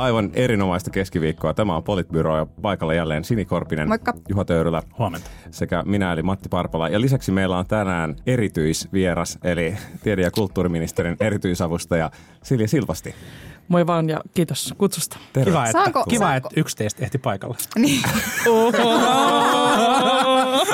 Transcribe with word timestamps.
Aivan 0.00 0.30
erinomaista 0.34 0.90
keskiviikkoa. 0.90 1.54
Tämä 1.54 1.76
on 1.76 1.82
Politbyro 1.82 2.36
ja 2.38 2.46
paikalla 2.62 2.94
jälleen 2.94 3.24
Sini 3.24 3.44
Korpinen, 3.44 3.88
Moikka. 3.88 4.14
Juha 4.28 4.44
Töyrylä 4.44 4.82
Huomenta. 4.98 5.30
sekä 5.50 5.82
minä 5.86 6.12
eli 6.12 6.22
Matti 6.22 6.48
Parpala. 6.48 6.88
Ja 6.88 7.00
lisäksi 7.00 7.32
meillä 7.32 7.58
on 7.58 7.66
tänään 7.66 8.16
erityisvieras 8.26 9.38
eli 9.44 9.74
tiede- 10.02 10.22
ja 10.22 10.30
kulttuuriministerin 10.30 11.16
erityisavustaja 11.20 12.10
Silja 12.42 12.68
Silvasti. 12.68 13.14
Moi 13.68 13.86
vaan 13.86 14.08
ja 14.08 14.20
kiitos 14.34 14.74
kutsusta. 14.78 15.18
Terve. 15.32 15.50
Kiva, 15.50 15.66
että, 15.66 15.78
Saanko- 15.78 16.04
kiva, 16.08 16.24
saanko- 16.24 16.48
että 16.48 16.60
yksi 16.60 16.76
teistä 16.76 17.04
ehti 17.04 17.18
paikalle. 17.18 17.56
Niin. 17.78 18.02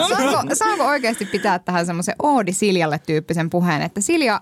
saanko, 0.08 0.54
saanko 0.54 0.84
oikeasti 0.86 1.24
pitää 1.24 1.58
tähän 1.58 1.86
semmoisen 1.86 2.14
Oodi 2.22 2.52
Siljalle 2.52 3.00
tyyppisen 3.06 3.50
puheen, 3.50 3.82
että 3.82 4.00
Silja 4.00 4.40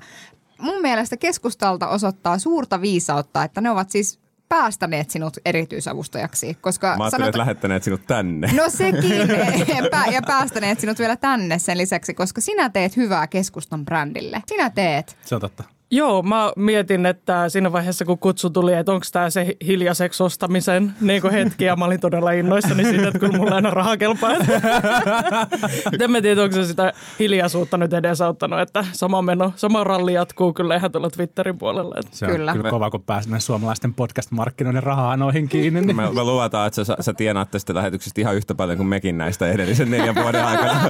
mun 0.58 0.82
mielestä 0.82 1.16
keskustalta 1.16 1.88
osoittaa 1.88 2.38
suurta 2.38 2.80
viisautta, 2.80 3.44
että 3.44 3.60
ne 3.60 3.70
ovat 3.70 3.90
siis 3.90 4.23
päästäneet 4.54 5.10
sinut 5.10 5.36
erityisavustajaksi, 5.44 6.58
koska 6.60 6.96
Mä 6.96 7.04
ajattelin, 7.04 7.28
että 7.28 7.38
lähettäneet 7.38 7.82
sinut 7.82 8.06
tänne. 8.06 8.50
No 8.56 8.64
sekin, 8.68 9.28
ja 10.14 10.22
päästäneet 10.26 10.80
sinut 10.80 10.98
vielä 10.98 11.16
tänne 11.16 11.58
sen 11.58 11.78
lisäksi, 11.78 12.14
koska 12.14 12.40
sinä 12.40 12.70
teet 12.70 12.96
hyvää 12.96 13.26
keskustan 13.26 13.84
brändille. 13.84 14.42
Sinä 14.46 14.70
teet. 14.70 15.16
Se 15.22 15.34
on 15.34 15.40
totta. 15.40 15.73
Joo, 15.90 16.22
mä 16.22 16.52
mietin, 16.56 17.06
että 17.06 17.48
siinä 17.48 17.72
vaiheessa 17.72 18.04
kun 18.04 18.18
kutsu 18.18 18.50
tuli, 18.50 18.72
että 18.74 18.92
onko 18.92 19.06
tämä 19.12 19.30
se 19.30 19.56
hiljaiseksi 19.66 20.22
ostamisen 20.22 20.94
niin 21.00 21.30
hetki, 21.30 21.64
ja 21.64 21.76
mä 21.76 21.84
olin 21.84 22.00
todella 22.00 22.30
innoissani 22.32 22.84
siitä, 22.84 23.06
että 23.08 23.18
kyllä 23.18 23.38
mulla 23.38 23.54
aina 23.54 23.70
raha 23.70 23.96
kelpaa. 23.96 24.30
en 26.00 26.10
mä 26.10 26.20
tiedä, 26.22 26.42
onko 26.42 26.54
se 26.56 26.64
sitä 26.64 26.92
hiljaisuutta 27.18 27.76
nyt 27.76 27.92
edesauttanut, 27.92 28.60
että 28.60 28.84
sama 28.92 29.22
meno, 29.22 29.52
sama 29.56 29.84
ralli 29.84 30.12
jatkuu 30.12 30.52
kyllä 30.52 30.76
ihan 30.76 30.92
tuolla 30.92 31.10
Twitterin 31.10 31.58
puolella. 31.58 31.94
Että 31.98 32.16
Se 32.16 32.26
on 32.26 32.32
Kyllä. 32.32 32.52
kyllä, 32.52 32.70
kova, 32.70 32.90
kun 32.90 33.02
pääsemme 33.02 33.40
suomalaisten 33.40 33.94
podcast-markkinoiden 33.94 34.82
rahanoihin 34.82 35.48
kiinni. 35.48 35.80
Niin. 35.80 35.96
Me, 35.96 36.02
me 36.12 36.24
luvataan, 36.24 36.66
että 36.66 36.84
sä, 36.84 36.96
sä 37.00 37.12
tienaat 37.14 37.50
tästä 37.50 37.74
lähetyksestä 37.74 38.20
ihan 38.20 38.36
yhtä 38.36 38.54
paljon 38.54 38.76
kuin 38.76 38.86
mekin 38.86 39.18
näistä 39.18 39.46
edellisen 39.48 39.90
neljän 39.90 40.14
vuoden 40.14 40.44
aikana. 40.44 40.74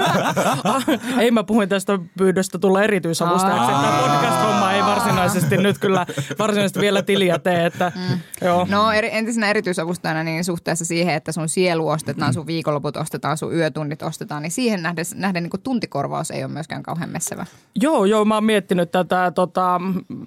Ah, 0.65 0.85
ei 1.19 1.31
mä 1.31 1.45
puhuin 1.45 1.69
tästä 1.69 1.99
pyydöstä 2.19 2.59
tulla 2.59 2.83
erityisavustajaksi. 2.83 3.71
että 3.73 3.83
Tämä 3.83 3.99
podcast-homma 4.03 4.73
ei 4.73 4.84
varsinaisesti 4.87 5.57
nyt 5.57 5.79
kyllä 5.79 6.07
varsinaisesti 6.39 6.81
vielä 6.81 7.03
tiliä 7.03 7.39
tee. 7.39 7.67
Että, 7.67 7.93
mm. 7.95 8.19
joo. 8.47 8.67
No 8.71 8.93
eri, 8.93 9.09
entisenä 9.13 9.51
erityisavustajana 9.51 10.23
niin 10.23 10.45
suhteessa 10.45 10.85
siihen, 10.85 11.15
että 11.15 11.33
sun 11.33 11.49
sielu 11.49 11.89
ostetaan, 11.89 12.35
sun 12.35 12.47
viikonloput 12.47 12.97
ostetaan, 12.97 13.39
sun 13.39 13.55
yötunnit 13.55 14.03
ostetaan, 14.03 14.43
niin 14.43 14.51
siihen 14.51 14.83
nähden, 14.83 15.05
nähden 15.15 15.43
niin 15.43 15.51
kuin 15.51 15.63
tuntikorvaus 15.63 16.31
ei 16.31 16.45
ole 16.45 16.53
myöskään 16.53 16.83
kauhean 16.83 17.11
messevä. 17.11 17.47
Joo, 17.81 18.05
joo, 18.05 18.25
mä 18.25 18.35
oon 18.35 18.45
miettinyt 18.45 18.91
tätä, 18.91 19.33
tota, 19.35 19.81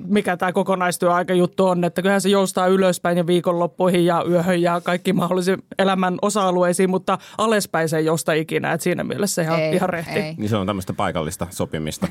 mikä 0.07 0.37
tämä 0.37 0.51
kokonaistyöaikajuttu 0.51 1.67
on, 1.67 1.83
että 1.83 2.01
kyllähän 2.01 2.21
se 2.21 2.29
joustaa 2.29 2.67
ylöspäin 2.67 3.17
ja 3.17 3.27
viikonloppuihin 3.27 4.05
ja 4.05 4.23
yöhön 4.29 4.61
ja 4.61 4.81
kaikki 4.81 5.13
mahdollisiin 5.13 5.63
elämän 5.79 6.17
osa-alueisiin, 6.21 6.89
mutta 6.89 7.17
alaspäin 7.37 7.89
se 7.89 7.97
ei 7.97 8.05
jousta 8.05 8.33
ikinä, 8.33 8.71
että 8.71 8.83
siinä 8.83 9.03
mielessä 9.03 9.41
ihan, 9.41 9.59
ei, 9.59 9.75
ihan 9.75 9.89
rehti. 9.89 10.19
Ei. 10.19 10.35
niin 10.37 10.49
se 10.49 10.57
on 10.57 10.67
tämmöistä 10.67 10.93
paikallista 10.93 11.47
sopimista. 11.49 12.07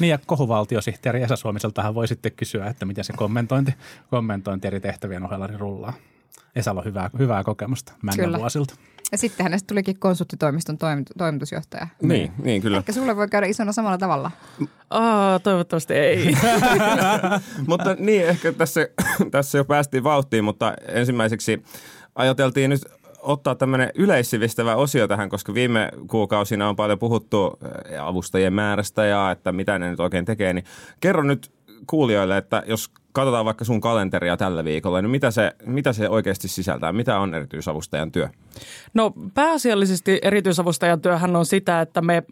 niin 0.00 0.10
ja 0.10 0.18
kohuvaltiosihteeri 0.26 1.22
Esa 1.22 1.36
Suomiseltahan 1.36 1.89
voi 1.94 2.08
sitten 2.08 2.32
kysyä, 2.32 2.66
että 2.66 2.84
miten 2.84 3.04
se 3.04 3.12
kommentointi, 3.12 3.74
kommentointi 4.10 4.66
eri 4.66 4.80
tehtävien 4.80 5.24
ohella 5.24 5.46
niin 5.46 5.60
rullaa. 5.60 5.92
Esalla 6.56 6.80
on 6.80 6.84
hyvää, 6.84 7.10
hyvää 7.18 7.44
kokemusta 7.44 7.92
männän 8.02 8.24
Kyllä. 8.24 8.38
vuosilta. 8.38 8.74
Ja 9.12 9.18
sitten 9.18 9.44
hänestä 9.44 9.66
tulikin 9.66 9.98
konsulttitoimiston 9.98 10.78
toimit, 10.78 11.10
toimitusjohtaja. 11.18 11.86
Niin, 12.02 12.32
niin 12.42 12.62
kyllä. 12.62 12.78
Ehkä 12.78 12.92
sulle 12.92 13.16
voi 13.16 13.28
käydä 13.28 13.46
isona 13.46 13.72
samalla 13.72 13.98
tavalla. 13.98 14.30
Aa, 14.90 15.38
toivottavasti 15.38 15.94
ei. 15.94 16.34
mutta 17.68 17.96
niin, 17.98 18.26
ehkä 18.26 18.52
tässä, 18.52 18.88
tässä 19.30 19.58
jo 19.58 19.64
päästiin 19.64 20.04
vauhtiin, 20.04 20.44
mutta 20.44 20.74
ensimmäiseksi 20.88 21.62
ajateltiin 22.14 22.70
nyt 22.70 22.82
ottaa 23.22 23.54
tämmöinen 23.54 23.90
yleissivistävä 23.94 24.76
osio 24.76 25.08
tähän, 25.08 25.28
koska 25.28 25.54
viime 25.54 25.88
kuukausina 26.10 26.68
on 26.68 26.76
paljon 26.76 26.98
puhuttu 26.98 27.58
avustajien 28.02 28.52
määrästä 28.52 29.04
ja 29.04 29.30
että 29.30 29.52
mitä 29.52 29.78
ne 29.78 29.90
nyt 29.90 30.00
oikein 30.00 30.24
tekee, 30.24 30.52
niin 30.52 30.64
kerro 31.00 31.22
nyt 31.22 31.50
kuulijoille, 31.86 32.36
että 32.36 32.62
jos 32.66 32.90
katsotaan 33.12 33.44
vaikka 33.44 33.64
sun 33.64 33.80
kalenteria 33.80 34.36
tällä 34.36 34.64
viikolla, 34.64 35.02
niin 35.02 35.10
mitä 35.10 35.30
se, 35.30 35.52
mitä 35.66 35.92
se 35.92 36.08
oikeasti 36.08 36.48
sisältää? 36.48 36.92
Mitä 36.92 37.18
on 37.18 37.34
erityisavustajan 37.34 38.12
työ? 38.12 38.28
No 38.94 39.12
pääasiallisesti 39.34 40.18
erityisavustajan 40.22 41.00
työhän 41.00 41.36
on 41.36 41.46
sitä, 41.46 41.80
että 41.80 42.00
me 42.00 42.22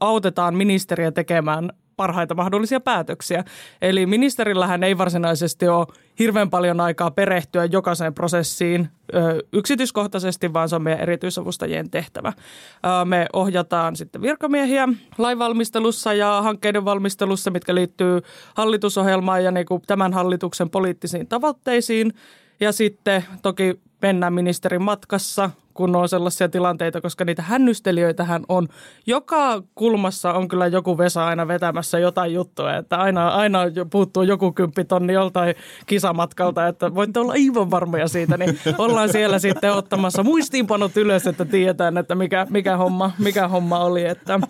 autetaan 0.00 0.54
ministeriä 0.54 1.12
tekemään 1.12 1.70
parhaita 1.98 2.34
mahdollisia 2.34 2.80
päätöksiä. 2.80 3.44
Eli 3.82 4.06
ministerillähän 4.06 4.82
ei 4.82 4.98
varsinaisesti 4.98 5.68
ole 5.68 5.86
hirveän 6.18 6.50
paljon 6.50 6.80
aikaa 6.80 7.10
perehtyä 7.10 7.64
jokaiseen 7.64 8.14
prosessiin 8.14 8.88
ö, 9.14 9.42
yksityiskohtaisesti, 9.52 10.52
vaan 10.52 10.68
se 10.68 10.76
on 10.76 10.82
meidän 10.82 11.00
erityisavustajien 11.00 11.90
tehtävä. 11.90 12.32
Ö, 12.32 13.04
me 13.04 13.26
ohjataan 13.32 13.96
sitten 13.96 14.22
virkamiehiä 14.22 14.88
lainvalmistelussa 15.18 16.14
ja 16.14 16.42
hankkeiden 16.42 16.84
valmistelussa, 16.84 17.50
mitkä 17.50 17.74
liittyy 17.74 18.20
hallitusohjelmaan 18.54 19.44
ja 19.44 19.50
niin 19.50 19.66
kuin 19.66 19.82
tämän 19.86 20.12
hallituksen 20.12 20.70
poliittisiin 20.70 21.26
tavoitteisiin. 21.26 22.12
Ja 22.60 22.72
sitten 22.72 23.24
toki 23.42 23.80
mennään 24.02 24.32
ministerin 24.32 24.82
matkassa, 24.82 25.50
kun 25.78 25.96
on 25.96 26.08
sellaisia 26.08 26.48
tilanteita, 26.48 27.00
koska 27.00 27.24
niitä 27.24 27.42
hännystelijöitähän 27.42 28.42
on. 28.48 28.68
Joka 29.06 29.62
kulmassa 29.74 30.32
on 30.32 30.48
kyllä 30.48 30.66
joku 30.66 30.98
Vesa 30.98 31.26
aina 31.26 31.48
vetämässä 31.48 31.98
jotain 31.98 32.34
juttua, 32.34 32.76
että 32.76 32.96
aina, 32.96 33.28
aina 33.28 33.58
puuttuu 33.90 34.22
joku 34.22 34.52
kymppitonni 34.52 35.12
joltain 35.12 35.54
kisamatkalta, 35.86 36.66
että 36.66 36.94
voitte 36.94 37.20
olla 37.20 37.32
aivan 37.32 37.70
varmoja 37.70 38.08
siitä, 38.08 38.36
niin 38.36 38.58
ollaan 38.78 39.08
siellä 39.08 39.38
sitten 39.38 39.72
ottamassa 39.72 40.22
muistiinpanot 40.22 40.96
ylös, 40.96 41.26
että 41.26 41.44
tiedetään, 41.44 41.98
että 41.98 42.14
mikä, 42.14 42.46
mikä, 42.50 42.76
homma, 42.76 43.10
mikä 43.18 43.48
homma 43.48 43.78
oli, 43.78 44.04
että 44.04 44.40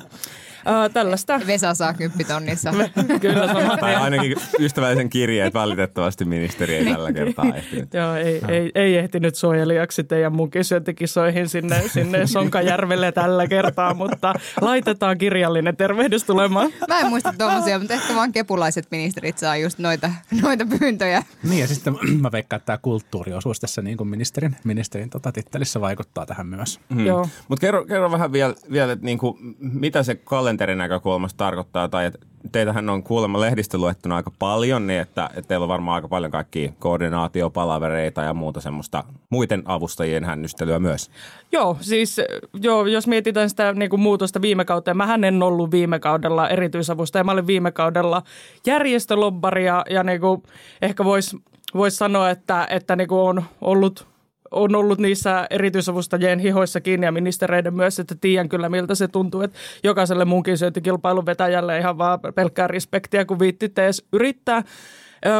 tällaista. 0.92 1.40
Vesa 1.46 1.74
saa 1.74 1.94
kymppitonnissa. 1.94 2.70
Kyllä 3.20 3.46
sama. 3.46 3.76
Tai 3.76 3.94
ainakin 3.94 4.36
ystävällisen 4.58 5.10
kirjeen, 5.10 5.46
että 5.46 5.58
valitettavasti 5.58 6.24
ministeri 6.24 6.74
ei 6.74 6.84
tällä 6.84 7.12
kertaa 7.12 7.44
ehtinyt. 7.54 7.94
Joo, 7.94 8.14
ei, 8.14 8.40
ei, 8.48 8.72
ei 8.74 8.96
ehtinyt 8.96 9.34
suojelijaksi 9.34 10.04
teidän 10.04 10.32
mukisyöntikisoihin 10.32 11.48
sinne, 11.48 11.82
sinne 11.88 12.26
Sonkajärvelle 12.26 13.12
tällä 13.12 13.46
kertaa, 13.46 13.94
mutta 13.94 14.34
laitetaan 14.60 15.18
kirjallinen 15.18 15.76
tervehdys 15.76 16.24
tulemaan. 16.24 16.70
Mä 16.88 17.00
en 17.00 17.06
muista 17.06 17.34
tuommoisia, 17.38 17.78
mutta 17.78 17.94
ehkä 17.94 18.14
vaan 18.14 18.32
kepulaiset 18.32 18.86
ministerit 18.90 19.38
saa 19.38 19.56
just 19.56 19.78
noita, 19.78 20.10
noita 20.42 20.66
pyyntöjä. 20.78 21.22
Niin 21.42 21.60
ja 21.60 21.66
sitten 21.66 21.96
mä 22.20 22.32
veikkaan, 22.32 22.58
että 22.58 22.66
tämä 22.66 22.78
kulttuuriosuus 22.78 23.60
tässä 23.60 23.82
niin 23.82 23.96
kuin 23.96 24.08
ministerin, 24.08 24.56
ministerin 24.64 25.10
tota, 25.10 25.32
tittelissä 25.32 25.80
vaikuttaa 25.80 26.26
tähän 26.26 26.46
myös. 26.46 26.80
Joo. 27.04 27.28
Mutta 27.48 27.60
kerro, 27.60 27.84
kerro 27.84 28.10
vähän 28.10 28.32
vielä, 28.32 28.54
vielä 28.72 28.92
että 28.92 29.04
niinku, 29.04 29.38
mitä 29.60 30.02
se 30.02 30.14
kalenterin 30.58 30.78
näkökulmasta 30.78 31.36
tarkoittaa, 31.36 31.88
tai 31.88 32.06
että 32.06 32.18
teitähän 32.52 32.90
on 32.90 33.02
kuulemma 33.02 33.40
lehdistö 33.40 33.78
luettuna 33.78 34.16
aika 34.16 34.30
paljon, 34.38 34.86
niin 34.86 35.00
että, 35.00 35.30
että 35.36 35.48
teillä 35.48 35.64
on 35.64 35.68
varmaan 35.68 35.94
aika 35.94 36.08
paljon 36.08 36.30
kaikkia 36.30 36.72
koordinaatiopalavereita 36.78 38.22
ja 38.22 38.34
muuta 38.34 38.60
semmoista 38.60 39.04
muiden 39.30 39.62
avustajien 39.64 40.24
hännystelyä 40.24 40.78
myös. 40.78 41.10
Joo, 41.52 41.76
siis 41.80 42.20
joo, 42.62 42.86
jos 42.86 43.06
mietitään 43.06 43.50
sitä 43.50 43.72
niin 43.72 43.90
kuin 43.90 44.00
muutosta 44.00 44.42
viime 44.42 44.64
kauteen, 44.64 44.96
mähän 44.96 45.24
en 45.24 45.42
ollut 45.42 45.70
viime 45.70 45.98
kaudella 45.98 46.48
erityisavustaja, 46.48 47.24
mä 47.24 47.32
olin 47.32 47.46
viime 47.46 47.72
kaudella 47.72 48.22
järjestölobbari 48.66 49.66
ja, 49.66 49.84
ja 49.90 50.02
niin 50.02 50.20
kuin 50.20 50.42
ehkä 50.82 51.04
voisi 51.04 51.36
vois 51.74 51.96
sanoa, 51.96 52.30
että, 52.30 52.66
että 52.70 52.96
niin 52.96 53.08
kuin 53.08 53.20
on 53.20 53.44
ollut 53.60 54.06
on 54.50 54.74
ollut 54.74 54.98
niissä 54.98 55.46
erityisavustajien 55.50 56.38
hihoissa 56.38 56.80
kiinni 56.80 57.06
ja 57.06 57.12
ministereiden 57.12 57.74
myös, 57.74 57.98
että 57.98 58.14
tiedän 58.20 58.48
kyllä 58.48 58.68
miltä 58.68 58.94
se 58.94 59.08
tuntuu, 59.08 59.40
että 59.40 59.58
jokaiselle 59.84 60.24
munkin 60.24 60.58
syöntikilpailun 60.58 61.26
vetäjälle 61.26 61.78
ihan 61.78 61.98
vaan 61.98 62.18
pelkkää 62.34 62.66
respektiä, 62.66 63.24
kun 63.24 63.38
viittitte 63.38 63.84
edes 63.84 64.06
yrittää. 64.12 64.62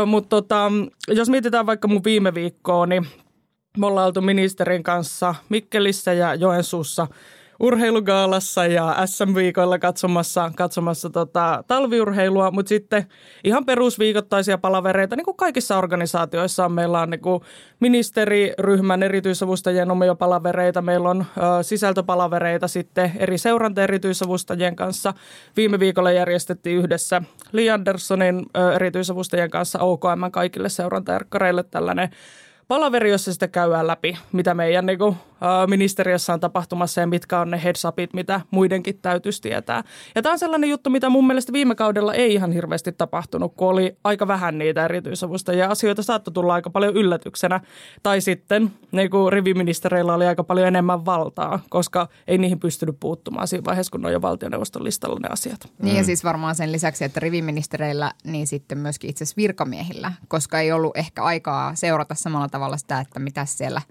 Mutta 0.06 0.28
tota, 0.28 0.72
jos 1.08 1.28
mietitään 1.28 1.66
vaikka 1.66 1.88
mun 1.88 2.04
viime 2.04 2.34
viikkoa, 2.34 2.86
niin 2.86 3.06
me 3.78 3.86
ollaan 3.86 4.06
oltu 4.06 4.20
ministerin 4.20 4.82
kanssa 4.82 5.34
Mikkelissä 5.48 6.12
ja 6.12 6.34
Joensuussa 6.34 7.06
urheilugaalassa 7.60 8.66
ja 8.66 8.96
SM-viikoilla 9.06 9.78
katsomassa, 9.78 10.52
katsomassa 10.56 11.10
tota, 11.10 11.64
talviurheilua, 11.66 12.50
mutta 12.50 12.68
sitten 12.68 13.06
ihan 13.44 13.64
perusviikoittaisia 13.64 14.58
palavereita, 14.58 15.16
niin 15.16 15.24
kuin 15.24 15.36
kaikissa 15.36 15.78
organisaatioissa 15.78 16.68
meillä 16.68 17.00
on 17.00 17.10
niin 17.10 17.20
kuin 17.20 17.42
ministeriryhmän 17.80 19.02
erityisavustajien 19.02 19.90
omia 19.90 20.14
palavereita, 20.14 20.82
meillä 20.82 21.10
on 21.10 21.26
ö, 21.36 21.62
sisältöpalavereita 21.62 22.68
sitten 22.68 23.12
eri 23.16 23.38
seuranta 23.38 23.82
erityisavustajien 23.82 24.76
kanssa. 24.76 25.14
Viime 25.56 25.78
viikolla 25.78 26.12
järjestettiin 26.12 26.78
yhdessä 26.78 27.22
Li 27.52 27.70
Anderssonin 27.70 28.46
ö, 28.56 28.72
erityisavustajien 28.72 29.50
kanssa 29.50 29.78
OKM 29.78 30.30
kaikille 30.32 30.68
seurantajarkkareille 30.68 31.62
tällainen 31.62 32.10
palaveri, 32.68 33.10
jossa 33.10 33.32
sitä 33.32 33.48
käydään 33.48 33.86
läpi, 33.86 34.18
mitä 34.32 34.54
meidän 34.54 34.86
niin 34.86 34.98
kuin, 34.98 35.16
ministeriössä 35.66 36.32
on 36.32 36.40
tapahtumassa 36.40 37.00
ja 37.00 37.06
mitkä 37.06 37.40
on 37.40 37.50
ne 37.50 37.62
heads 37.64 37.84
upit, 37.84 38.14
mitä 38.14 38.40
muidenkin 38.50 38.98
täytyisi 39.02 39.42
tietää. 39.42 39.84
Ja 40.14 40.22
tämä 40.22 40.32
on 40.32 40.38
sellainen 40.38 40.70
juttu, 40.70 40.90
mitä 40.90 41.08
mun 41.08 41.26
mielestä 41.26 41.52
viime 41.52 41.74
kaudella 41.74 42.14
ei 42.14 42.34
ihan 42.34 42.52
hirveästi 42.52 42.92
tapahtunut, 42.92 43.52
kun 43.56 43.68
oli 43.68 43.96
aika 44.04 44.28
vähän 44.28 44.58
niitä 44.58 44.84
erityisavusta 44.84 45.52
ja 45.52 45.70
asioita 45.70 46.02
saattoi 46.02 46.34
tulla 46.34 46.54
aika 46.54 46.70
paljon 46.70 46.96
yllätyksenä. 46.96 47.60
Tai 48.02 48.20
sitten 48.20 48.72
niin 48.92 49.10
kuin 49.10 49.32
riviministereillä 49.32 50.14
oli 50.14 50.26
aika 50.26 50.44
paljon 50.44 50.66
enemmän 50.66 51.04
valtaa, 51.04 51.60
koska 51.70 52.08
ei 52.28 52.38
niihin 52.38 52.60
pystynyt 52.60 52.96
puuttumaan 53.00 53.48
siinä 53.48 53.64
vaiheessa, 53.64 53.90
kun 53.90 54.06
on 54.06 54.12
jo 54.12 54.22
valtioneuvoston 54.22 54.84
listalla 54.84 55.18
ne 55.22 55.28
asiat. 55.28 55.60
Niin 55.82 55.96
ja 55.96 56.04
siis 56.04 56.24
varmaan 56.24 56.54
sen 56.54 56.72
lisäksi, 56.72 57.04
että 57.04 57.20
riviministereillä, 57.20 58.12
niin 58.24 58.46
sitten 58.46 58.78
myöskin 58.78 59.10
itse 59.10 59.24
asiassa 59.24 59.36
virkamiehillä, 59.36 60.12
koska 60.28 60.60
ei 60.60 60.72
ollut 60.72 60.96
ehkä 60.96 61.22
aikaa 61.22 61.74
seurata 61.74 62.14
samalla 62.14 62.48
tavalla 62.48 62.57
sitä, 62.76 63.00
että 63.00 63.18
mitä 63.18 63.44
siellä, 63.44 63.82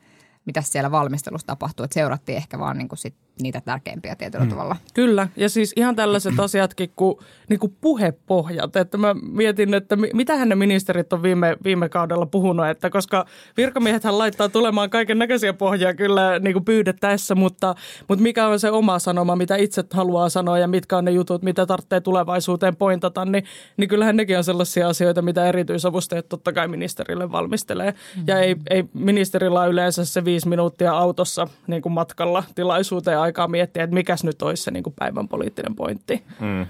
mitä 0.45 0.61
siellä 0.61 0.91
valmistelussa 0.91 1.47
tapahtuu. 1.47 1.83
Että 1.83 1.93
seurattiin 1.93 2.37
ehkä 2.37 2.59
vaan 2.59 2.77
niin 2.77 2.87
kuin 2.87 2.99
sit 2.99 3.26
niitä 3.41 3.61
tärkeimpiä 3.61 4.15
tietyllä 4.15 4.45
mm. 4.45 4.49
tavalla. 4.49 4.75
Kyllä, 4.93 5.27
ja 5.35 5.49
siis 5.49 5.73
ihan 5.75 5.95
tällaiset 5.95 6.39
asiatkin 6.47 6.91
kuin, 6.95 7.17
niin 7.49 7.59
kuin 7.59 7.75
puhepohjat. 7.81 8.75
Että 8.75 8.97
mä 8.97 9.15
mietin, 9.31 9.73
että 9.73 9.95
mi- 9.95 10.11
mitähän 10.13 10.49
ne 10.49 10.55
ministerit 10.55 11.13
on 11.13 11.23
viime, 11.23 11.57
viime 11.63 11.89
kaudella 11.89 12.25
puhunut, 12.25 12.67
että 12.67 12.89
koska 12.89 13.25
virkamiehethän 13.57 14.17
laittaa 14.17 14.49
tulemaan 14.49 14.89
kaiken 14.89 15.19
näköisiä 15.19 15.53
pohjia 15.53 15.93
kyllä 15.93 16.39
niin 16.39 16.53
kuin 16.53 16.65
pyydettäessä, 16.65 17.35
mutta, 17.35 17.75
mutta 18.07 18.23
mikä 18.23 18.47
on 18.47 18.59
se 18.59 18.71
oma 18.71 18.99
sanoma, 18.99 19.35
mitä 19.35 19.55
itse 19.55 19.83
haluaa 19.93 20.29
sanoa 20.29 20.59
ja 20.59 20.67
mitkä 20.67 20.97
on 20.97 21.05
ne 21.05 21.11
jutut, 21.11 21.43
mitä 21.43 21.65
tarvitsee 21.65 22.01
tulevaisuuteen 22.01 22.75
pointata, 22.75 23.25
niin, 23.25 23.43
niin 23.77 23.89
kyllähän 23.89 24.15
nekin 24.15 24.37
on 24.37 24.43
sellaisia 24.43 24.87
asioita, 24.87 25.21
mitä 25.21 25.45
erityisavustajat 25.45 26.29
totta 26.29 26.53
kai 26.53 26.67
ministerille 26.67 27.31
valmistelee. 27.31 27.91
Mm. 27.91 28.23
Ja 28.27 28.39
ei, 28.39 28.55
ei 28.69 28.83
ministerillä 28.93 29.61
ole 29.61 29.69
yleensä 29.69 30.05
se 30.05 30.25
viisi 30.25 30.47
minuuttia 30.47 30.93
autossa 30.93 31.47
niin 31.67 31.81
kuin 31.81 31.93
matkalla 31.93 32.43
tilaisuuteen 32.55 33.19
aikaa 33.27 33.47
miettiä, 33.47 33.83
että 33.83 33.93
mikäs 33.93 34.23
nyt 34.23 34.41
olisi 34.41 34.63
se 34.63 34.71
niin 34.71 34.83
kuin 34.83 34.93
päivän 34.99 35.27
poliittinen 35.27 35.75
pointti. 35.75 36.23
Mm. 36.39 36.65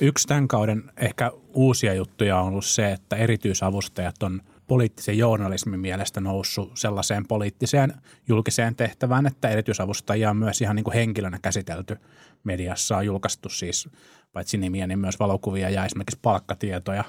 Yksi 0.00 0.28
tämän 0.28 0.48
kauden 0.48 0.90
ehkä 0.96 1.32
uusia 1.54 1.94
juttuja 1.94 2.40
on 2.40 2.48
ollut 2.48 2.64
se, 2.64 2.92
että 2.92 3.16
erityisavustajat 3.16 4.22
on 4.22 4.40
poliittisen 4.66 5.18
journalismin 5.18 5.80
mielestä 5.80 6.20
noussut 6.20 6.72
sellaiseen 6.74 7.26
poliittiseen 7.26 7.92
julkiseen 8.28 8.76
tehtävään, 8.76 9.26
että 9.26 9.48
erityisavustajia 9.48 10.30
on 10.30 10.36
myös 10.36 10.60
ihan 10.60 10.76
niin 10.76 10.84
kuin 10.84 10.94
henkilönä 10.94 11.38
käsitelty 11.42 11.96
mediassa. 12.44 12.96
On 12.96 13.06
julkaistu 13.06 13.48
siis 13.48 13.88
paitsi 14.32 14.58
nimiä, 14.58 14.86
niin 14.86 14.98
myös 14.98 15.18
valokuvia 15.20 15.70
ja 15.70 15.84
esimerkiksi 15.84 16.18
palkkatietoja 16.22 17.04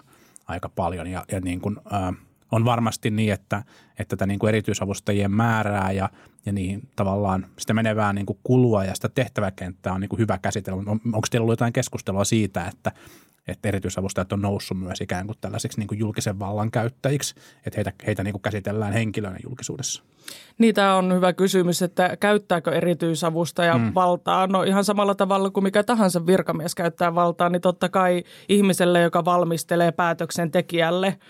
aika 0.47 0.69
paljon. 0.69 1.07
Ja, 1.07 1.25
ja 1.31 1.39
niin 1.39 1.61
kuin, 1.61 1.77
ää, 1.91 2.13
on 2.51 2.65
varmasti 2.65 3.11
niin, 3.11 3.33
että, 3.33 3.63
että 3.99 4.15
tätä 4.15 4.25
niin 4.25 4.39
kuin 4.39 4.49
erityisavustajien 4.49 5.31
määrää 5.31 5.91
ja, 5.91 6.09
ja 6.45 6.51
niin 6.51 6.89
tavallaan 6.95 7.45
sitä 7.59 7.73
menevää 7.73 8.13
niin 8.13 8.25
kuin 8.25 8.39
kulua 8.43 8.85
ja 8.85 8.95
sitä 8.95 9.09
tehtäväkenttää 9.09 9.93
on 9.93 10.01
niin 10.01 10.09
kuin 10.09 10.19
hyvä 10.19 10.37
käsitellä. 10.37 10.83
On, 10.87 11.01
onko 11.05 11.27
teillä 11.31 11.43
ollut 11.43 11.53
jotain 11.53 11.73
keskustelua 11.73 12.23
siitä, 12.23 12.67
että, 12.67 12.91
että 13.47 13.69
erityisavustajat 13.69 14.33
on 14.33 14.41
noussut 14.41 14.79
myös 14.79 15.01
ikään 15.01 15.25
kuin 15.25 15.37
tällaisiksi 15.41 15.79
niin 15.79 15.87
kuin 15.87 15.99
julkisen 15.99 16.39
vallan 16.39 16.71
käyttäjiksi, 16.71 17.35
että 17.65 17.77
heitä, 17.77 17.93
heitä 18.07 18.23
niin 18.23 18.33
kuin 18.33 18.41
käsitellään 18.41 18.93
henkilöinä 18.93 19.39
julkisuudessa? 19.43 20.03
Niitä 20.57 20.93
on 20.93 21.13
hyvä 21.13 21.33
kysymys, 21.33 21.81
että 21.81 22.17
käyttääkö 22.19 22.71
erityisavustaja 22.71 23.77
mm. 23.77 23.91
valtaa? 23.95 24.47
No 24.47 24.63
ihan 24.63 24.85
samalla 24.85 25.15
tavalla 25.15 25.49
kuin 25.49 25.63
mikä 25.63 25.83
tahansa 25.83 26.25
virkamies 26.25 26.75
käyttää 26.75 27.15
valtaa, 27.15 27.49
niin 27.49 27.61
totta 27.61 27.89
kai 27.89 28.23
ihmiselle, 28.49 29.01
joka 29.01 29.25
valmistelee 29.25 29.91
päätöksentekijälle– 29.91 31.17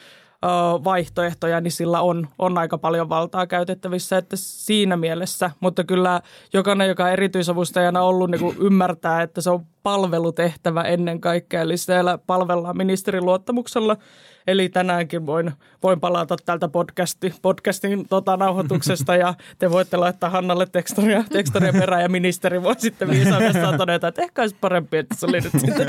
vaihtoehtoja, 0.84 1.62
niin 1.62 1.72
sillä 1.72 2.02
on, 2.02 2.28
on 2.40 2.58
aika 2.58 2.78
paljon 2.78 3.10
valtaa 3.10 3.48
käytettävissä, 3.48 4.18
että 4.18 4.36
siinä 4.36 4.98
mielessä. 4.98 5.52
Mutta 5.60 5.84
kyllä 5.84 6.22
jokainen, 6.54 6.88
joka 6.88 7.04
on 7.04 7.12
erityisavustajana 7.12 8.02
ollut, 8.02 8.32
niin 8.32 8.42
kuin 8.42 8.58
ymmärtää, 8.60 9.22
että 9.22 9.42
se 9.42 9.50
on 9.50 9.66
palvelutehtävä 9.84 10.82
ennen 10.82 11.22
kaikkea. 11.22 11.62
Eli 11.62 11.78
siellä 11.78 12.18
palvellaan 12.18 12.78
ministerin 12.78 13.26
luottamuksella– 13.26 13.98
Eli 14.48 14.70
tänäänkin 14.70 15.26
voin, 15.26 15.52
voin 15.84 16.00
palata 16.00 16.36
tältä 16.46 16.68
podcasti, 16.68 17.34
podcastin 17.42 18.08
tota, 18.10 18.38
nauhoituksesta 18.38 19.16
ja 19.16 19.34
te 19.60 19.72
voitte 19.72 19.98
laittaa 19.98 20.30
Hannalle 20.30 20.66
tekstaria, 20.66 21.24
tekstaria 21.34 21.74
perään 21.74 22.02
ja 22.02 22.10
ministeri 22.10 22.64
voi 22.64 22.76
sitten 22.78 23.10
viisaudessaan 23.10 23.78
todeta, 23.78 24.08
että 24.08 24.22
ehkä 24.22 24.42
olisi 24.42 24.56
parempi, 24.62 24.98
että 24.98 25.16
se 25.16 25.26
oli 25.26 25.42
nyt 25.42 25.52
sitten. 25.58 25.88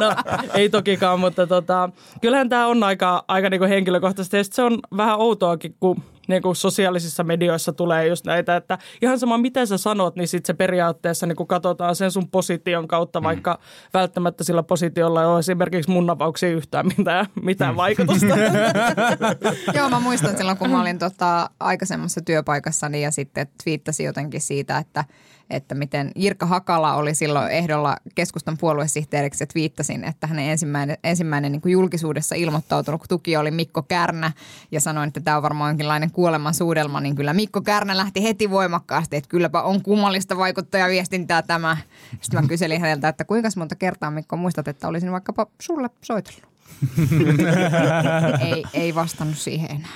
No, 0.00 0.14
ei 0.54 0.68
tokikaan, 0.68 1.20
mutta 1.20 1.46
tota, 1.46 1.90
kyllähän 2.20 2.48
tämä 2.48 2.66
on 2.66 2.82
aika, 2.82 3.24
aika 3.28 3.50
niinku 3.50 3.66
henkilökohtaisesti 3.66 4.36
ja 4.36 4.44
se 4.44 4.62
on 4.62 4.78
vähän 4.96 5.18
outoakin, 5.18 5.74
kun 5.80 6.02
niin 6.28 6.42
kuin 6.42 6.56
sosiaalisissa 6.56 7.24
medioissa 7.24 7.72
tulee 7.72 8.08
just 8.08 8.26
näitä, 8.26 8.56
että 8.56 8.78
ihan 9.02 9.18
sama 9.18 9.38
mitä 9.38 9.66
sä 9.66 9.78
sanot, 9.78 10.16
niin 10.16 10.28
sitten 10.28 10.46
se 10.46 10.54
periaatteessa 10.54 11.26
niin 11.26 11.36
kuin 11.36 11.46
katsotaan 11.46 11.96
sen 11.96 12.10
sun 12.10 12.28
position 12.28 12.88
kautta, 12.88 13.20
mm. 13.20 13.24
vaikka 13.24 13.58
välttämättä 13.94 14.44
sillä 14.44 14.62
positiolla 14.62 15.20
ei 15.22 15.26
ole 15.26 15.38
esimerkiksi 15.38 15.90
mun 15.90 16.10
avauksiin 16.10 16.56
yhtään 16.56 16.86
mitään, 16.98 17.26
mitään 17.42 17.74
mm. 17.74 17.76
vaikutusta. 17.76 18.36
Joo, 19.76 19.88
mä 19.90 20.00
muistan 20.00 20.36
silloin, 20.36 20.58
kun 20.58 20.70
mä 20.70 20.80
olin 20.80 20.98
tota, 20.98 21.50
aikaisemmassa 21.60 22.20
työpaikassani 22.20 23.02
ja 23.02 23.10
sitten 23.10 23.46
twiittasin 23.64 24.06
jotenkin 24.06 24.40
siitä, 24.40 24.78
että– 24.78 25.04
että 25.52 25.74
miten 25.74 26.12
Jirka 26.16 26.46
Hakala 26.46 26.94
oli 26.94 27.14
silloin 27.14 27.50
ehdolla 27.50 27.96
keskustan 28.14 28.58
puoluesihteeriksi, 28.58 29.44
että 29.44 29.54
viittasin, 29.54 30.04
että 30.04 30.26
hänen 30.26 30.50
ensimmäinen, 30.50 30.98
ensimmäinen 31.04 31.52
niin 31.52 31.62
kuin 31.62 31.72
julkisuudessa 31.72 32.34
ilmoittautunut 32.34 33.02
tuki 33.08 33.36
oli 33.36 33.50
Mikko 33.50 33.82
Kärnä 33.82 34.32
ja 34.70 34.80
sanoin, 34.80 35.08
että 35.08 35.20
tämä 35.20 35.36
on 35.36 35.42
varmaan 35.42 35.70
jonkinlainen 35.70 36.10
kuoleman 36.10 36.54
suudelma, 36.54 37.00
niin 37.00 37.16
kyllä 37.16 37.32
Mikko 37.34 37.60
Kärnä 37.60 37.96
lähti 37.96 38.22
heti 38.22 38.50
voimakkaasti, 38.50 39.16
että 39.16 39.28
kylläpä 39.28 39.62
on 39.62 39.82
kummallista 39.82 40.36
vaikuttajaviestintää 40.36 41.42
tämä. 41.42 41.76
Sitten 42.20 42.42
mä 42.42 42.48
kyselin 42.48 42.80
häneltä, 42.80 43.08
että 43.08 43.24
kuinka 43.24 43.48
monta 43.56 43.76
kertaa 43.76 44.10
Mikko 44.10 44.36
muistat, 44.36 44.68
että 44.68 44.88
olisin 44.88 45.12
vaikkapa 45.12 45.46
sulle 45.60 45.90
soitellut. 46.02 46.52
ei, 48.52 48.64
ei 48.74 48.94
vastannut 48.94 49.38
siihen 49.38 49.68
enää. 49.70 49.90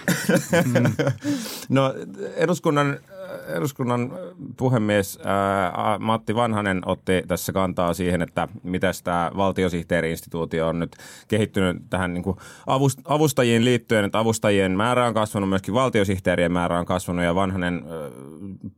no 1.68 1.94
eduskunnan 2.36 2.98
eduskunnan 3.48 4.12
puhemies 4.56 5.18
ää, 5.24 5.98
Matti 5.98 6.34
Vanhanen 6.34 6.82
otti 6.86 7.22
tässä 7.28 7.52
kantaa 7.52 7.94
siihen, 7.94 8.22
että 8.22 8.48
miten 8.62 8.92
tämä 9.04 9.30
valtiosihteeri-instituutio 9.36 10.68
on 10.68 10.78
nyt 10.78 10.96
kehittynyt 11.28 11.76
tähän 11.90 12.14
niin 12.14 12.24
kuin 12.24 12.36
avust, 12.66 12.98
avustajien 13.04 13.64
liittyen, 13.64 14.04
että 14.04 14.18
avustajien 14.18 14.72
määrä 14.72 15.06
on 15.06 15.14
kasvanut, 15.14 15.48
myöskin 15.48 15.74
valtiosihteerien 15.74 16.52
määrä 16.52 16.78
on 16.78 16.86
kasvanut 16.86 17.24
ja 17.24 17.34
Vanhanen 17.34 17.74
ää, 17.74 18.10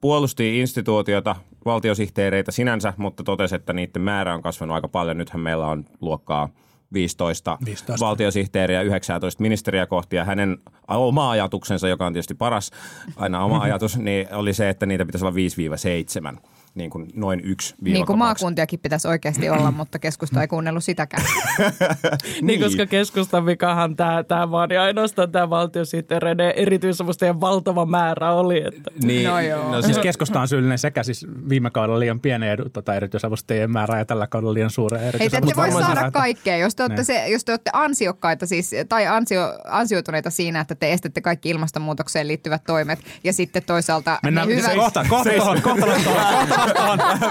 puolusti 0.00 0.60
instituutiota, 0.60 1.36
valtiosihteereitä 1.64 2.52
sinänsä, 2.52 2.92
mutta 2.96 3.24
totesi, 3.24 3.54
että 3.54 3.72
niiden 3.72 4.02
määrä 4.02 4.34
on 4.34 4.42
kasvanut 4.42 4.74
aika 4.74 4.88
paljon. 4.88 5.18
Nythän 5.18 5.40
meillä 5.40 5.66
on 5.66 5.84
luokkaa– 6.00 6.48
15, 6.92 7.58
15. 7.64 8.06
valtiosihteeriä, 8.06 8.82
19 8.82 9.42
ministeriä 9.42 9.86
kohti 9.86 10.16
ja 10.16 10.24
hänen 10.24 10.58
oma 10.88 11.30
ajatuksensa, 11.30 11.88
joka 11.88 12.06
on 12.06 12.12
tietysti 12.12 12.34
paras, 12.34 12.70
aina 13.16 13.44
oma 13.44 13.60
ajatus, 13.64 13.98
niin 13.98 14.34
oli 14.34 14.54
se, 14.54 14.68
että 14.68 14.86
niitä 14.86 15.06
pitäisi 15.06 15.26
olla 15.26 16.34
5-7 16.34 16.38
niin 16.78 16.90
kuin 16.90 17.06
noin 17.14 17.40
yksi 17.44 17.74
Niin 17.80 18.06
kuin 18.06 18.18
maakuntiakin 18.18 18.80
pitäisi 18.80 19.08
oikeasti 19.08 19.50
olla, 19.50 19.70
mutta 19.70 19.98
keskusta 19.98 20.40
ei 20.40 20.48
kuunnellut 20.48 20.84
sitäkään. 20.84 21.22
niin. 21.58 22.46
niin, 22.46 22.60
koska 22.60 22.86
keskustan 22.86 23.46
vikahan 23.46 23.96
tämä, 23.96 24.24
tämä 24.24 24.50
vaan 24.50 24.70
ja 24.70 24.82
ainoastaan 24.82 25.32
tämä 25.32 25.50
valtiosihteereiden 25.50 26.52
erityisavustajien 26.56 27.40
valtava 27.40 27.86
määrä 27.86 28.32
oli. 28.32 28.58
Että. 28.66 28.90
Niin, 29.04 29.28
no 29.28 29.40
joo. 29.40 29.72
No 29.72 29.82
siis 29.82 29.98
keskusta 29.98 30.40
on 30.40 30.48
syyllinen 30.48 30.78
sekä 30.78 31.02
siis 31.02 31.26
viime 31.48 31.70
kaudella 31.70 32.00
liian 32.00 32.20
pienen 32.20 32.48
edu, 32.48 32.68
tota, 32.68 32.94
erityisavustajien 32.94 33.70
määrää 33.70 33.98
ja 33.98 34.04
tällä 34.04 34.26
kaudella 34.26 34.54
liian 34.54 34.70
suuren 34.70 35.00
erityisavustajien 35.00 35.58
Ei 35.58 35.70
te 35.70 35.74
voi 35.74 35.82
saada 35.82 36.00
että... 36.00 36.18
kaikkea, 36.18 36.56
jos 36.56 36.74
te, 36.74 36.82
olette 36.82 37.04
se, 37.04 37.28
jos 37.28 37.44
te 37.44 37.52
olette 37.52 37.70
ansiokkaita 37.72 38.46
siis, 38.46 38.74
tai 38.88 39.06
ansio, 39.06 39.58
ansioituneita 39.64 40.30
siinä, 40.30 40.60
että 40.60 40.74
te 40.74 40.92
estätte 40.92 41.20
kaikki 41.20 41.50
ilmastonmuutokseen 41.50 42.28
liittyvät 42.28 42.62
toimet 42.66 42.98
ja 43.24 43.32
sitten 43.32 43.62
toisaalta 43.66 44.18
Mennään, 44.22 44.48
hyvät... 44.48 44.74
kohta, 44.74 45.04
kohta, 45.08 45.30
kohta, 45.38 45.62
kohta, 45.62 45.86
kohta, 45.86 46.54
kohta 46.56 46.67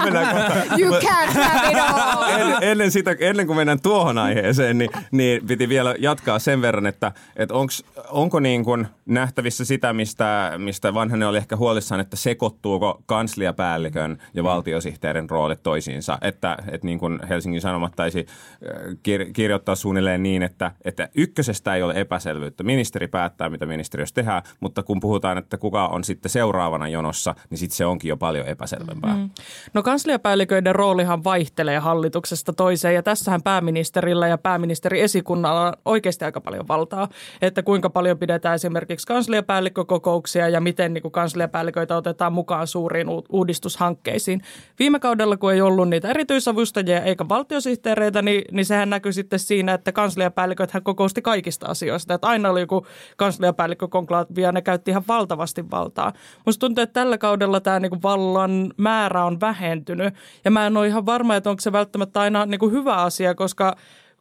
Mennään 0.03 0.35
kohta. 0.35 0.75
You 0.77 0.93
can't 0.93 1.33
have 1.33 1.71
it 1.71 1.77
all! 1.77 2.23
ennen, 2.39 2.57
ennen, 2.61 2.91
sitä, 2.91 3.15
ennen 3.19 3.47
kuin 3.47 3.57
mennään 3.57 3.81
tuohon 3.81 4.17
aiheeseen, 4.17 4.77
niin, 4.77 4.89
niin 5.11 5.47
piti 5.47 5.69
vielä 5.69 5.95
jatkaa 5.99 6.39
sen 6.39 6.61
verran, 6.61 6.85
että, 6.85 7.11
että 7.35 7.53
onks, 7.53 7.83
onko 8.09 8.39
niin 8.39 8.63
kuin 8.63 8.87
nähtävissä 9.05 9.65
sitä, 9.65 9.93
mistä, 9.93 10.51
mistä 10.57 10.93
vanhanen 10.93 11.27
oli 11.27 11.37
ehkä 11.37 11.55
huolissaan, 11.55 12.01
että 12.01 12.17
sekoittuuko 12.17 13.03
kansliapäällikön 13.05 14.17
ja 14.33 14.43
valtiosihteerin 14.43 15.29
roolit 15.29 15.63
toisiinsa. 15.63 16.17
Että, 16.21 16.57
että 16.71 16.87
niin 16.87 16.99
kuin 16.99 17.19
Helsingin 17.29 17.61
Sanomat 17.61 17.93
taisi 17.95 18.25
äh, 18.27 18.93
kir- 18.93 19.31
kirjoittaa 19.33 19.75
suunnilleen 19.75 20.23
niin, 20.23 20.43
että, 20.43 20.71
että 20.85 21.09
ykkösestä 21.15 21.75
ei 21.75 21.83
ole 21.83 21.93
epäselvyyttä. 21.93 22.63
Ministeri 22.63 23.07
päättää, 23.07 23.49
mitä 23.49 23.65
ministeriössä 23.65 24.15
tehdään, 24.15 24.41
mutta 24.59 24.83
kun 24.83 24.99
puhutaan, 24.99 25.37
että 25.37 25.57
kuka 25.57 25.87
on 25.87 26.03
sitten 26.03 26.29
seuraavana 26.29 26.87
jonossa, 26.87 27.35
niin 27.49 27.57
sitten 27.57 27.77
se 27.77 27.85
onkin 27.85 28.09
jo 28.09 28.17
paljon 28.17 28.47
epäselvempää. 28.47 29.15
Mm. 29.15 29.26
No 29.73 29.83
kansliapäälliköiden 29.83 30.75
roolihan 30.75 31.23
vaihtelee 31.23 31.79
hallituksesta 31.79 32.53
toiseen 32.53 32.95
ja 32.95 33.03
tässähän 33.03 33.41
pääministerillä 33.41 34.27
ja 34.27 34.37
pääministeri 34.37 35.01
esikunnalla 35.01 35.67
on 35.67 35.73
oikeasti 35.85 36.25
aika 36.25 36.41
paljon 36.41 36.67
valtaa, 36.67 37.07
että 37.41 37.63
kuinka 37.63 37.89
paljon 37.89 38.17
pidetään 38.17 38.55
esimerkiksi 38.55 39.07
kansliapäällikkökokouksia 39.07 40.49
ja 40.49 40.61
miten 40.61 40.93
niin 40.93 41.01
kuin 41.01 41.11
kansliapäälliköitä 41.11 41.97
otetaan 41.97 42.33
mukaan 42.33 42.67
suuriin 42.67 43.07
uudistushankkeisiin. 43.29 44.41
Viime 44.79 44.99
kaudella, 44.99 45.37
kun 45.37 45.53
ei 45.53 45.61
ollut 45.61 45.89
niitä 45.89 46.09
erityisavustajia 46.09 47.01
eikä 47.01 47.29
valtiosihteereitä, 47.29 48.21
niin, 48.21 48.43
niin 48.51 48.65
sehän 48.65 48.89
näkyy 48.89 49.13
sitten 49.13 49.39
siinä, 49.39 49.73
että 49.73 49.91
kansliapäälliköt 49.91 50.71
hän 50.71 50.83
kokousti 50.83 51.21
kaikista 51.21 51.67
asioista. 51.67 52.13
Että 52.13 52.27
aina 52.27 52.49
oli 52.49 52.59
joku 52.59 52.85
kansliapäällikkökonklaavia 53.17 54.47
ja 54.47 54.51
ne 54.51 54.61
käytti 54.61 54.91
ihan 54.91 55.03
valtavasti 55.07 55.71
valtaa. 55.71 56.13
Musta 56.45 56.59
tuntuu, 56.59 56.81
että 56.81 56.93
tällä 56.93 57.17
kaudella 57.17 57.59
tämä 57.59 57.79
niin 57.79 57.89
kuin 57.89 58.03
vallan 58.03 58.73
määrä 58.77 59.06
on 59.15 59.39
vähentynyt. 59.39 60.13
Ja 60.45 60.51
mä 60.51 60.67
en 60.67 60.77
ole 60.77 60.87
ihan 60.87 61.05
varma, 61.05 61.35
että 61.35 61.49
onko 61.49 61.61
se 61.61 61.71
välttämättä 61.71 62.19
aina 62.19 62.45
niin 62.45 62.59
kuin 62.59 62.71
hyvä 62.71 62.95
asia, 62.95 63.35
koska 63.35 63.75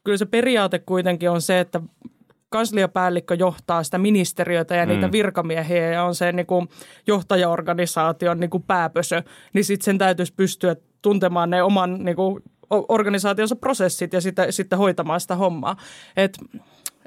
kyllä 0.04 0.18
se 0.18 0.26
periaate 0.26 0.78
kuitenkin 0.78 1.30
on 1.30 1.42
se, 1.42 1.60
että 1.60 1.80
kansliapäällikkö 2.48 3.34
johtaa 3.34 3.82
sitä 3.82 3.98
ministeriötä 3.98 4.74
ja 4.74 4.86
niitä 4.86 5.12
virkamiehiä 5.12 5.90
ja 5.92 6.04
on 6.04 6.14
se 6.14 6.32
niin 6.32 6.46
kuin 6.46 6.68
johtajaorganisaation 7.06 8.40
niin 8.40 8.50
kuin 8.50 8.62
pääpösö, 8.62 9.22
niin 9.52 9.64
sitten 9.64 9.84
sen 9.84 9.98
täytyisi 9.98 10.34
pystyä 10.36 10.76
tuntemaan 11.02 11.50
ne 11.50 11.62
oman 11.62 12.04
niin 12.04 12.16
kuin 12.16 12.42
organisaationsa 12.70 13.56
prosessit 13.56 14.12
ja 14.12 14.20
sitten, 14.20 14.52
sitten 14.52 14.78
hoitamaan 14.78 15.20
sitä 15.20 15.36
hommaa. 15.36 15.76
Et 16.16 16.38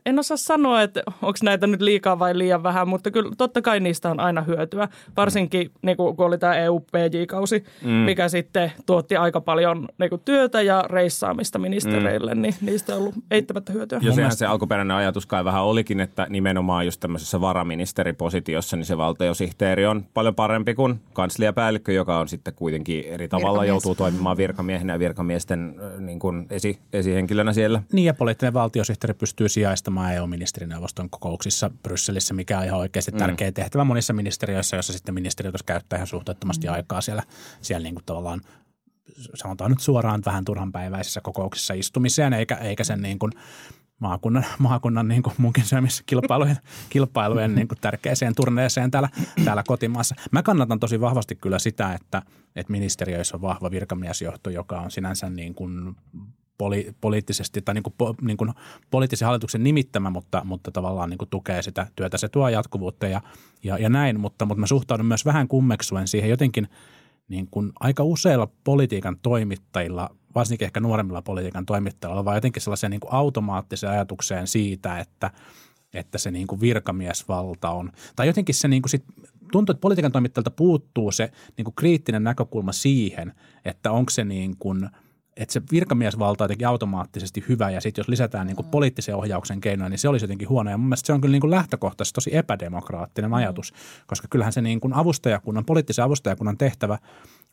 en 0.05 0.19
osaa 0.19 0.37
sanoa, 0.37 0.81
että 0.81 1.03
onko 1.07 1.37
näitä 1.43 1.67
nyt 1.67 1.81
liikaa 1.81 2.19
vai 2.19 2.37
liian 2.37 2.63
vähän, 2.63 2.87
mutta 2.87 3.11
kyllä 3.11 3.31
totta 3.37 3.61
kai 3.61 3.79
niistä 3.79 4.11
on 4.11 4.19
aina 4.19 4.41
hyötyä. 4.41 4.87
Varsinkin 5.17 5.71
niin 5.81 5.97
kun 5.97 6.15
oli 6.17 6.37
tämä 6.37 6.55
EU-PJ-kausi, 6.55 7.63
mm. 7.83 7.89
mikä 7.89 8.29
sitten 8.29 8.71
tuotti 8.85 9.15
aika 9.15 9.41
paljon 9.41 9.87
niin 9.97 10.09
kuin 10.09 10.21
työtä 10.25 10.61
ja 10.61 10.83
reissaamista 10.89 11.59
ministereille, 11.59 12.35
mm. 12.35 12.41
niin 12.41 12.55
niistä 12.61 12.93
on 12.95 12.99
ollut 12.99 13.15
eittämättä 13.31 13.73
hyötyä. 13.73 13.99
Ja 14.01 14.11
sehän 14.11 14.35
se 14.35 14.45
alkuperäinen 14.45 14.97
ajatus 14.97 15.25
kai 15.25 15.45
vähän 15.45 15.63
olikin, 15.63 15.99
että 15.99 16.27
nimenomaan 16.29 16.85
just 16.85 16.99
tämmöisessä 16.99 17.41
varaministeripositiossa, 17.41 18.77
niin 18.77 18.85
se 18.85 18.97
valtiosihteeri 18.97 19.85
on 19.85 20.05
paljon 20.13 20.35
parempi 20.35 20.73
kuin 20.73 21.01
kansliapäällikkö, 21.13 21.91
joka 21.91 22.19
on 22.19 22.27
sitten 22.27 22.53
kuitenkin 22.53 23.03
eri 23.05 23.27
tavalla 23.27 23.61
Virkamies. 23.61 23.69
joutuu 23.69 23.95
toimimaan 23.95 24.37
virkamiehenä 24.37 24.93
ja 24.93 24.99
virkamiesten 24.99 25.75
niin 25.97 26.19
kuin 26.19 26.47
esi, 26.49 26.79
esihenkilönä 26.93 27.53
siellä. 27.53 27.83
Niin 27.93 28.05
ja 28.05 28.13
poliittinen 28.13 28.53
valtiosihteeri 28.53 29.13
pystyy 29.13 29.49
sijaistamaan 29.89 30.13
EU-ministerineuvoston 30.13 31.09
kokouksissa 31.09 31.69
Brysselissä, 31.83 32.33
mikä 32.33 32.59
on 32.59 32.65
ihan 32.65 32.79
oikeasti 32.79 33.11
tärkeä 33.11 33.51
tehtävä 33.51 33.83
monissa 33.83 34.13
ministeriöissä, 34.13 34.77
jossa 34.77 34.93
sitten 34.93 35.13
ministeriöt 35.13 35.63
käyttää 35.65 35.97
ihan 35.97 36.07
suhteettomasti 36.07 36.67
aikaa 36.67 37.01
siellä, 37.01 37.23
siellä 37.61 37.83
niin 37.83 37.95
kuin 37.95 38.05
tavallaan 38.05 38.41
sanotaan 39.35 39.71
nyt 39.71 39.79
suoraan 39.79 40.21
vähän 40.25 40.45
turhanpäiväisissä 40.45 41.21
kokouksissa 41.21 41.73
istumiseen, 41.73 42.33
eikä, 42.33 42.55
eikä 42.55 42.83
sen 42.83 43.01
niin 43.01 43.19
kuin 43.19 43.31
maakunnan, 43.99 44.45
maakunnan 44.59 45.07
niin 45.07 45.23
kuin 45.23 45.33
munkin 45.37 45.65
syömissä 45.65 46.03
kilpailujen, 46.05 46.57
kilpailujen 46.89 47.55
niin 47.55 47.67
kuin 47.67 47.79
tärkeäseen 47.81 48.35
turneeseen 48.35 48.91
täällä, 48.91 49.09
täällä 49.45 49.63
kotimaassa. 49.67 50.15
Mä 50.31 50.43
kannatan 50.43 50.79
tosi 50.79 51.01
vahvasti 51.01 51.35
kyllä 51.35 51.59
sitä, 51.59 51.93
että, 51.93 52.21
että 52.55 52.71
ministeriöissä 52.71 53.37
on 53.37 53.41
vahva 53.41 53.71
virkamiesjohto, 53.71 54.49
joka 54.49 54.81
on 54.81 54.91
sinänsä 54.91 55.29
niin 55.29 55.55
kuin 55.55 55.95
poli, 56.59 56.95
poliittisesti 57.01 57.61
tai 57.61 57.73
niin 57.75 57.83
kuin, 57.83 57.93
po, 57.97 58.15
niin 58.21 58.37
kuin 58.37 58.51
poliittisen 58.91 59.25
hallituksen 59.25 59.63
nimittämä, 59.63 60.09
mutta, 60.09 60.41
mutta 60.43 60.71
tavallaan 60.71 61.09
niin 61.09 61.17
kuin 61.17 61.29
tukee 61.29 61.61
sitä 61.61 61.87
työtä. 61.95 62.17
Se 62.17 62.29
tuo 62.29 62.49
jatkuvuutta 62.49 63.07
ja, 63.07 63.21
ja, 63.63 63.77
ja 63.77 63.89
näin, 63.89 64.19
mutta, 64.19 64.45
mutta 64.45 64.59
mä 64.59 64.67
suhtaudun 64.67 65.05
myös 65.05 65.25
vähän 65.25 65.47
kummeksuen 65.47 66.07
siihen 66.07 66.29
jotenkin 66.29 66.67
niin 67.29 67.47
kuin 67.51 67.71
aika 67.79 68.03
useilla 68.03 68.47
politiikan 68.63 69.17
toimittajilla, 69.21 70.09
varsinkin 70.35 70.65
ehkä 70.65 70.79
nuoremmilla 70.79 71.21
politiikan 71.21 71.65
toimittajilla, 71.65 72.25
vaan 72.25 72.37
jotenkin 72.37 72.61
sellaisen 72.61 72.91
niin 72.91 72.99
kuin 72.99 73.13
automaattisen 73.13 73.89
ajatukseen 73.89 74.47
siitä, 74.47 74.99
että, 74.99 75.31
että 75.93 76.17
se 76.17 76.31
niin 76.31 76.47
kuin 76.47 76.61
virkamiesvalta 76.61 77.69
on, 77.69 77.91
tai 78.15 78.27
jotenkin 78.27 78.55
se 78.55 78.67
niin 78.67 78.81
kuin 78.81 78.89
sit, 78.89 79.03
tuntuu, 79.51 79.73
että 79.73 79.81
politiikan 79.81 80.11
toimittajalta 80.11 80.51
puuttuu 80.51 81.11
se 81.11 81.31
niin 81.57 81.65
kuin 81.65 81.75
kriittinen 81.75 82.23
näkökulma 82.23 82.71
siihen, 82.71 83.33
että 83.65 83.91
onko 83.91 84.09
se 84.09 84.23
niin 84.23 84.55
kuin– 84.57 84.89
että 85.37 85.53
se 85.53 85.61
virkamiesvalta 85.71 86.43
on 86.43 86.45
jotenkin 86.45 86.67
automaattisesti 86.67 87.45
hyvä 87.49 87.69
ja 87.69 87.81
sitten 87.81 88.01
jos 88.01 88.07
lisätään 88.07 88.47
niin 88.47 88.55
kuin 88.55 88.67
poliittisen 88.67 89.15
ohjauksen 89.15 89.61
keinoja, 89.61 89.89
niin 89.89 89.99
se 89.99 90.09
olisi 90.09 90.23
jotenkin 90.23 90.49
huono. 90.49 90.71
Ja 90.71 90.77
mun 90.77 90.87
mielestä 90.87 91.07
se 91.07 91.13
on 91.13 91.21
kyllä 91.21 91.31
niin 91.31 91.41
kuin 91.41 91.51
lähtökohtaisesti 91.51 92.15
tosi 92.15 92.35
epädemokraattinen 92.35 93.33
ajatus, 93.33 93.73
koska 94.07 94.27
kyllähän 94.29 94.53
se 94.53 94.61
niin 94.61 94.79
kuin 94.79 94.93
avustajakunnan, 94.93 95.65
poliittisen 95.65 96.05
avustajakunnan 96.05 96.57
tehtävä 96.57 96.97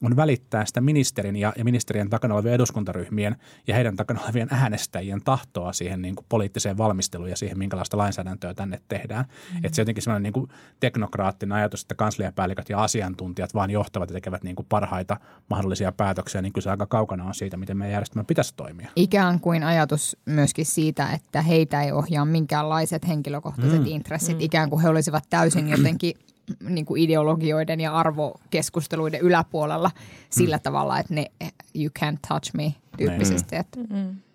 on 0.02 0.16
välittää 0.16 0.66
sitä 0.66 0.80
ministerin 0.80 1.37
ja, 1.37 1.52
ja 1.56 1.64
ministerien 1.64 2.11
takana 2.11 2.35
olevien 2.35 2.54
eduskuntaryhmien 2.54 3.37
ja 3.66 3.75
heidän 3.75 3.97
takana 3.97 4.21
olevien 4.25 4.49
äänestäjien 4.50 5.21
tahtoa 5.25 5.73
siihen 5.73 6.02
niin 6.02 6.14
kuin 6.14 6.26
poliittiseen 6.28 6.78
valmisteluun 6.78 7.30
ja 7.30 7.37
siihen, 7.37 7.59
minkälaista 7.59 7.97
lainsäädäntöä 7.97 8.54
tänne 8.54 8.80
tehdään. 8.88 9.25
Mm. 9.25 9.56
Että 9.64 9.76
se 9.76 9.83
jotenkin 9.83 10.02
sellainen 10.02 10.23
niin 10.23 10.33
kuin 10.33 10.49
teknokraattinen 10.80 11.56
ajatus, 11.56 11.83
että 11.83 11.95
kansliapäälliköt 11.95 12.68
ja 12.68 12.83
asiantuntijat 12.83 13.54
vaan 13.54 13.71
johtavat 13.71 14.11
ja 14.11 14.14
tekevät 14.14 14.45
niin 14.45 14.56
kuin 14.56 14.66
parhaita 14.68 15.16
mahdollisia 15.50 15.92
päätöksiä, 15.92 16.42
niin 16.42 16.52
kyllä 16.52 16.64
se 16.64 16.71
aika 16.71 16.87
kaukana 16.87 17.25
on 17.25 17.35
siitä, 17.35 17.56
miten 17.56 17.75
meidän 17.76 17.92
järjestelmä 17.92 18.25
pitäisi 18.25 18.54
toimia. 18.56 18.90
Ikään 18.97 19.40
kuin 19.40 19.62
ajatus 19.62 20.16
myöskin 20.25 20.66
siitä, 20.66 21.11
että 21.11 21.42
heitä 21.42 21.83
ei 21.83 21.92
ohjaa 21.92 22.25
minkäänlaiset 22.25 23.09
henkilökohtaiset 23.09 23.80
mm. 23.80 23.87
intressit, 23.87 24.37
mm. 24.37 24.40
ikään 24.40 24.71
kuin 24.71 24.83
he 24.83 24.88
olisivat 24.88 25.25
täysin 25.30 25.68
jotenkin 25.68 26.14
niin 26.68 26.87
kuin 26.87 27.02
ideologioiden 27.02 27.80
ja 27.80 27.95
arvokeskusteluiden 27.95 29.21
yläpuolella 29.21 29.90
sillä 30.30 30.59
tavalla, 30.59 30.99
että 30.99 31.14
ne 31.14 31.26
you 31.75 31.90
can't 31.99 32.18
touch 32.28 32.54
me 32.54 32.75
tyyppisesti. 32.99 33.56
Että 33.56 33.80
Ja 33.80 34.25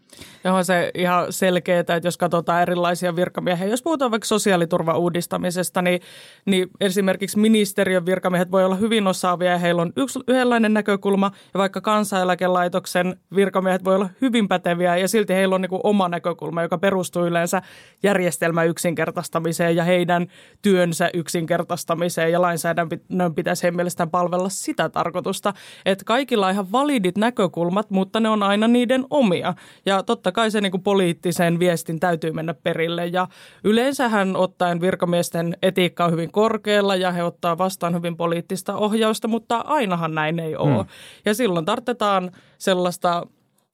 on 0.46 0.66
se 0.66 0.92
ihan 0.96 1.34
selkeää, 1.34 1.80
että 1.80 2.02
jos 2.04 2.18
katsotaan 2.18 2.62
erilaisia 2.62 3.16
virkamiehiä, 3.16 3.68
jos 3.68 3.84
puhutaan 3.84 4.12
vaikka 4.12 4.28
sosiaaliturvan 4.28 4.98
uudistamisesta, 4.98 5.82
niin, 5.82 6.02
niin 6.46 6.68
esimerkiksi 6.82 7.40
ministeriön 7.40 8.06
virkamiehet 8.06 8.52
voi 8.52 8.66
olla 8.66 8.76
hyvin 8.76 9.08
osaavia 9.08 9.52
ja 9.52 9.58
heillä 9.58 9.82
on 9.82 9.94
yksi, 9.96 10.20
yhdenlainen 10.28 10.74
näkökulma. 10.74 11.32
Ja 11.54 11.58
vaikka 11.58 11.82
kansaneläkelaitoksen 11.82 13.16
virkamiehet 13.36 13.84
voi 13.84 13.96
olla 13.96 14.10
hyvin 14.22 14.48
päteviä 14.48 14.98
ja 14.98 15.08
silti 15.08 15.34
heillä 15.34 15.56
on 15.56 15.62
niin 15.62 15.70
kuin 15.70 15.82
oma 15.84 16.10
näkökulma, 16.10 16.62
joka 16.62 16.78
perustuu 16.78 17.26
yleensä 17.26 17.62
järjestelmän 18.04 18.68
yksinkertaistamiseen 18.68 19.76
ja 19.76 19.84
heidän 19.84 20.28
työnsä 20.62 21.10
yksinkertaistamiseen 21.14 22.32
ja 22.32 22.42
lainsäädännön 22.42 23.36
pitäisi 23.36 23.64
heidän 23.64 23.76
mielestään 23.76 24.10
palvella 24.10 24.50
sitä 24.50 24.90
tarkoitusta, 24.90 25.54
että 25.86 26.06
kaikilla 26.06 26.48
on 26.48 26.54
ihan 26.54 26.72
validit 26.72 27.18
näkökulmat, 27.18 27.90
mutta 27.90 28.20
ne 28.20 28.30
on 28.30 28.44
aina 28.44 28.68
niiden 28.68 29.06
omia. 29.10 29.54
Ja 29.86 30.01
totta 30.04 30.32
kai 30.32 30.52
se 30.52 30.62
niin 30.62 30.72
kuin 30.72 30.84
poliittisen 30.84 31.60
viestin 31.60 32.00
täytyy 32.00 32.32
mennä 32.32 32.54
perille 32.54 33.08
ja 33.08 33.28
yleensähän 33.64 34.36
ottaen 34.36 34.82
virkamiesten 34.82 35.58
etiikka 35.62 36.06
on 36.06 36.12
hyvin 36.12 36.32
korkealla 36.32 36.96
ja 36.96 37.12
he 37.12 37.24
ottaa 37.24 37.58
vastaan 37.58 37.96
hyvin 37.96 38.18
poliittista 38.18 38.76
ohjausta, 38.76 39.28
mutta 39.28 39.58
ainahan 39.58 40.16
näin 40.16 40.40
ei 40.40 40.56
ole. 40.56 40.84
Mm. 40.84 40.90
Ja 41.26 41.34
silloin 41.34 41.66
tarvitaan 41.66 42.32
sellaista 42.58 43.28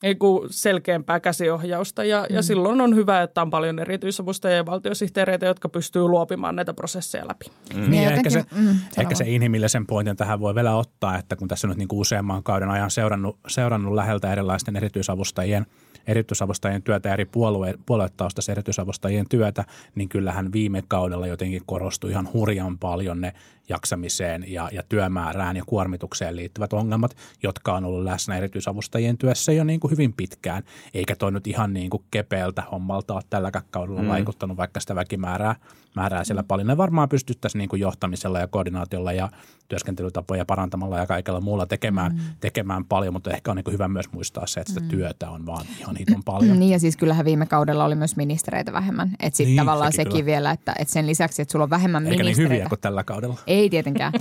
niin 0.03 0.19
kuin 0.19 0.47
selkeämpää 0.51 1.19
käsiohjausta 1.19 2.03
ja, 2.03 2.25
mm. 2.29 2.35
ja 2.35 2.41
silloin 2.41 2.81
on 2.81 2.95
hyvä, 2.95 3.21
että 3.21 3.41
on 3.41 3.49
paljon 3.49 3.79
erityisavustajia 3.79 4.57
ja 4.57 4.65
valtiosihteereitä, 4.65 5.45
jotka 5.45 5.69
pystyy 5.69 6.01
luopimaan 6.01 6.55
näitä 6.55 6.73
prosesseja 6.73 7.27
läpi. 7.27 7.45
Mm. 7.75 7.91
Niin, 7.91 8.09
ehkä, 8.09 8.29
se, 8.29 8.45
mm, 8.55 8.75
ehkä 8.97 9.15
se 9.15 9.23
inhimillisen 9.27 9.87
pointin 9.87 10.17
tähän 10.17 10.39
voi 10.39 10.55
vielä 10.55 10.75
ottaa, 10.75 11.17
että 11.17 11.35
kun 11.35 11.47
tässä 11.47 11.67
nyt 11.67 11.77
niin 11.77 11.87
kuin 11.87 11.99
useamman 11.99 12.43
kauden 12.43 12.69
ajan 12.69 12.91
seurannut, 12.91 13.39
seurannut 13.47 13.93
läheltä 13.93 14.31
erilaisten 14.31 14.75
erityisavustajien– 14.75 15.65
erityisavustajien 16.07 16.83
työtä, 16.83 17.13
eri 17.13 17.25
puolue, 17.25 17.73
puoluetaustaisen 17.85 18.53
erityisavustajien 18.53 19.29
työtä, 19.29 19.63
niin 19.95 20.09
kyllähän 20.09 20.51
viime 20.51 20.83
kaudella 20.87 21.27
jotenkin 21.27 21.61
korostui 21.65 22.11
ihan 22.11 22.29
hurjan 22.33 22.77
paljon 22.77 23.21
ne 23.21 23.33
jaksamiseen 23.69 24.51
ja, 24.51 24.69
ja 24.71 24.83
työmäärään 24.89 25.57
ja 25.57 25.63
kuormitukseen 25.65 26.35
liittyvät 26.35 26.73
ongelmat, 26.73 27.17
jotka 27.43 27.73
on 27.73 27.85
ollut 27.85 28.03
läsnä 28.03 28.37
erityisavustajien 28.37 29.17
työssä 29.17 29.51
jo 29.51 29.63
niin 29.63 29.79
kuin 29.79 29.91
hyvin 29.91 30.13
pitkään. 30.13 30.63
Eikä 30.93 31.15
toi 31.15 31.31
nyt 31.31 31.47
ihan 31.47 31.73
niin 31.73 31.89
kuin 31.89 32.03
kepeältä 32.11 32.63
hommalta 32.71 33.13
ole 33.13 33.21
tälläkään 33.29 33.65
kaudella 33.71 34.01
mm. 34.01 34.07
vaikuttanut, 34.07 34.57
vaikka 34.57 34.79
sitä 34.79 34.95
väkimäärää 34.95 35.55
määrää 35.97 36.23
siellä 36.23 36.43
paljon. 36.43 36.67
Ne 36.67 36.77
varmaan 36.77 37.09
pystyttäisiin 37.09 37.59
niin 37.59 37.69
kuin 37.69 37.79
johtamisella 37.79 38.39
ja 38.39 38.47
koordinaatiolla 38.47 39.13
ja 39.13 39.29
työskentelytapoja 39.67 40.45
parantamalla 40.45 40.97
ja 40.97 41.07
kaikella 41.07 41.41
muulla 41.41 41.65
tekemään, 41.65 42.11
mm. 42.11 42.19
tekemään 42.39 42.85
paljon, 42.85 43.13
mutta 43.13 43.31
ehkä 43.31 43.51
on 43.51 43.57
niin 43.57 43.63
kuin 43.63 43.73
hyvä 43.73 43.87
myös 43.87 44.11
muistaa 44.11 44.47
se, 44.47 44.59
että 44.59 44.73
sitä 44.73 44.85
mm. 44.85 44.89
työtä 44.89 45.29
on 45.29 45.45
vaan 45.45 45.65
ihan 45.79 45.95
hiton 45.95 46.23
paljon. 46.23 46.59
Niin 46.67 46.71
ja 46.71 46.79
siis 46.79 46.97
kyllähän 46.97 47.25
viime 47.25 47.45
kaudella 47.45 47.85
oli 47.85 47.95
myös 47.95 48.15
ministereitä 48.15 48.73
vähemmän. 48.73 49.11
Että 49.19 49.37
sitten 49.37 49.45
Niin, 49.45 49.57
tavallaan 49.57 49.91
sekin 49.91 50.03
sekin 50.03 50.11
kyllä. 50.11 50.25
vielä, 50.25 50.51
että, 50.51 50.75
että 50.79 50.93
sen 50.93 51.07
lisäksi, 51.07 51.41
että 51.41 51.51
sulla 51.51 51.63
on 51.63 51.69
vähemmän 51.69 52.03
Eikä 52.03 52.15
niin 52.15 52.25
ministereitä. 52.25 52.53
hyviä 52.53 52.69
kuin 52.69 52.81
tällä 52.81 53.03
kaudella. 53.03 53.37
Ei 53.47 53.56
tietenkään, 53.69 54.13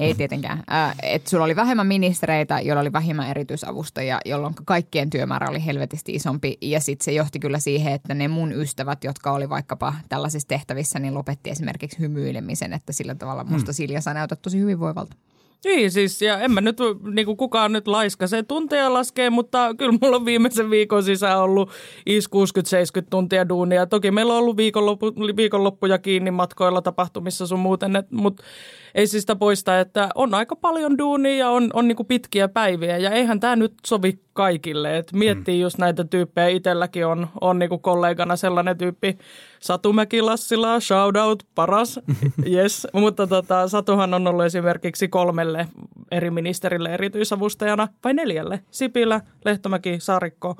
ei 0.00 0.14
tietenkään. 0.14 0.62
Äh, 0.72 0.94
että 1.02 1.30
sulla 1.30 1.44
oli 1.44 1.56
vähemmän 1.56 1.86
ministereitä, 1.86 2.60
joilla 2.60 2.80
oli 2.80 2.92
vähemmän 2.92 3.30
erityisavustajia, 3.30 4.20
jolloin 4.24 4.54
kaikkien 4.64 5.10
työmäärä 5.10 5.48
oli 5.50 5.64
helvetisti 5.66 6.12
isompi. 6.12 6.58
Ja 6.60 6.80
sitten 6.80 7.04
se 7.04 7.12
johti 7.12 7.38
kyllä 7.38 7.58
siihen, 7.58 7.92
että 7.92 8.14
ne 8.14 8.28
mun 8.28 8.52
ystävät, 8.52 9.04
jotka 9.04 9.32
oli 9.32 9.48
vaikkapa 9.48 9.94
tällaisissa 10.08 10.48
tehtävissä, 10.48 10.98
niin 10.98 11.14
lopetti 11.14 11.50
esimerkiksi 11.50 11.98
hymyilemisen, 11.98 12.72
että 12.72 12.92
sillä 12.92 13.14
tavalla 13.14 13.44
musta 13.44 13.72
Silja 13.72 14.00
saa 14.00 14.14
näyttää 14.14 14.38
tosi 14.42 14.58
hyvinvoivalta. 14.60 15.16
Niin 15.66 15.90
siis, 15.90 16.22
ja 16.22 16.40
en 16.40 16.52
mä 16.52 16.60
nyt, 16.60 16.78
niin 17.14 17.26
kuin 17.26 17.36
kukaan 17.36 17.72
nyt 17.72 17.88
laiska 17.88 18.26
se 18.26 18.42
tunteja 18.42 18.92
laskee, 18.92 19.30
mutta 19.30 19.74
kyllä 19.74 19.98
mulla 20.02 20.16
on 20.16 20.24
viimeisen 20.24 20.70
viikon 20.70 21.02
sisään 21.02 21.38
ollut 21.38 21.70
is 22.06 22.28
60-70 23.02 23.06
tuntia 23.10 23.48
duunia. 23.48 23.86
Toki 23.86 24.10
meillä 24.10 24.32
on 24.32 24.38
ollut 24.38 24.56
viikonloppu, 24.56 25.12
viikonloppuja 25.36 25.98
kiinni 25.98 26.30
matkoilla, 26.30 26.82
tapahtumissa 26.82 27.46
sun 27.46 27.58
muuten, 27.58 27.92
mutta 28.10 28.42
ei 28.94 29.06
siis 29.06 29.22
sitä 29.22 29.36
poista, 29.36 29.80
että 29.80 30.08
on 30.14 30.34
aika 30.34 30.56
paljon 30.56 30.98
duunia 30.98 31.36
ja 31.36 31.50
on, 31.50 31.70
on 31.72 31.88
niin 31.88 31.96
kuin 31.96 32.06
pitkiä 32.06 32.48
päiviä 32.48 32.98
ja 32.98 33.10
eihän 33.10 33.40
tämä 33.40 33.56
nyt 33.56 33.74
sovi 33.86 34.18
kaikille. 34.32 34.98
Et 34.98 35.12
miettii 35.12 35.58
mm. 35.58 35.62
just 35.62 35.78
näitä 35.78 36.04
tyyppejä, 36.04 36.48
itselläkin 36.48 37.06
on, 37.06 37.28
on 37.40 37.58
niin 37.58 37.68
kuin 37.68 37.80
kollegana 37.80 38.36
sellainen 38.36 38.78
tyyppi, 38.78 39.18
Satu 39.60 39.92
Mäki-Lassila, 39.92 40.80
shout 40.80 41.16
out, 41.16 41.42
paras, 41.54 42.00
yes. 42.52 42.86
Mutta 42.92 43.26
tota, 43.26 43.68
Satuhan 43.68 44.14
on 44.14 44.26
ollut 44.26 44.44
esimerkiksi 44.44 45.08
kolmelle 45.08 45.55
eri 46.10 46.30
ministerille 46.30 46.94
erityisavustajana, 46.94 47.88
vai 48.04 48.14
neljälle, 48.14 48.60
Sipilä, 48.70 49.20
Lehtomäki, 49.44 50.00
Saarikko, 50.00 50.56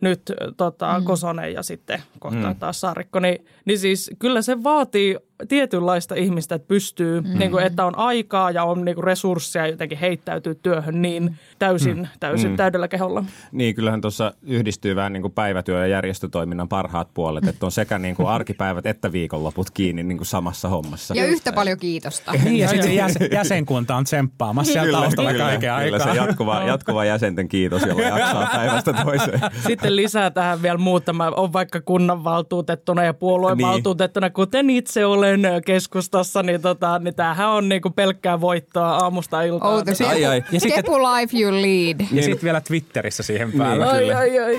nyt 0.00 0.22
tota, 0.56 0.98
mm. 0.98 1.04
Kosonen 1.04 1.52
ja 1.52 1.62
sitten 1.62 2.02
kohta 2.18 2.48
mm. 2.48 2.56
taas 2.56 2.80
Saarikko, 2.80 3.20
niin, 3.20 3.46
niin 3.64 3.78
siis 3.78 4.10
kyllä 4.18 4.42
se 4.42 4.62
vaatii 4.62 5.18
tietynlaista 5.48 6.14
ihmistä, 6.14 6.54
että 6.54 6.68
pystyy, 6.68 7.20
mm. 7.20 7.38
niin 7.38 7.50
kuin, 7.50 7.64
että 7.64 7.84
on 7.84 7.98
aikaa 7.98 8.50
ja 8.50 8.64
on 8.64 8.84
niin 8.84 8.94
kuin 8.94 9.04
resursseja 9.04 9.66
jotenkin 9.66 9.98
heittäytyy 9.98 10.54
työhön 10.54 11.02
niin 11.02 11.36
täysin, 11.58 11.98
mm. 11.98 12.06
täysin 12.20 12.50
mm. 12.50 12.56
täydellä 12.56 12.88
keholla. 12.88 13.24
Niin, 13.52 13.74
kyllähän 13.74 14.00
tuossa 14.00 14.34
yhdistyy 14.42 14.96
vähän 14.96 15.12
niin 15.12 15.22
kuin 15.22 15.32
päivätyö- 15.32 15.80
ja 15.80 15.86
järjestötoiminnan 15.86 16.68
parhaat 16.68 17.08
puolet, 17.14 17.48
että 17.48 17.66
on 17.66 17.72
sekä 17.72 17.98
niin 17.98 18.16
kuin 18.16 18.28
arkipäivät 18.36 18.86
että 18.86 19.12
viikonloput 19.12 19.70
kiinni 19.70 20.02
niin 20.02 20.18
kuin 20.18 20.26
samassa 20.26 20.68
hommassa. 20.68 21.14
Ja 21.14 21.26
yhtä 21.26 21.52
paljon 21.52 21.78
kiitosta. 21.78 22.32
Niin, 22.44 22.58
ja 22.58 22.68
sitten 22.68 22.94
jäsen, 22.94 23.28
jäsenkunta 23.32 23.96
on 23.96 24.04
tsemppaamassa 24.04 24.72
siellä 24.72 24.98
taustalla 24.98 25.34
kaiken 25.34 25.60
kyllä, 25.60 25.74
aikaa. 25.74 25.98
se 25.98 26.14
jatkuva, 26.14 26.62
jatkuva 26.72 27.04
jäsenten 27.04 27.48
kiitos, 27.48 27.82
jolla 27.82 28.02
jaksaa 28.02 28.48
päivästä 28.52 28.92
toiseen. 28.92 29.40
Sitten 29.66 29.96
lisää 29.96 30.30
tähän 30.30 30.62
vielä 30.62 30.78
muuta. 30.78 31.12
Mä 31.12 31.28
oon 31.28 31.52
vaikka 31.52 31.80
kunnanvaltuutettuna 31.80 33.04
ja 33.04 33.14
puoluevaltuutettuna, 33.14 34.30
kuten 34.30 34.70
itse 34.70 35.06
olen 35.06 35.33
keskustassa, 35.66 36.42
niin, 36.42 36.62
tota, 36.62 36.98
niin 36.98 37.14
tämähän 37.14 37.48
on 37.50 37.68
niinku 37.68 37.90
pelkkää 37.90 38.40
voittoa 38.40 38.88
aamusta 38.96 39.42
iltaan. 39.42 39.74
Oh, 39.74 39.82
the 39.84 40.06
Ai, 40.06 40.24
ai. 40.26 40.44
Ja 40.52 40.60
sitten- 40.60 40.84
Kepu 40.84 40.98
life 40.98 41.38
you 41.38 41.52
lead. 41.52 42.00
Ja 42.12 42.22
sitten 42.22 42.42
vielä 42.44 42.60
Twitterissä 42.60 43.22
siihen 43.22 43.52
päälle. 43.52 43.84
Niin. 43.84 43.94
ai, 43.94 44.00
kyllä. 44.02 44.18
ai, 44.18 44.38
ai. 44.38 44.58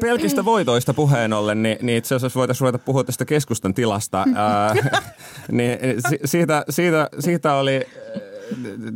Pelkistä 0.00 0.44
voitoista 0.44 0.94
puheen 0.94 1.32
ollen, 1.32 1.62
niin, 1.62 1.78
niin 1.82 1.98
itse 1.98 2.14
asiassa 2.14 2.38
voitaisiin 2.38 2.60
ruveta 2.60 2.84
puhua 2.84 3.04
tästä 3.04 3.24
keskustan 3.24 3.74
tilasta. 3.74 4.24
Ää, 4.34 4.74
niin, 5.52 5.78
si- 6.08 6.20
siitä, 6.24 6.64
siitä, 6.70 7.08
siitä 7.18 7.54
oli, 7.54 7.80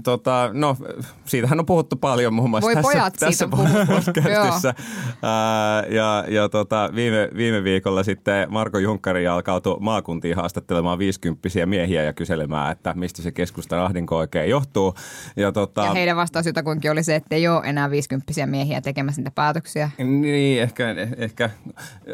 tota, 0.04 0.50
no 0.52 0.76
siitähän 1.24 1.60
on 1.60 1.66
puhuttu 1.66 1.96
paljon 1.96 2.34
muun 2.34 2.50
muassa 2.50 2.66
Voi 2.66 2.74
tässä, 2.74 2.92
pojat, 2.92 3.14
tässä 3.18 3.48
podcastissa. 3.48 4.74
Ää, 5.22 5.84
ja 5.88 6.24
ja 6.28 6.48
tota, 6.48 6.90
viime, 6.94 7.28
viime 7.36 7.64
viikolla 7.64 8.02
sitten 8.02 8.52
Marko 8.52 8.78
Junkkari 8.78 9.24
jalkautui 9.24 9.76
maakuntiin 9.80 10.36
haastattelemaan 10.36 10.98
50 10.98 11.48
miehiä 11.66 12.02
ja 12.02 12.12
kyselemään, 12.12 12.72
että 12.72 12.94
mistä 12.94 13.22
se 13.22 13.32
keskustan 13.32 13.80
ahdinko 13.80 14.16
oikein 14.16 14.50
johtuu. 14.50 14.94
Ja, 15.36 15.52
tota, 15.52 15.84
Ja 15.84 15.92
heidän 15.92 16.16
vastaus 16.16 16.46
jotakuinkin 16.46 16.90
oli 16.90 17.02
se, 17.02 17.14
että 17.14 17.34
ei 17.34 17.48
ole 17.48 17.62
enää 17.64 17.90
50 17.90 18.46
miehiä 18.46 18.80
tekemässä 18.80 19.20
niitä 19.20 19.30
päätöksiä. 19.30 19.90
Niin, 19.98 20.62
ehkä, 20.62 20.94
ehkä. 21.16 21.50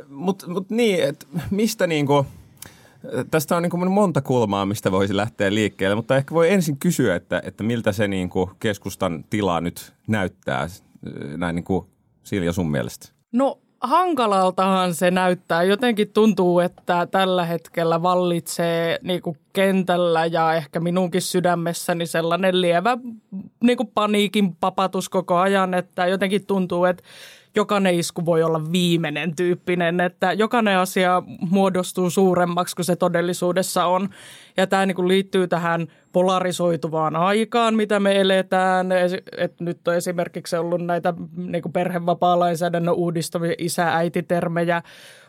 mutta 0.09 0.51
mut 0.51 0.71
niin, 0.71 1.05
että 1.05 1.27
mistä 1.51 1.87
niinku, 1.87 2.27
tästä 3.31 3.57
on 3.57 3.63
niinku 3.63 3.77
monta 3.77 4.21
kulmaa, 4.21 4.67
mistä 4.67 4.93
voisi 4.93 5.17
lähteä 5.17 5.55
liikkeelle, 5.55 5.97
mutta 5.97 6.17
ehkä 6.17 6.35
voi 6.35 6.51
ensin 6.51 6.77
kysyä, 6.79 7.15
että, 7.15 7.43
että 7.45 7.65
miltä 7.65 7.93
se 7.93 8.09
niinku 8.09 8.51
keskustan 8.61 9.25
tila 9.31 9.61
nyt 9.61 9.93
näyttää, 10.07 10.67
näin 11.37 11.55
niinku 11.55 11.87
Silja 12.23 12.53
sun 12.53 12.71
mielestä. 12.71 13.09
No 13.33 13.59
hankalaltahan 13.81 14.95
se 14.95 15.11
näyttää. 15.11 15.63
Jotenkin 15.63 16.09
tuntuu, 16.13 16.61
että 16.61 17.07
tällä 17.07 17.45
hetkellä 17.45 18.03
vallitsee 18.03 18.99
niin 19.03 19.23
kuin 19.23 19.39
kentällä 19.53 20.27
ja 20.27 20.55
ehkä 20.55 20.81
minunkin 20.81 21.23
sydämessäni 21.23 22.07
sellainen 22.07 22.61
lievä 22.61 22.99
niin 23.65 23.77
kuin 23.77 23.91
paniikin 23.95 24.57
papatus 24.57 25.09
koko 25.09 25.37
ajan, 25.37 25.75
että 25.75 26.07
jotenkin 26.07 26.47
tuntuu, 26.47 26.85
että 26.85 27.03
jokainen 27.57 27.95
isku 27.95 28.27
voi 28.27 28.43
olla 28.43 28.73
viimeinen 28.73 29.37
tyyppinen, 29.37 30.01
että 30.01 30.33
jokainen 30.33 30.79
asia 30.79 31.23
muodostuu 31.51 32.11
suuremmaksi 32.11 32.77
kuin 32.77 32.87
se 32.87 32.97
todellisuudessa 32.97 33.87
on. 33.87 34.09
Ja 34.57 34.67
tämä 34.67 34.87
niin 34.87 34.95
kuin 34.95 35.09
liittyy 35.09 35.49
tähän 35.49 35.87
polarisoituvaan 36.12 37.17
aikaan, 37.17 37.75
mitä 37.75 38.01
me 38.01 38.21
eletään. 38.21 38.87
Et 39.37 39.61
nyt 39.61 39.88
on 39.88 39.95
esimerkiksi 39.95 40.57
ollut 40.57 40.81
näitä 40.81 41.15
niin 41.37 41.62
kuin 41.62 41.73
perhevapaa-lainsäädännön 41.73 42.95
uudistamia 42.95 43.55
isä-äiti-termejä, 43.59 44.83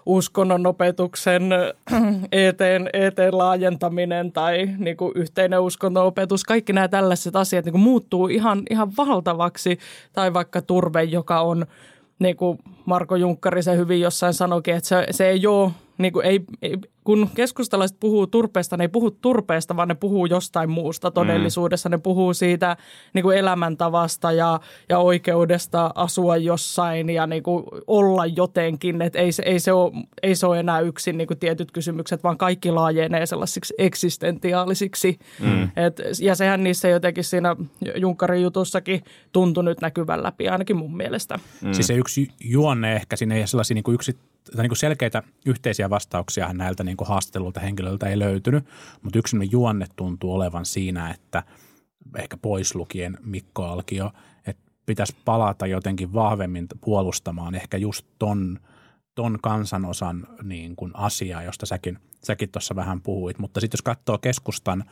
uskonnon 0.05 0.67
opetuksen 0.67 1.49
eteen, 2.31 2.89
eteen 2.93 3.37
laajentaminen 3.37 4.31
tai 4.31 4.69
niin 4.77 4.97
kuin 4.97 5.11
yhteinen 5.15 5.61
uskonnon-opetus. 5.61 6.43
Kaikki 6.43 6.73
nämä 6.73 6.87
tällaiset 6.87 7.35
asiat 7.35 7.65
niin 7.65 7.73
kuin 7.73 7.81
muuttuu 7.81 8.27
ihan, 8.27 8.63
ihan 8.69 8.91
valtavaksi. 8.97 9.79
Tai 10.13 10.33
vaikka 10.33 10.61
turve, 10.61 11.03
joka 11.03 11.41
on 11.41 11.65
niin 12.19 12.37
kuin 12.37 12.59
Marko 12.85 13.15
Junkkari 13.15 13.63
se 13.63 13.77
hyvin 13.77 14.01
jossain 14.01 14.33
sanoikin, 14.33 14.75
että 14.75 14.87
se, 14.87 15.05
se 15.11 15.29
ei 15.29 15.47
ole, 15.47 15.71
niin 15.97 16.13
kuin 16.13 16.25
ei, 16.25 16.39
ei, 16.61 16.77
kun 17.03 17.29
keskustalaiset 17.35 17.97
puhuu 17.99 18.27
turpeesta, 18.27 18.77
ne 18.77 18.83
ei 18.83 18.87
puhu 18.87 19.11
turpeesta, 19.11 19.75
vaan 19.75 19.87
ne 19.87 19.95
puhuu 19.95 20.25
jostain 20.25 20.69
muusta 20.69 21.11
todellisuudessa. 21.11 21.89
Ne 21.89 21.97
puhuu 21.97 22.33
siitä 22.33 22.77
niin 23.13 23.23
kuin 23.23 23.37
elämäntavasta 23.37 24.31
ja, 24.31 24.59
ja 24.89 24.99
oikeudesta 24.99 25.91
asua 25.95 26.37
jossain 26.37 27.09
ja 27.09 27.27
niin 27.27 27.43
kuin 27.43 27.63
olla 27.87 28.25
jotenkin. 28.25 29.01
Että 29.01 29.19
ei, 29.19 29.31
se- 29.31 29.43
ei, 29.45 29.59
se 29.59 29.73
ole, 29.73 29.91
ei 30.23 30.35
se 30.35 30.47
ole 30.47 30.59
enää 30.59 30.79
yksin 30.79 31.17
niin 31.17 31.27
kuin 31.27 31.39
tietyt 31.39 31.71
kysymykset, 31.71 32.23
vaan 32.23 32.37
kaikki 32.37 32.71
laajenee 32.71 33.25
sellaisiksi 33.25 33.73
eksistentiaalisiksi. 33.77 35.19
Mm. 35.39 35.63
Et, 35.63 36.01
ja 36.21 36.35
sehän 36.35 36.63
niissä 36.63 36.87
jotenkin 36.87 37.23
siinä 37.23 37.55
Junkkarin 37.95 38.41
jutussakin 38.41 39.03
tuntui 39.31 39.63
nyt 39.63 39.81
näkyvän 39.81 40.23
läpi, 40.23 40.49
ainakin 40.49 40.77
mun 40.77 40.97
mielestä. 40.97 41.39
Mm. 41.61 41.73
Siis 41.73 41.87
se 41.87 41.93
yksi 41.93 42.29
juonne 42.43 42.95
ehkä, 42.95 43.15
siinä 43.15 43.35
ei 43.35 43.47
sellaisia 43.47 43.75
niin 43.75 43.83
kuin 43.83 43.95
yksi, 43.95 44.17
tai 44.55 44.67
niin 44.67 44.77
selkeitä 44.77 45.23
yhteisiä 45.45 45.89
vastauksia 45.89 46.53
näiltä 46.53 46.83
niin 46.83 46.97
haastattelulta 47.05 47.59
henkilöiltä 47.59 48.09
ei 48.09 48.19
löytynyt, 48.19 48.65
mutta 49.01 49.19
yksi 49.19 49.37
juonne 49.51 49.85
tuntuu 49.95 50.33
olevan 50.33 50.65
siinä, 50.65 51.11
että 51.11 51.43
ehkä 52.17 52.37
pois 52.37 52.75
lukien 52.75 53.17
Mikko 53.21 53.65
Alkio, 53.65 54.11
että 54.47 54.71
pitäisi 54.85 55.15
palata 55.25 55.67
jotenkin 55.67 56.13
vahvemmin 56.13 56.67
puolustamaan 56.81 57.55
ehkä 57.55 57.77
just 57.77 58.05
ton, 58.19 58.59
ton 59.15 59.39
kansanosan 59.41 60.27
niin 60.43 60.75
kuin 60.75 60.91
asiaa, 60.93 61.43
josta 61.43 61.65
säkin, 61.65 61.99
säkin 62.23 62.49
tuossa 62.49 62.75
vähän 62.75 63.01
puhuit. 63.01 63.39
Mutta 63.39 63.59
sitten 63.59 63.77
jos 63.77 63.81
katsoo 63.81 64.17
keskustan 64.17 64.83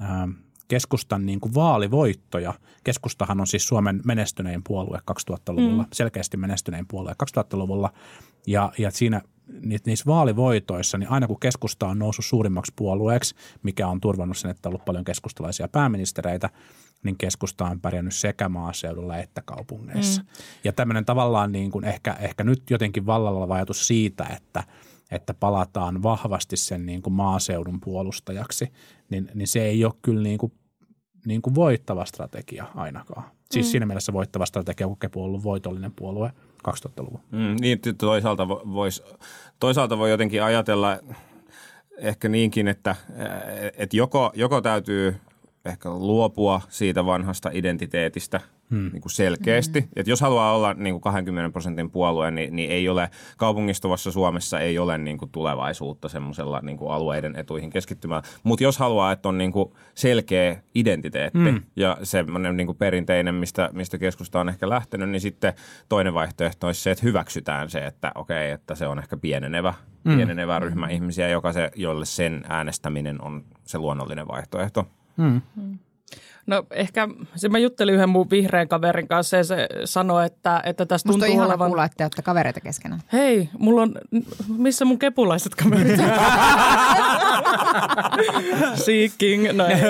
ää, 0.00 0.28
keskustan 0.68 1.26
niin 1.26 1.40
kuin 1.40 1.54
vaalivoittoja. 1.54 2.54
Keskustahan 2.84 3.40
on 3.40 3.46
siis 3.46 3.68
Suomen 3.68 4.00
menestynein 4.04 4.62
puolue 4.64 4.98
2000-luvulla, 5.30 5.82
mm. 5.82 5.88
selkeästi 5.92 6.36
menestynein 6.36 6.86
puolue 6.88 7.12
2000-luvulla. 7.38 7.92
Ja, 8.46 8.72
ja 8.78 8.90
siinä 8.90 9.22
ni- 9.60 9.76
niissä 9.86 10.06
vaalivoitoissa, 10.06 10.98
niin 10.98 11.10
aina 11.10 11.26
kun 11.26 11.40
keskusta 11.40 11.86
on 11.86 11.98
noussut 11.98 12.24
suurimmaksi 12.24 12.72
puolueeksi, 12.76 13.34
mikä 13.62 13.88
on 13.88 14.00
turvannut 14.00 14.36
sen, 14.36 14.50
että 14.50 14.68
on 14.68 14.70
ollut 14.70 14.84
paljon 14.84 15.04
keskustalaisia 15.04 15.68
pääministereitä, 15.68 16.50
niin 17.02 17.18
keskusta 17.18 17.64
on 17.64 17.80
pärjännyt 17.80 18.14
sekä 18.14 18.48
maaseudulla 18.48 19.18
että 19.18 19.42
kaupungeissa. 19.42 20.22
Mm. 20.22 20.28
Ja 20.64 20.72
tämmöinen 20.72 21.04
tavallaan 21.04 21.52
niin 21.52 21.70
kuin 21.70 21.84
ehkä, 21.84 22.16
ehkä 22.20 22.44
nyt 22.44 22.70
jotenkin 22.70 23.06
vallalla 23.06 23.54
ajatus 23.54 23.86
siitä, 23.86 24.24
että 24.24 24.64
että 25.10 25.34
palataan 25.34 26.02
vahvasti 26.02 26.56
sen 26.56 26.86
niin 26.86 27.02
kuin 27.02 27.14
maaseudun 27.14 27.80
puolustajaksi, 27.80 28.72
niin, 29.10 29.30
niin 29.34 29.48
se 29.48 29.62
ei 29.62 29.84
ole 29.84 29.94
kyllä 30.02 30.22
niin 30.22 30.38
kuin, 30.38 30.52
niin 31.26 31.42
kuin 31.42 31.54
voittava 31.54 32.04
strategia 32.04 32.64
ainakaan. 32.74 33.24
Siis 33.50 33.66
mm. 33.66 33.70
siinä 33.70 33.86
mielessä 33.86 34.12
voittava 34.12 34.46
strategia, 34.46 34.86
kun 34.86 34.98
Kepu 34.98 35.20
on 35.20 35.26
ollut 35.26 35.42
voitollinen 35.44 35.92
puolue 35.96 36.32
2000-luvun. 36.68 37.20
Mm, 37.30 37.56
niin 37.60 37.78
toisaalta, 37.98 38.48
vois, 38.48 39.02
toisaalta 39.60 39.98
voi 39.98 40.10
jotenkin 40.10 40.42
ajatella 40.42 40.98
ehkä 41.98 42.28
niinkin, 42.28 42.68
että, 42.68 42.96
että 43.76 43.96
joko, 43.96 44.32
joko 44.34 44.60
täytyy 44.60 45.16
ehkä 45.64 45.90
luopua 45.90 46.60
siitä 46.68 47.06
vanhasta 47.06 47.50
identiteetistä– 47.52 48.40
hmm. 48.70 48.90
niin 48.92 49.02
kuin 49.02 49.12
selkeästi. 49.12 49.80
Hmm. 49.80 49.88
Että 49.96 50.10
jos 50.10 50.20
haluaa 50.20 50.54
olla 50.54 50.74
niin 50.74 50.94
kuin 50.94 51.02
20 51.02 51.52
prosentin 51.52 51.90
puolue, 51.90 52.30
niin, 52.30 52.56
niin 52.56 52.70
ei 52.70 52.88
ole 52.88 53.10
kaupungistuvassa 53.36 54.10
Suomessa 54.10 54.60
ei 54.60 54.78
ole 54.78 54.98
niin 54.98 55.18
kuin 55.18 55.30
tulevaisuutta 55.30 56.08
semmoisella 56.08 56.60
niin 56.60 56.76
kuin 56.76 56.92
alueiden 56.92 57.36
etuihin 57.36 57.70
keskittymään. 57.70 58.22
Mutta 58.42 58.64
jos 58.64 58.78
haluaa, 58.78 59.12
että 59.12 59.28
on 59.28 59.38
niin 59.38 59.52
kuin 59.52 59.72
selkeä 59.94 60.62
identiteetti 60.74 61.38
hmm. 61.38 61.62
ja 61.76 61.98
semmoinen 62.02 62.56
niin 62.56 62.66
kuin 62.66 62.78
perinteinen, 62.78 63.34
mistä, 63.34 63.70
mistä 63.72 63.98
keskusta 63.98 64.40
on 64.40 64.48
ehkä 64.48 64.68
lähtenyt, 64.68 65.10
niin 65.10 65.20
sitten 65.20 65.52
toinen 65.88 66.14
vaihtoehto 66.14 66.66
olisi 66.66 66.82
se, 66.82 66.90
että 66.90 67.06
hyväksytään 67.06 67.70
se, 67.70 67.78
että 67.78 68.12
okei, 68.14 68.36
okay, 68.36 68.54
että 68.54 68.74
se 68.74 68.86
on 68.86 68.98
ehkä 68.98 69.16
pienenevä, 69.16 69.74
hmm. 70.04 70.16
pienenevä 70.16 70.58
ryhmä 70.58 70.88
ihmisiä, 70.88 71.28
joka 71.28 71.52
se, 71.52 71.70
jolle 71.74 72.04
sen 72.04 72.44
äänestäminen 72.48 73.22
on 73.22 73.44
se 73.64 73.78
luonnollinen 73.78 74.28
vaihtoehto. 74.28 74.86
Hmm. 75.18 75.38
Hmm. 75.54 75.74
No 76.48 76.66
ehkä 76.70 77.08
se 77.36 77.48
mä 77.48 77.58
juttelin 77.58 77.94
yhden 77.94 78.08
mun 78.08 78.30
vihreän 78.30 78.68
kaverin 78.68 79.08
kanssa 79.08 79.36
ja 79.36 79.44
se 79.44 79.68
sanoi, 79.84 80.26
että, 80.26 80.62
että 80.64 80.86
tässä 80.86 81.08
Musta 81.08 81.26
tuntuu 81.26 81.40
on 81.40 81.46
olevan... 81.46 81.68
kuulla, 81.68 81.84
että 81.84 82.04
olette 82.04 82.22
kavereita 82.22 82.60
keskenään. 82.60 83.02
Hei, 83.12 83.48
mulla 83.58 83.82
on, 83.82 83.94
missä 84.48 84.84
mun 84.84 84.98
kepulaiset 84.98 85.54
kaverit? 85.54 86.00
Seeking, 88.84 89.52
no 89.52 89.66
ei. 89.66 89.76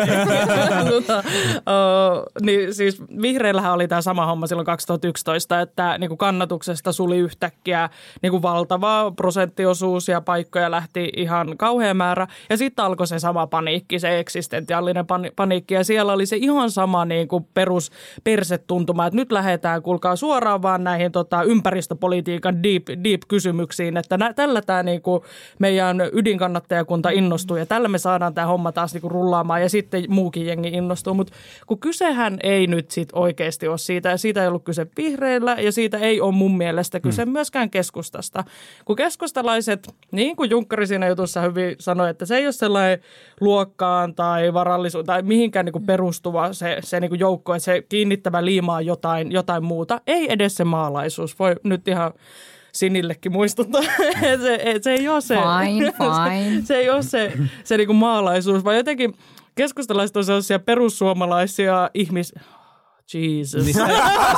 tota, 0.90 1.18
uh, 1.18 2.42
niin 2.42 2.74
siis 2.74 3.02
vihreillähän 3.22 3.72
oli 3.72 3.88
tämä 3.88 4.02
sama 4.02 4.26
homma 4.26 4.46
silloin 4.46 4.66
2011, 4.66 5.60
että 5.60 5.98
niin 5.98 6.08
kuin 6.08 6.18
kannatuksesta 6.18 6.92
suli 6.92 7.18
yhtäkkiä 7.18 7.90
niin 8.22 8.30
kuin 8.30 8.42
valtava 8.42 9.12
prosenttiosuus 9.16 10.08
ja 10.08 10.20
paikkoja 10.20 10.70
lähti 10.70 11.10
ihan 11.16 11.56
kauhean 11.56 11.96
määrä. 11.96 12.26
Ja 12.50 12.56
sitten 12.56 12.84
alkoi 12.84 13.06
se 13.06 13.18
sama 13.18 13.46
paniikki, 13.46 13.98
se 13.98 14.18
eksistentiaalinen 14.18 15.06
paniikki 15.36 15.74
ja 15.74 15.84
siellä 15.84 16.12
oli 16.12 16.26
se 16.26 16.36
ihan 16.48 16.70
sama 16.70 17.04
niin 17.04 17.28
kuin 17.28 17.46
perus 17.54 17.90
persetuntuma, 18.24 19.06
että 19.06 19.16
nyt 19.16 19.32
lähdetään, 19.32 19.82
kuulkaa 19.82 20.16
suoraan 20.16 20.62
vaan 20.62 20.84
näihin 20.84 21.12
tota, 21.12 21.42
ympäristöpolitiikan 21.42 22.62
deep, 22.62 22.88
deep 23.04 23.20
kysymyksiin, 23.28 23.96
että 23.96 24.16
nä, 24.16 24.32
tällä 24.32 24.62
tämä 24.62 24.82
niin 24.82 25.02
kuin 25.02 25.22
meidän 25.58 26.00
ydinkannattajakunta 26.12 27.10
innostuu 27.10 27.56
ja 27.56 27.66
tällä 27.66 27.88
me 27.88 27.98
saadaan 27.98 28.34
tämä 28.34 28.46
homma 28.46 28.72
taas 28.72 28.94
niin 28.94 29.02
kuin 29.02 29.10
rullaamaan 29.10 29.62
ja 29.62 29.68
sitten 29.68 30.04
muukin 30.08 30.46
jengi 30.46 30.68
innostuu, 30.68 31.14
mutta 31.14 31.32
kun 31.66 31.78
kysehän 31.78 32.38
ei 32.42 32.66
nyt 32.66 32.90
sit 32.90 33.08
oikeasti 33.12 33.68
ole 33.68 33.78
siitä 33.78 34.08
ja 34.08 34.16
siitä 34.16 34.42
ei 34.42 34.48
ollut 34.48 34.64
kyse 34.64 34.86
vihreillä 34.96 35.56
ja 35.60 35.72
siitä 35.72 35.98
ei 35.98 36.20
ole 36.20 36.32
mun 36.32 36.56
mielestä 36.56 37.00
kyse 37.00 37.24
hmm. 37.24 37.32
myöskään 37.32 37.70
keskustasta. 37.70 38.44
Kun 38.84 38.96
keskustalaiset, 38.96 39.94
niin 40.12 40.36
kuin 40.36 40.50
Junkkari 40.50 40.86
siinä 40.86 41.08
jutussa 41.08 41.40
hyvin 41.40 41.76
sanoi, 41.78 42.10
että 42.10 42.26
se 42.26 42.36
ei 42.36 42.46
ole 42.46 42.52
sellainen 42.52 42.98
luokkaan 43.40 44.14
tai 44.14 44.54
varallisuuteen 44.54 45.06
tai 45.06 45.22
mihinkään 45.22 45.64
niin 45.64 45.72
kuin 45.72 45.86
perustuva 45.86 46.37
muuttuva 46.38 46.52
se, 46.52 46.78
se 46.80 47.00
niin 47.00 47.08
kuin 47.08 47.20
joukko, 47.20 47.54
että 47.54 47.64
se 47.64 47.82
kiinnittävä 47.88 48.44
liimaa 48.44 48.80
jotain, 48.80 49.32
jotain 49.32 49.64
muuta. 49.64 50.00
Ei 50.06 50.32
edes 50.32 50.54
se 50.54 50.64
maalaisuus. 50.64 51.38
Voi 51.38 51.56
nyt 51.64 51.88
ihan 51.88 52.12
Sinillekin 52.72 53.32
muistuttaa. 53.32 53.82
se, 54.42 54.80
se 54.82 54.92
ei 54.92 55.08
ole 55.08 55.20
se, 55.20 55.36
fine, 55.36 55.92
fine. 55.98 56.62
se 56.64 56.76
ei 56.76 56.90
ole 56.90 57.02
se, 57.02 57.32
se 57.64 57.76
niin 57.76 57.86
kuin 57.86 57.96
maalaisuus, 57.96 58.64
vaan 58.64 58.76
jotenkin 58.76 59.14
keskustalaiset 59.54 60.16
on 60.16 60.24
sellaisia 60.24 60.58
perussuomalaisia 60.58 61.90
ihmis... 61.94 62.34
Jesus. 63.14 63.64
Niin 63.64 63.74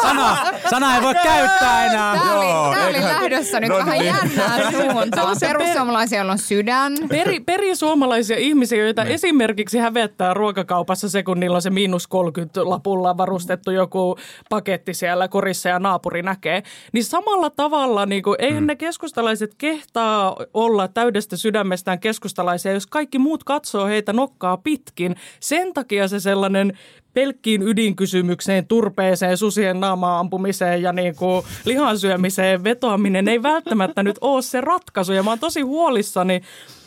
sana, 0.03 0.37
sana 0.71 0.97
ei 0.97 1.03
voi 1.03 1.15
käyttää 1.15 1.87
enää. 1.87 2.17
Tämä 2.17 2.39
oli, 2.39 2.47
Joo, 2.47 2.73
tämä 2.75 2.87
oli 2.89 3.01
lähdössä 3.01 3.61
nyt 3.61 3.69
no, 3.69 3.77
vähän 3.77 3.99
niin. 3.99 4.07
jännää 4.07 4.71
suuntaan. 4.71 5.37
Perussuomalaisia, 5.41 6.19
joilla 6.19 6.33
on 6.33 6.39
sydän. 6.39 6.93
Peri, 7.09 7.41
perisuomalaisia 7.41 8.37
ihmisiä, 8.37 8.85
joita 8.85 9.05
ne. 9.05 9.15
esimerkiksi 9.15 9.79
hävettää 9.79 10.35
ruokakaupassa 10.35 11.09
se, 11.09 11.23
kun 11.23 11.41
niillä 11.41 11.57
on 11.57 11.63
se 11.63 11.71
miinus 11.71 12.07
30 12.07 12.69
lapulla 12.69 13.17
varustettu 13.17 13.71
joku 13.71 14.17
paketti 14.51 14.95
siellä 14.95 15.29
korissa 15.29 15.69
ja 15.69 15.79
naapuri 15.79 16.23
näkee. 16.23 16.63
Niin 16.93 17.05
samalla 17.05 17.51
tavalla, 17.51 18.07
niin 18.07 18.23
kuin, 18.23 18.37
eihän 18.39 18.63
mm. 18.63 18.67
ne 18.67 18.77
keskustalaiset 18.77 19.55
kehtaa 19.59 20.37
olla 20.55 20.89
täydestä 20.89 21.37
sydämestään 21.37 22.01
keskustalaisia, 22.01 22.73
jos 22.73 22.87
kaikki 22.87 23.19
muut 23.19 23.45
katsoo 23.45 23.87
heitä 23.87 24.13
nokkaa 24.13 24.57
pitkin. 24.57 25.17
Sen 25.41 25.73
takia 25.73 26.09
se 26.09 26.21
sellainen 26.21 26.73
pelkkiin 27.15 27.63
ydinkysymykseen, 27.63 28.59
turpeeseen, 28.67 29.37
susien 29.37 29.81
naamaa 29.81 30.19
ampumiseen 30.19 30.83
ja 30.83 30.93
niin 30.93 31.17
kuin 31.17 31.45
lihansyömiseen 31.65 32.65
vetoaminen 32.65 33.29
ei 33.29 33.43
välttämättä 33.43 34.03
nyt 34.03 34.19
ole 34.21 34.43
se 34.43 34.61
ratkaisu. 34.61 35.13
Ja 35.13 35.23
mä 35.23 35.31
oon 35.31 35.39
tosi 35.39 35.61
huolissani, 35.61 36.41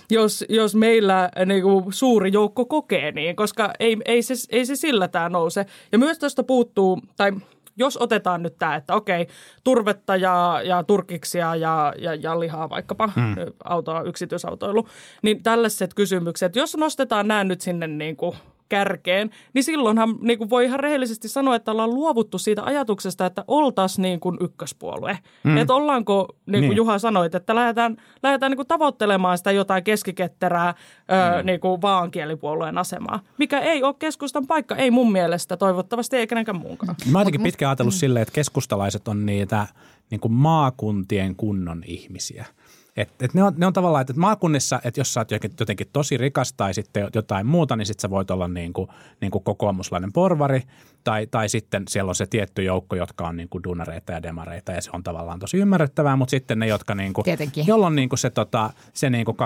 jos, 0.09 0.45
jos 0.49 0.75
meillä 0.75 1.29
niin 1.45 1.63
kuin 1.63 1.86
suuri 1.93 2.31
joukko 2.33 2.65
kokee 2.65 3.12
niin, 3.12 3.36
koska 3.36 3.73
ei, 3.79 3.97
ei, 4.05 4.21
se, 4.21 4.33
ei 4.49 4.65
se 4.65 4.75
sillä 4.75 5.07
tämä 5.07 5.29
nouse. 5.29 5.65
Ja 5.91 5.97
myös 5.97 6.19
tuosta 6.19 6.43
puuttuu, 6.43 6.99
tai 7.17 7.31
jos 7.77 7.97
otetaan 7.97 8.43
nyt 8.43 8.57
tämä, 8.59 8.75
että 8.75 8.95
okei, 8.95 9.27
turvetta 9.63 10.15
ja, 10.15 10.62
ja 10.63 10.83
turkiksia 10.83 11.55
ja, 11.55 11.93
ja, 11.97 12.15
ja 12.15 12.39
lihaa 12.39 12.69
vaikkapa, 12.69 13.07
hmm. 13.15 13.36
autoa, 13.63 14.01
yksityisautoilu, 14.01 14.88
niin 15.21 15.43
tällaiset 15.43 15.93
kysymykset, 15.93 16.55
jos 16.55 16.77
nostetaan 16.77 17.27
nämä 17.27 17.43
nyt 17.43 17.62
sinne 17.62 17.88
niin 17.88 18.15
kuin 18.15 18.36
kärkeen, 18.73 19.29
niin 19.53 19.63
silloinhan 19.63 20.15
niin 20.21 20.38
kuin 20.38 20.49
voi 20.49 20.65
ihan 20.65 20.79
rehellisesti 20.79 21.27
sanoa, 21.27 21.55
että 21.55 21.71
ollaan 21.71 21.93
luovuttu 21.93 22.38
siitä 22.38 22.63
ajatuksesta, 22.63 23.25
että 23.25 23.45
oltaisiin 23.47 24.01
niin 24.01 24.19
kuin 24.19 24.38
ykköspuolue. 24.41 25.19
Mm. 25.43 25.57
Että 25.57 25.73
ollaanko, 25.73 26.27
niin 26.45 26.62
kuin 26.62 26.69
niin. 26.69 26.77
Juha 26.77 26.99
sanoi, 26.99 27.29
että 27.33 27.55
lähdetään, 27.55 27.97
lähdetään 28.23 28.49
niin 28.49 28.57
kuin 28.57 28.67
tavoittelemaan 28.67 29.38
sitä 29.38 29.51
jotain 29.51 29.83
keskiketterää 29.83 30.73
mm. 30.73 31.45
niin 31.45 31.59
kuin 31.59 31.81
vaankielipuolueen 31.81 32.77
asemaa, 32.77 33.19
mikä 33.38 33.59
ei 33.59 33.83
ole 33.83 33.95
keskustan 33.99 34.47
paikka, 34.47 34.75
ei 34.75 34.91
mun 34.91 35.12
mielestä 35.12 35.57
toivottavasti, 35.57 36.17
ei 36.17 36.27
kenenkään 36.27 36.59
muunkaan. 36.59 36.95
Mä 37.12 37.17
oon 37.17 37.21
jotenkin 37.21 37.43
pitkään 37.43 37.69
ajatellut 37.69 37.93
mm. 37.93 37.97
silleen, 37.97 38.21
että 38.21 38.33
keskustalaiset 38.33 39.07
on 39.07 39.25
niitä 39.25 39.67
niin 40.09 40.19
kuin 40.19 40.33
maakuntien 40.33 41.36
kunnon 41.36 41.83
ihmisiä– 41.86 42.45
et, 42.97 43.10
et 43.21 43.34
ne, 43.34 43.43
on, 43.43 43.53
ne 43.58 43.65
on 43.65 43.73
tavallaan, 43.73 44.01
että 44.01 44.13
maakunnissa, 44.15 44.82
että 44.84 44.99
jos 44.99 45.13
sä 45.13 45.19
oot 45.19 45.32
jotenkin 45.60 45.89
tosi 45.93 46.17
rikas 46.17 46.53
tai 46.53 46.73
sitten 46.73 47.08
jotain 47.15 47.47
muuta, 47.47 47.75
niin 47.75 47.86
sitten 47.86 48.01
sä 48.01 48.10
voit 48.10 48.32
olla 48.32 48.47
niin 48.47 48.73
kuin, 48.73 48.88
niin 49.21 49.32
kuin 49.32 49.43
kokoomuslainen 49.43 50.13
porvari– 50.13 50.62
tai, 51.03 51.27
tai 51.27 51.49
sitten 51.49 51.84
siellä 51.89 52.10
on 52.10 52.15
se 52.15 52.25
tietty 52.25 52.63
joukko, 52.63 52.95
jotka 52.95 53.27
on 53.27 53.38
niin 53.38 53.49
kuin 53.49 53.63
dunareita 53.63 54.12
ja 54.12 54.23
demareita 54.23 54.71
ja 54.71 54.82
se 54.82 54.89
on 54.93 55.03
tavallaan 55.03 55.39
tosi 55.39 55.58
ymmärrettävää, 55.58 56.15
mutta 56.15 56.32
sitten 56.32 56.60
ne, 56.60 56.67
jotka 56.67 56.95
niin 56.95 57.13
kuin, 57.13 57.25
jolla 57.67 57.88
on 57.88 57.95
niin 57.95 58.10
kuin 58.10 58.19
se, 58.19 58.29
tota, 58.29 58.69
se 58.93 59.10
niin 59.10 59.25
kuin 59.25 59.38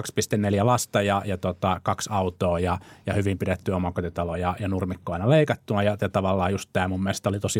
2,4 0.59 0.65
lasta 0.65 1.01
ja, 1.01 1.21
ja 1.25 1.37
tota, 1.37 1.79
kaksi 1.83 2.09
autoa 2.13 2.59
ja, 2.59 2.77
ja 3.05 3.13
hyvin 3.13 3.37
pidetty 3.37 3.71
omakotitalo 3.71 4.35
ja, 4.35 4.55
ja 4.59 4.67
nurmikko 4.67 5.13
aina 5.13 5.29
leikattuna. 5.29 5.83
Ja, 5.83 5.97
ja 6.01 6.09
tavallaan 6.09 6.51
just 6.51 6.69
tämä 6.73 6.87
mun 6.87 7.03
mielestä 7.03 7.29
oli 7.29 7.39
tosi 7.39 7.59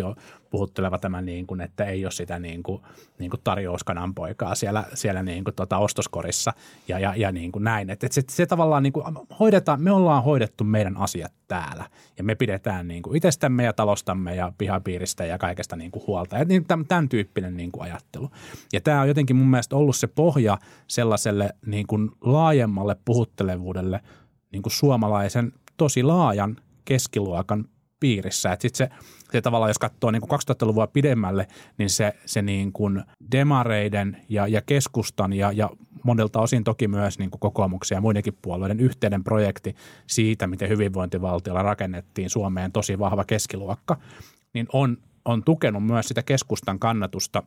puhutteleva 0.50 0.97
tämä, 0.97 1.21
niin 1.21 1.47
kuin, 1.47 1.62
että 1.62 1.86
ei 1.86 2.06
ole 2.06 2.12
sitä 2.12 2.39
niin 2.39 2.63
kuin, 2.63 2.82
niin 3.19 3.30
kuin 3.30 3.41
tarjouskanan 3.43 4.13
poikaa 4.13 4.56
siellä, 4.56 4.84
siellä 4.93 5.23
niin 5.23 5.43
kuin 5.43 5.56
tota 5.56 5.77
ostoskorissa 5.80 6.54
ja, 6.88 7.00
ja, 7.00 7.13
ja 7.16 7.32
niin 7.32 7.52
kuin 7.52 7.63
näin. 7.63 7.90
Että 7.90 8.06
et 8.06 8.12
se, 8.12 8.24
se 8.30 8.46
tavallaan 8.46 8.84
niin 8.84 8.94
kuin 8.94 9.06
hoidetaan, 9.40 9.82
me 9.82 9.92
ollaan 9.92 10.24
hoidettu 10.24 10.63
meidän 10.63 10.98
asiat 10.98 11.34
täällä 11.48 11.86
ja 12.18 12.24
me 12.24 12.36
pidetään 12.36 12.88
niin 12.88 13.04
kuin 13.04 13.18
itsestämme 13.18 13.63
ja 13.63 13.74
talostamme 13.74 14.36
ja 14.36 14.52
pihapiiristä 14.58 15.26
ja 15.26 15.38
kaikesta 15.38 15.76
niin 15.76 15.92
kuin 15.92 16.08
huolta. 16.08 16.38
Ja 16.38 16.46
niin, 16.46 16.66
tämän 16.88 17.10
tyyppinen 17.10 17.58
niin 17.58 17.72
kuin 17.72 17.84
ajattelu. 17.84 18.32
Ja 18.74 18.82
tämä 18.82 19.02
on 19.02 19.08
jotenkin 19.08 19.36
mun 19.36 19.48
mielestä 19.48 19.76
ollut 19.76 19.96
se 19.96 20.08
pohja 20.08 20.58
sellaiselle 20.88 21.50
niin 21.66 21.88
kuin 21.88 22.12
laajemmalle 22.22 22.96
puhuttelevuudelle 23.06 24.00
niin 24.52 24.62
kuin 24.62 24.74
suomalaisen 24.74 25.54
tosi 25.78 26.04
laajan 26.04 26.58
keskiluokan 26.86 27.66
piirissä. 28.00 28.52
Että 28.52 28.62
sitten 28.62 28.78
se, 28.78 29.08
se 29.32 29.42
tavallaan, 29.42 29.70
jos 29.70 29.80
katsoo 29.80 30.12
niin 30.12 30.22
kuin 30.22 30.40
2000-luvua 30.40 30.88
pidemmälle, 30.88 31.48
niin 31.78 31.90
se, 31.90 32.13
se 32.26 32.42
niin 32.42 32.74
kuin 32.74 33.04
demareiden 33.32 34.18
ja, 34.30 34.48
ja 34.48 34.62
keskustan 34.62 35.34
ja, 35.34 35.52
ja 35.52 35.70
monelta 36.04 36.42
osin 36.42 36.63
toki 36.63 36.88
myös 36.88 37.20
niin 37.20 37.32
kuin 37.32 37.40
kokoomuksen 37.40 37.96
ja 37.96 38.02
muidenkin 38.02 38.38
puolueiden 38.42 38.80
yhteinen 38.80 39.24
projekti 39.24 39.76
siitä, 40.08 40.48
miten 40.48 40.70
hyvinvointivaltiolla 40.70 41.62
rakennettiin 41.62 42.30
Suomeen 42.30 42.72
tosi 42.72 43.00
vahva 43.00 43.24
keskiluokka, 43.24 43.98
niin 44.54 44.68
on, 44.74 44.98
on 45.26 45.44
tukenut 45.44 45.86
myös 45.86 46.08
sitä 46.08 46.24
keskustan 46.24 46.80
kannatusta 46.80 47.44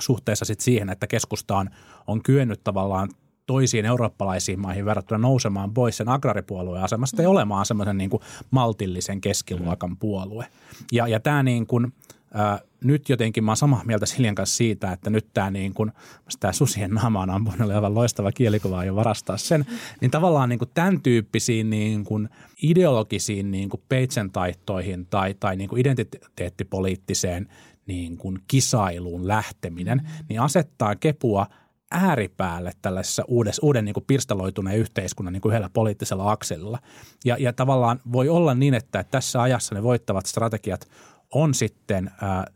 suhteessa 0.00 0.44
sit 0.44 0.60
siihen, 0.60 0.90
että 0.90 1.06
keskusta 1.06 1.56
on, 1.56 1.70
on 2.06 2.22
kyennyt 2.22 2.64
tavallaan 2.64 3.08
toisiin 3.48 3.86
eurooppalaisiin 3.86 4.60
maihin 4.60 4.84
verrattuna 4.84 5.18
nousemaan 5.18 5.74
pois 5.74 5.96
sen 5.96 6.08
agraripuolueen 6.08 6.84
asemasta 6.84 7.22
ja 7.22 7.30
olemaan 7.30 7.66
semmoisen 7.66 7.98
niin 7.98 8.10
kuin 8.10 8.22
maltillisen 8.50 9.20
keskiluokan 9.20 9.96
puolue. 9.96 10.46
Ja, 10.92 11.08
ja 11.08 11.20
tämä 11.20 11.42
niin 11.42 11.66
kuin– 11.66 11.92
ää, 12.34 12.60
nyt 12.84 13.08
jotenkin 13.08 13.44
mä 13.44 13.50
oon 13.50 13.56
samaa 13.56 13.84
mieltä 13.84 14.06
Siljan 14.06 14.34
kanssa 14.34 14.56
siitä, 14.56 14.92
että 14.92 15.10
nyt 15.10 15.26
tämä 15.34 15.50
niin 15.50 15.74
kuin, 15.74 15.92
tämä 16.40 16.52
susien 16.52 16.90
naama 16.90 17.20
on 17.20 17.30
ampunut 17.30 17.60
oli 17.60 17.74
aivan 17.74 17.94
loistava 17.94 18.32
kielikuva 18.32 18.84
jo 18.84 18.96
varastaa 18.96 19.36
sen, 19.36 19.66
niin 20.00 20.10
tavallaan 20.10 20.48
niin 20.48 20.58
kuin 20.58 20.70
tämän 20.74 21.00
tyyppisiin 21.00 21.70
niin 21.70 22.04
kuin 22.04 22.28
ideologisiin 22.62 23.50
niin 23.50 23.68
kuin 23.68 23.82
peitsentaittoihin 23.88 25.06
tai, 25.06 25.34
tai 25.40 25.56
niin 25.56 25.68
kuin 25.68 25.80
identiteettipoliittiseen 25.80 27.48
niin 27.86 28.16
kuin 28.16 28.38
kisailuun 28.48 29.28
lähteminen, 29.28 30.08
niin 30.28 30.40
asettaa 30.40 30.96
kepua 30.96 31.46
ääripäälle 31.90 32.72
tällaisessa 32.82 33.24
uudessa, 33.28 33.66
uuden 33.66 33.84
niin 33.84 33.94
kuin 33.94 34.04
pirstaloituneen 34.06 34.78
yhteiskunnan 34.78 35.32
niin 35.32 35.40
kuin 35.40 35.50
yhdellä 35.50 35.70
poliittisella 35.72 36.30
akselilla. 36.30 36.78
Ja, 37.24 37.36
ja 37.40 37.52
tavallaan 37.52 38.00
voi 38.12 38.28
olla 38.28 38.54
niin, 38.54 38.74
että 38.74 39.04
tässä 39.04 39.42
ajassa 39.42 39.74
ne 39.74 39.82
voittavat 39.82 40.26
strategiat 40.26 40.88
on 41.34 41.54
sitten 41.54 42.10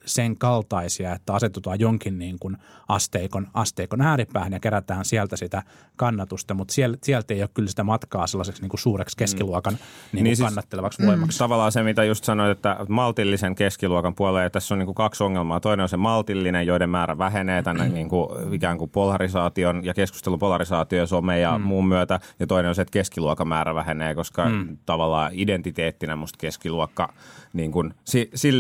sen 0.04 0.37
kaltaisia, 0.38 1.12
että 1.12 1.35
asetutaan 1.35 1.80
jonkin 1.80 2.18
niin 2.18 2.38
kuin 2.38 2.56
asteikon, 2.88 3.46
asteikon 3.54 4.00
ääripäähän 4.00 4.52
ja 4.52 4.61
kerätään 4.61 5.04
sieltä 5.04 5.37
sitä 5.37 5.62
kannatusta, 5.96 6.54
mutta 6.54 6.74
sieltä, 6.74 6.98
sieltä 7.02 7.35
ei 7.35 7.42
ole 7.42 7.50
kyllä 7.54 7.68
sitä 7.68 7.85
matkaa 7.85 8.26
sellaiseksi 8.26 8.62
niin 8.62 8.70
kuin 8.70 8.80
suureksi 8.80 9.16
keskiluokan 9.16 9.78
niin 10.12 10.24
niin 10.24 10.37
siis, 10.37 10.46
kannattelevaksi 10.46 11.06
voimaksi. 11.06 11.38
Tavallaan 11.38 11.72
se, 11.72 11.82
mitä 11.82 12.04
just 12.04 12.24
sanoit, 12.24 12.50
että 12.50 12.76
maltillisen 12.88 13.54
keskiluokan 13.54 14.14
puolella, 14.14 14.50
tässä 14.50 14.74
on 14.74 14.78
niin 14.78 14.87
kuin 14.87 14.94
kaksi 14.94 15.24
ongelmaa. 15.24 15.61
Toinen 15.61 15.82
on 15.82 15.88
se 15.88 15.96
maltillinen, 15.96 16.66
joiden 16.66 16.90
määrä 16.90 17.18
vähenee 17.18 17.62
tänne 17.62 17.88
niin 17.98 18.08
kuin, 18.08 18.54
ikään 18.54 18.78
kuin 18.78 18.90
polarisaation 18.90 19.85
ja 19.85 19.94
keskustelun 19.94 20.38
polarisaatio 20.38 21.06
somen 21.06 21.40
ja 21.40 21.58
mm. 21.58 21.64
muun 21.64 21.88
myötä. 21.88 22.20
Ja 22.40 22.46
toinen 22.46 22.68
on 22.68 22.74
se, 22.74 22.82
että 22.82 22.92
keskiluokan 22.92 23.48
määrä 23.48 23.74
vähenee, 23.74 24.14
koska 24.14 24.48
mm. 24.48 24.76
tavallaan 24.87 25.32
identiteettinä 25.35 26.16
musta 26.16 26.38
keskiluokka 26.40 27.12
niin 27.52 27.72
kuin, 27.72 27.94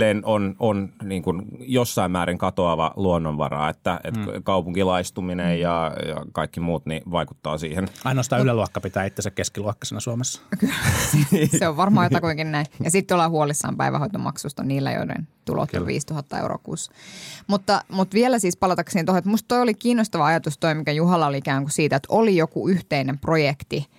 silleen 0.02 0.22
on, 0.24 0.56
on 0.58 0.92
niin 1.02 1.22
kuin 1.22 1.42
jossain 1.60 2.10
määrin 2.10 2.38
katoava 2.38 2.92
luonnonvara, 2.96 3.68
että, 3.68 4.00
että 4.04 4.20
mm. 4.20 4.42
kaupunkilaistuminen 4.42 5.56
mm. 5.56 5.60
ja, 5.60 5.92
ja 6.08 6.16
kaikki 6.32 6.60
muut 6.60 6.86
niin 6.86 7.02
vaikuttaa 7.10 7.58
siihen. 7.58 7.88
Ainoastaan 8.04 8.40
no. 8.40 8.44
yläluokka 8.44 8.80
pitää 8.80 9.04
itsensä 9.04 9.30
keskiluokkaisena 9.30 10.00
Suomessa. 10.00 10.42
se 11.58 11.68
on 11.68 11.76
varmaan 11.76 12.06
jotakuinkin 12.06 12.52
näin. 12.52 12.66
Ja 12.84 12.90
sitten 12.90 13.14
ollaan 13.14 13.30
huolissaan 13.30 13.76
päivähoitomaksusta 13.76 14.62
niillä, 14.62 14.92
joiden 14.92 15.28
tulot 15.44 15.74
on 15.74 15.86
5000 15.86 16.38
euroa 16.38 16.58
kuussa. 16.62 16.92
Mutta, 17.46 17.84
mutta 17.88 18.14
vielä 18.14 18.38
siis 18.38 18.56
palatakseni 18.56 19.04
tuohon, 19.04 19.18
että 19.18 19.30
musta 19.30 19.48
toi 19.48 19.60
oli 19.60 19.74
kiinnostava 19.74 20.26
ajatus 20.26 20.58
toi, 20.58 20.74
mikä 20.74 20.92
Juhalla 20.92 21.26
oli 21.26 21.38
ikään 21.38 21.62
kuin 21.62 21.72
siitä, 21.72 21.96
että 21.96 22.08
oli 22.10 22.36
joku 22.36 22.68
yhteinen 22.68 23.18
projekti– 23.18 23.86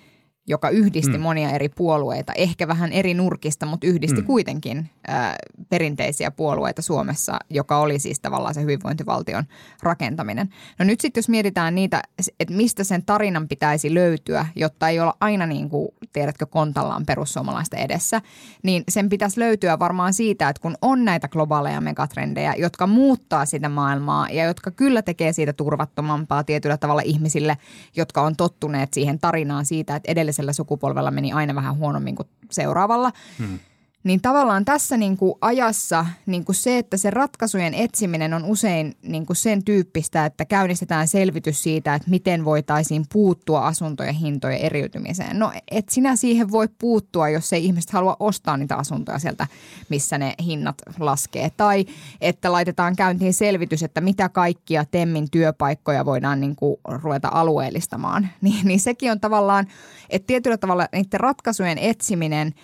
joka 0.48 0.70
yhdisti 0.70 1.18
mm. 1.18 1.22
monia 1.22 1.50
eri 1.50 1.70
puolueita, 1.70 2.34
ehkä 2.34 2.68
vähän 2.68 2.92
eri 2.92 3.14
nurkista, 3.14 3.66
mutta 3.66 3.88
yhdisti 3.88 4.22
mm. 4.22 4.28
kuitenkin 4.28 4.90
ä, 5.10 5.36
perinteisiä 5.70 6.32
puolueita 6.32 6.82
Suomessa, 6.82 7.40
joka 7.50 7.78
oli 7.78 8.00
siis 8.00 8.20
tavallaan 8.20 8.54
se 8.54 8.62
hyvinvointivaltion 8.62 9.44
rakentaminen. 9.82 10.50
No 10.80 10.86
nyt 10.86 11.02
sitten 11.02 11.22
jos 11.22 11.30
mietitään 11.30 11.76
niitä, 11.76 12.02
että 12.40 12.54
mistä 12.54 12.84
sen 12.84 13.06
tarinan 13.06 13.48
pitäisi 13.48 13.94
löytyä, 13.94 14.46
jotta 14.56 14.90
ei 14.90 15.00
olla 15.00 15.18
aina 15.20 15.46
niin 15.46 15.70
kuin, 15.70 15.90
tiedätkö, 16.14 16.46
kontallaan 16.46 17.06
perussuomalaisten 17.06 17.80
edessä, 17.80 18.22
niin 18.64 18.84
sen 18.90 19.10
pitäisi 19.10 19.40
löytyä 19.40 19.80
varmaan 19.80 20.14
siitä, 20.14 20.50
että 20.50 20.62
kun 20.62 20.76
on 20.82 21.06
näitä 21.06 21.28
globaaleja 21.28 21.82
megatrendejä, 21.82 22.54
jotka 22.58 22.88
muuttaa 22.88 23.46
sitä 23.46 23.70
maailmaa 23.70 24.30
ja 24.30 24.46
jotka 24.46 24.72
kyllä 24.72 25.02
tekee 25.02 25.34
siitä 25.34 25.54
turvattomampaa 25.54 26.44
tietyllä 26.44 26.78
tavalla 26.78 27.02
ihmisille, 27.06 27.58
jotka 27.96 28.22
on 28.22 28.36
tottuneet 28.36 28.94
siihen 28.94 29.20
tarinaan 29.20 29.66
siitä, 29.66 29.96
että 29.96 30.12
edelleen 30.12 30.33
edellisellä 30.34 30.54
sukupolvella 30.54 31.12
meni 31.12 31.34
aina 31.34 31.56
vähän 31.56 31.78
huonommin 31.78 32.16
kuin 32.16 32.28
seuraavalla. 32.52 33.12
Hmm. 33.38 33.60
Niin 34.04 34.22
tavallaan 34.22 34.66
tässä 34.66 34.98
niin 34.98 35.18
kuin 35.18 35.34
ajassa 35.42 36.06
niin 36.26 36.46
kuin 36.46 36.56
se, 36.56 36.78
että 36.78 36.98
se 36.98 37.10
ratkaisujen 37.10 37.74
etsiminen 37.74 38.34
on 38.34 38.46
usein 38.46 38.98
niin 39.02 39.26
kuin 39.26 39.38
sen 39.38 39.64
tyyppistä, 39.64 40.26
että 40.26 40.46
käynnistetään 40.46 41.08
selvitys 41.08 41.64
siitä, 41.64 41.96
että 41.96 42.10
miten 42.10 42.46
voitaisiin 42.46 43.06
puuttua 43.14 43.68
asuntojen 43.68 44.16
hintojen 44.16 44.60
eriytymiseen. 44.60 45.40
No 45.40 45.52
et 45.72 45.90
sinä 45.90 46.16
siihen 46.16 46.52
voi 46.52 46.68
puuttua, 46.78 47.30
jos 47.30 47.54
ei 47.54 47.66
ihmiset 47.66 47.92
halua 47.92 48.18
ostaa 48.20 48.58
niitä 48.58 48.76
asuntoja 48.76 49.20
sieltä, 49.20 49.48
missä 49.90 50.18
ne 50.18 50.34
hinnat 50.46 50.82
laskee. 51.00 51.52
Tai 51.58 51.86
että 52.22 52.52
laitetaan 52.52 52.96
käyntiin 52.96 53.34
selvitys, 53.34 53.84
että 53.84 54.02
mitä 54.02 54.30
kaikkia 54.30 54.86
Temmin 54.86 55.32
työpaikkoja 55.32 56.06
voidaan 56.06 56.42
niin 56.42 56.56
kuin 56.56 56.76
ruveta 56.86 57.30
alueellistamaan. 57.32 58.28
Niin, 58.44 58.68
niin 58.68 58.80
sekin 58.80 59.12
on 59.12 59.20
tavallaan, 59.20 59.68
että 60.10 60.28
tietyllä 60.28 60.58
tavalla 60.58 60.88
niiden 60.94 61.20
ratkaisujen 61.20 61.78
etsiminen– 61.78 62.54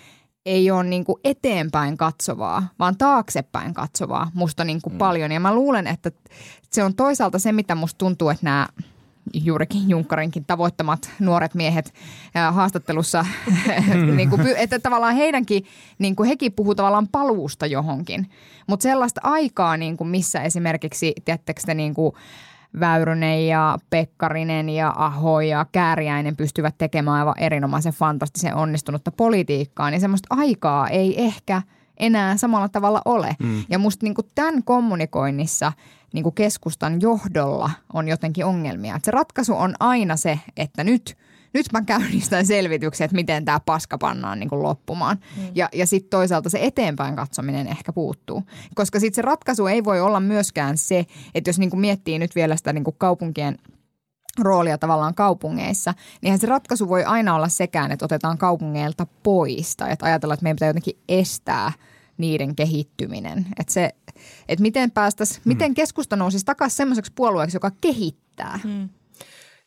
ei 0.49 0.71
ole 0.71 0.83
niin 0.83 1.05
kuin 1.05 1.19
eteenpäin 1.23 1.97
katsovaa, 1.97 2.67
vaan 2.79 2.97
taaksepäin 2.97 3.73
katsovaa 3.73 4.31
musta 4.33 4.63
niin 4.63 4.81
kuin 4.81 4.93
mm. 4.93 4.97
paljon. 4.97 5.31
Ja 5.31 5.39
mä 5.39 5.55
luulen, 5.55 5.87
että 5.87 6.11
se 6.69 6.83
on 6.83 6.95
toisaalta 6.95 7.39
se, 7.39 7.51
mitä 7.51 7.75
musta 7.75 7.97
tuntuu, 7.97 8.29
että 8.29 8.45
nämä 8.45 8.67
juurikin 9.33 9.89
Junkkarinkin 9.89 10.45
tavoittamat 10.45 11.11
nuoret 11.19 11.53
miehet 11.53 11.93
haastattelussa, 12.51 13.25
niin 14.15 14.29
kuin, 14.29 14.41
että 14.57 14.79
tavallaan 14.79 15.15
heidänkin, 15.15 15.65
niin 15.99 16.15
kuin 16.15 16.29
hekin 16.29 16.53
puhuu 16.53 16.75
tavallaan 16.75 17.07
paluusta 17.07 17.65
johonkin. 17.65 18.29
Mutta 18.67 18.83
sellaista 18.83 19.21
aikaa, 19.23 19.77
niin 19.77 19.97
kuin 19.97 20.07
missä 20.07 20.41
esimerkiksi, 20.41 21.13
tiedättekö 21.25 21.61
te, 21.65 21.73
niin 21.73 21.93
kuin, 21.93 22.13
Väyrynen 22.79 23.47
ja 23.47 23.77
Pekkarinen 23.89 24.69
ja 24.69 24.93
Aho 24.97 25.41
ja 25.41 25.65
Kääriäinen 25.71 26.35
pystyvät 26.35 26.75
tekemään 26.77 27.17
aivan 27.17 27.39
erinomaisen 27.39 27.93
fantastisen 27.93 28.55
onnistunutta 28.55 29.11
politiikkaa, 29.11 29.89
niin 29.89 30.01
semmoista 30.01 30.35
aikaa 30.35 30.87
ei 30.87 31.23
ehkä 31.23 31.61
enää 31.97 32.37
samalla 32.37 32.69
tavalla 32.69 33.01
ole. 33.05 33.35
Mm. 33.39 33.63
Ja 33.69 33.79
musta 33.79 34.05
niin 34.05 34.15
tämän 34.35 34.63
kommunikoinnissa 34.63 35.71
niin 36.13 36.33
keskustan 36.33 37.01
johdolla 37.01 37.71
on 37.93 38.07
jotenkin 38.07 38.45
ongelmia. 38.45 38.95
Et 38.95 39.05
se 39.05 39.11
ratkaisu 39.11 39.53
on 39.53 39.73
aina 39.79 40.15
se, 40.15 40.39
että 40.57 40.83
nyt– 40.83 41.15
nyt 41.53 41.65
mä 41.73 41.81
käynnistän 41.81 42.45
selvityksen, 42.55 43.05
että 43.05 43.15
miten 43.15 43.45
tämä 43.45 43.59
paska 43.59 43.97
pannaan 43.97 44.39
niin 44.39 44.49
kuin 44.49 44.63
loppumaan. 44.63 45.17
Mm. 45.37 45.43
Ja, 45.55 45.69
ja 45.73 45.85
sitten 45.85 46.09
toisaalta 46.09 46.49
se 46.49 46.59
eteenpäin 46.61 47.15
katsominen 47.15 47.67
ehkä 47.67 47.93
puuttuu. 47.93 48.43
Koska 48.75 48.99
sitten 48.99 49.15
se 49.15 49.21
ratkaisu 49.21 49.67
ei 49.67 49.83
voi 49.83 50.01
olla 50.01 50.19
myöskään 50.19 50.77
se, 50.77 51.05
että 51.35 51.49
jos 51.49 51.59
niin 51.59 51.69
kuin 51.69 51.79
miettii 51.79 52.19
nyt 52.19 52.35
vielä 52.35 52.55
sitä 52.55 52.73
niin 52.73 52.83
kuin 52.83 52.95
kaupunkien 52.97 53.57
roolia 54.39 54.77
tavallaan 54.77 55.15
kaupungeissa, 55.15 55.93
niin 56.21 56.39
se 56.39 56.47
ratkaisu 56.47 56.89
voi 56.89 57.03
aina 57.03 57.35
olla 57.35 57.49
sekään, 57.49 57.91
että 57.91 58.05
otetaan 58.05 58.37
kaupungeilta 58.37 59.07
pois 59.23 59.75
tai 59.77 59.91
että 59.91 60.05
ajatellaan, 60.05 60.33
että 60.33 60.43
meidän 60.43 60.55
pitää 60.55 60.69
jotenkin 60.69 60.97
estää 61.09 61.71
niiden 62.17 62.55
kehittyminen. 62.55 63.45
Että 63.59 63.73
se, 63.73 63.91
että 64.47 64.61
miten 64.61 64.91
päästäisiin, 64.91 65.41
mm. 65.45 65.49
miten 65.49 65.73
keskusta 65.73 66.15
nousisi 66.15 66.45
takaisin 66.45 66.77
semmoiseksi 66.77 67.11
puolueeksi, 67.15 67.55
joka 67.55 67.71
kehittää. 67.81 68.59
Mm. 68.63 68.89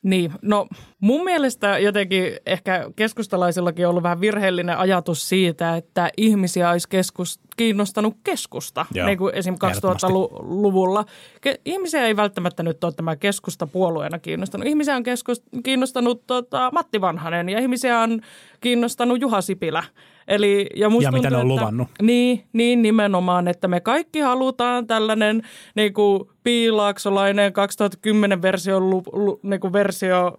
Niin, 0.02 0.32
no 0.42 0.66
mun 1.00 1.24
mielestä 1.24 1.78
jotenkin 1.78 2.32
ehkä 2.46 2.90
keskustalaisillakin 2.96 3.86
on 3.86 3.90
ollut 3.90 4.02
vähän 4.02 4.20
virheellinen 4.20 4.78
ajatus 4.78 5.28
siitä, 5.28 5.76
että 5.76 6.10
ihmisiä 6.16 6.70
olisi 6.70 6.88
keskus, 6.88 7.40
kiinnostanut 7.56 8.16
keskusta, 8.24 8.86
Joo, 8.94 9.06
niin 9.06 9.18
kuin 9.18 9.34
esim. 9.34 9.54
2000-luvulla. 9.54 11.04
Ke, 11.40 11.60
ihmisiä 11.64 12.06
ei 12.06 12.16
välttämättä 12.16 12.62
nyt 12.62 12.84
ole 12.84 12.92
tämä 12.92 13.16
keskusta 13.16 13.66
puolueena 13.66 14.18
kiinnostanut. 14.18 14.66
Ihmisiä 14.66 14.96
on 14.96 15.02
keskus, 15.02 15.42
kiinnostanut 15.64 16.26
tota, 16.26 16.70
Matti 16.72 17.00
Vanhanen 17.00 17.48
ja 17.48 17.58
ihmisiä 17.58 17.98
on 17.98 18.20
kiinnostanut 18.60 19.20
Juha 19.20 19.40
Sipilä. 19.40 19.84
Eli, 20.28 20.66
ja, 20.76 20.90
musta 20.90 21.08
ja 21.08 21.10
tuntuu, 21.12 21.22
mitä 21.22 21.30
ne 21.30 21.36
on 21.36 21.42
että, 21.42 21.54
luvannut. 21.54 21.88
Niin, 22.02 22.44
niin 22.52 22.82
nimenomaan, 22.82 23.48
että 23.48 23.68
me 23.68 23.80
kaikki 23.80 24.20
halutaan 24.20 24.86
tällainen 24.86 25.42
niin 25.74 25.92
kuin 25.92 26.28
piilaaksolainen 26.42 27.52
2010 27.52 28.42
versio, 28.42 28.80
lu, 28.80 29.02
lu, 29.12 29.40
niin 29.42 29.72
versio 29.72 30.38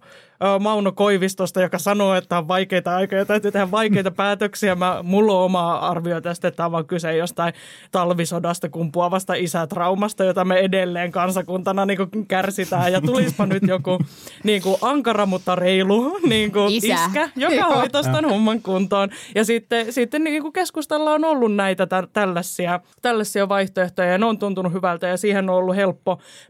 Mauno 0.60 0.92
Koivistosta, 0.92 1.62
joka 1.62 1.78
sanoo, 1.78 2.14
että 2.14 2.38
on 2.38 2.48
vaikeita 2.48 2.96
aikoja, 2.96 3.24
täytyy 3.24 3.52
tehdä 3.52 3.70
vaikeita 3.70 4.10
päätöksiä. 4.22 4.74
Mä, 4.74 4.98
mulla 5.02 5.32
on 5.32 5.44
oma 5.44 5.74
arvio 5.74 6.20
tästä, 6.20 6.48
että 6.48 6.66
on 6.66 6.86
kyse 6.86 7.16
jostain 7.16 7.54
talvisodasta 7.92 8.68
kumpuavasta 8.68 9.34
isätraumasta, 9.34 10.24
jota 10.24 10.44
me 10.44 10.58
edelleen 10.58 11.12
kansakuntana 11.12 11.86
niin 11.86 11.96
kuin 11.96 12.26
kärsitään. 12.26 12.92
Ja 12.92 13.00
tulispa 13.00 13.46
nyt 13.46 13.62
joku 13.66 13.98
niin 14.44 14.62
kuin 14.62 14.76
ankara, 14.80 15.26
mutta 15.26 15.54
reilu 15.54 16.18
niin 16.28 16.52
kuin 16.52 16.72
Isä. 16.72 16.94
iskä, 16.94 17.28
joka 17.36 17.64
hoitaisi 17.64 18.10
tämän 18.10 18.30
homman 18.30 18.62
kuntoon. 18.62 19.08
Ja 19.34 19.44
sitten, 19.44 19.92
sitten 19.92 20.24
niin 20.24 20.42
kuin 20.42 20.52
keskustalla 20.52 21.10
on 21.10 21.24
ollut 21.24 21.54
näitä 21.54 21.86
tä- 21.86 22.08
tällaisia, 22.12 22.80
tällaisia 23.02 23.48
vaihtoehtoja 23.48 24.08
ja 24.08 24.18
ne 24.18 24.26
on 24.26 24.38
tuntunut 24.38 24.72
hyvältä 24.72 25.06
ja 25.06 25.16
siihen 25.16 25.50
on 25.50 25.56
ollut 25.56 25.76
helppo 25.76 25.93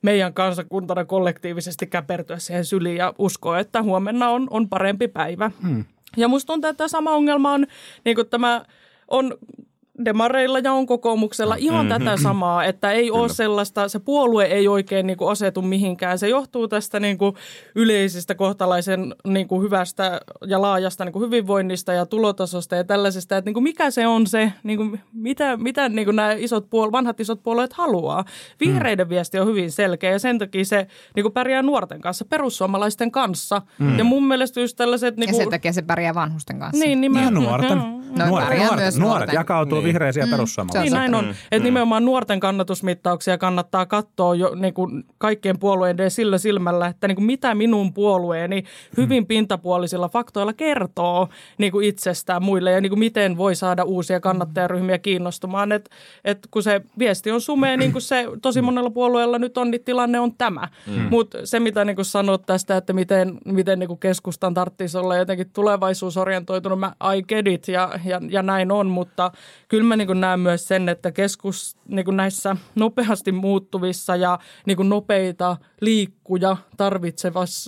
meidän 0.03 0.35
kansakuntana 0.35 1.05
kollektiivisesti 1.05 1.87
käpertyä 1.87 2.39
siihen 2.39 2.65
syliin 2.65 2.97
ja 2.97 3.15
uskoa, 3.19 3.59
että 3.59 3.83
huomenna 3.83 4.31
on, 4.31 4.47
on 4.51 4.69
parempi 4.69 5.09
päivä. 5.09 5.51
Hmm. 5.63 5.85
Ja 6.17 6.29
musta 6.29 6.53
tuntuu, 6.53 6.71
että 6.71 6.79
tämä 6.79 6.89
sama 6.89 7.11
ongelma 7.11 7.53
on, 7.53 7.67
niin 8.05 8.17
kuin 8.17 8.29
tämä 8.29 8.65
on 9.09 9.35
demareilla 10.05 10.59
ja 10.59 10.73
on 10.73 10.87
kokoomuksella 10.87 11.55
ihan 11.59 11.87
mm-hmm. 11.87 12.05
tätä 12.05 12.23
samaa, 12.23 12.65
että 12.65 12.93
ei 12.93 13.07
Kyllä. 13.07 13.19
ole 13.19 13.29
sellaista, 13.29 13.89
se 13.89 13.99
puolue 13.99 14.45
ei 14.45 14.69
oikein 14.69 15.07
niin 15.07 15.17
kuin 15.17 15.31
asetu 15.31 15.63
mihinkään. 15.63 16.19
Se 16.19 16.29
johtuu 16.29 16.69
tästä 16.69 17.01
niin 17.01 17.19
kuin 17.19 17.35
yleisestä 17.75 18.35
kohtalaisen 18.35 19.15
niin 19.27 19.49
kuin 19.49 19.63
hyvästä 19.63 20.21
ja 20.47 20.63
laajasta 20.63 21.05
niin 21.05 21.13
kuin 21.13 21.25
hyvinvoinnista 21.27 21.93
ja 21.93 22.07
tulotasosta 22.07 22.77
ja 22.77 22.85
tällaisesta, 22.85 23.37
että 23.37 23.49
niin 23.49 23.55
kuin 23.55 23.65
mikä 23.65 23.91
se 23.91 24.07
on 24.07 24.27
se, 24.27 24.53
niin 24.63 24.77
kuin 24.77 25.01
mitä, 25.13 25.57
mitä 25.57 25.89
niin 25.89 26.05
kuin 26.05 26.17
nämä 26.17 26.33
isot 26.33 26.65
puol- 26.65 26.93
vanhat 26.93 27.21
isot 27.21 27.43
puolueet 27.43 27.73
haluaa. 27.73 28.25
Vihreiden 28.61 29.07
mm. 29.07 29.11
viesti 29.11 29.39
on 29.39 29.47
hyvin 29.47 29.73
selkeä 29.73 30.11
ja 30.11 30.19
sen 30.19 30.39
takia 30.39 30.65
se 30.65 30.87
niin 31.17 31.25
kuin 31.25 31.33
pärjää 31.33 31.63
nuorten 31.63 32.01
kanssa, 32.01 32.25
perussuomalaisten 32.25 33.11
kanssa. 33.11 33.63
Mm. 33.79 33.99
Ja 33.99 34.05
mun 34.05 34.29
mielestä 34.29 34.61
just 34.61 34.77
tällaiset... 34.77 35.17
Niin 35.17 35.31
kuin, 35.31 35.39
ja 35.39 35.45
sen 35.45 35.51
takia 35.51 35.73
se 35.73 35.83
pärjää 35.83 36.15
vanhusten 36.15 36.59
kanssa. 36.59 36.85
Niin, 36.85 37.01
nimenomaan. 37.01 37.65
Ja 37.65 37.69
nuorten. 37.69 38.05
No, 38.19 38.27
nuoret, 38.27 38.59
nuoret, 38.59 38.77
myös 38.77 38.99
nuoret 38.99 39.19
nuorten. 39.19 39.35
jakautuu 39.35 39.79
Niin. 39.79 39.84
Vihreisiä 39.85 40.25
Mm, 40.27 40.31
perussuomalaisia. 40.31 40.83
Niin 40.83 40.93
näin 40.93 41.15
on. 41.15 41.25
Mm, 41.25 41.31
Että 41.31 41.59
mm. 41.59 41.65
nimenomaan 41.65 42.05
nuorten 42.05 42.41
kannatusmittauksia 42.41 43.39
kannattaa 43.39 43.87
katsoa 43.87 44.35
jo 44.35 44.55
niin 44.55 44.75
kuin 44.75 45.05
kaikkien 45.19 45.59
puolueiden 45.59 46.11
sillä 46.11 46.39
silmällä, 46.39 46.87
että 46.87 47.09
niin 47.09 47.17
kuin 47.17 47.25
mitä 47.27 47.55
minun 47.55 47.93
puolueeni 47.93 48.65
hyvin 48.97 49.27
pintapuolisilla 49.27 50.09
faktoilla 50.09 50.53
kertoo 50.53 51.29
niin 51.59 51.73
kuin 51.73 51.87
itsestään 51.87 52.43
muille 52.43 52.71
ja 52.71 52.81
niin 52.81 52.91
kuin 52.91 52.99
miten 52.99 53.37
voi 53.37 53.55
saada 53.55 53.85
uusia 53.85 54.21
kannattajaryhmiä 54.21 54.99
kiinnostumaan. 54.99 55.73
Et, 55.73 55.91
et 56.25 56.39
kun 56.51 56.63
se 56.63 56.81
viesti 56.99 57.31
on 57.31 57.41
sumea, 57.41 57.77
niin 57.77 57.93
kuin 57.93 58.03
se 58.03 58.27
tosi 58.43 58.63
monella 58.63 58.91
puolueella 58.91 59.39
nyt 59.39 59.59
on, 59.59 59.71
niin 59.71 59.85
tilanne 59.85 60.21
on 60.21 60.35
tämä. 60.35 60.69
Mm. 60.87 61.07
Mutta 61.11 61.39
se, 61.45 61.61
mitä 61.61 61.85
niin 61.85 61.97
kuin 61.97 62.05
sanot 62.05 62.47
tästä, 62.47 62.77
että 62.77 62.93
miten, 62.93 63.39
miten 63.45 63.79
niin 63.79 63.89
kuin 63.89 64.01
keskustan 64.01 64.55
tarvitsisi 64.55 64.99
olla 64.99 65.17
jotenkin 65.17 65.51
tulevaisuusorientoitunut, 65.53 66.81
mä 66.81 66.93
I 67.17 67.23
get 67.23 67.47
it 67.47 67.69
ja, 67.69 67.91
ja, 68.05 68.21
ja 68.29 68.43
näin 68.43 68.73
on, 68.73 68.87
mutta 68.87 69.31
kyllä 69.75 69.89
mä 69.89 69.97
niin 69.97 70.07
kuin 70.07 70.21
näen 70.21 70.41
myös 70.41 70.69
sen, 70.69 70.89
että 70.89 71.13
keskus 71.13 71.77
niin 71.89 72.05
kuin 72.05 72.17
näissä 72.17 72.57
nopeasti 72.75 73.33
muuttuvissa 73.33 74.17
ja 74.17 74.39
niin 74.67 74.77
kuin 74.77 74.89
nopeita 74.89 75.57
liikkuja 75.81 76.57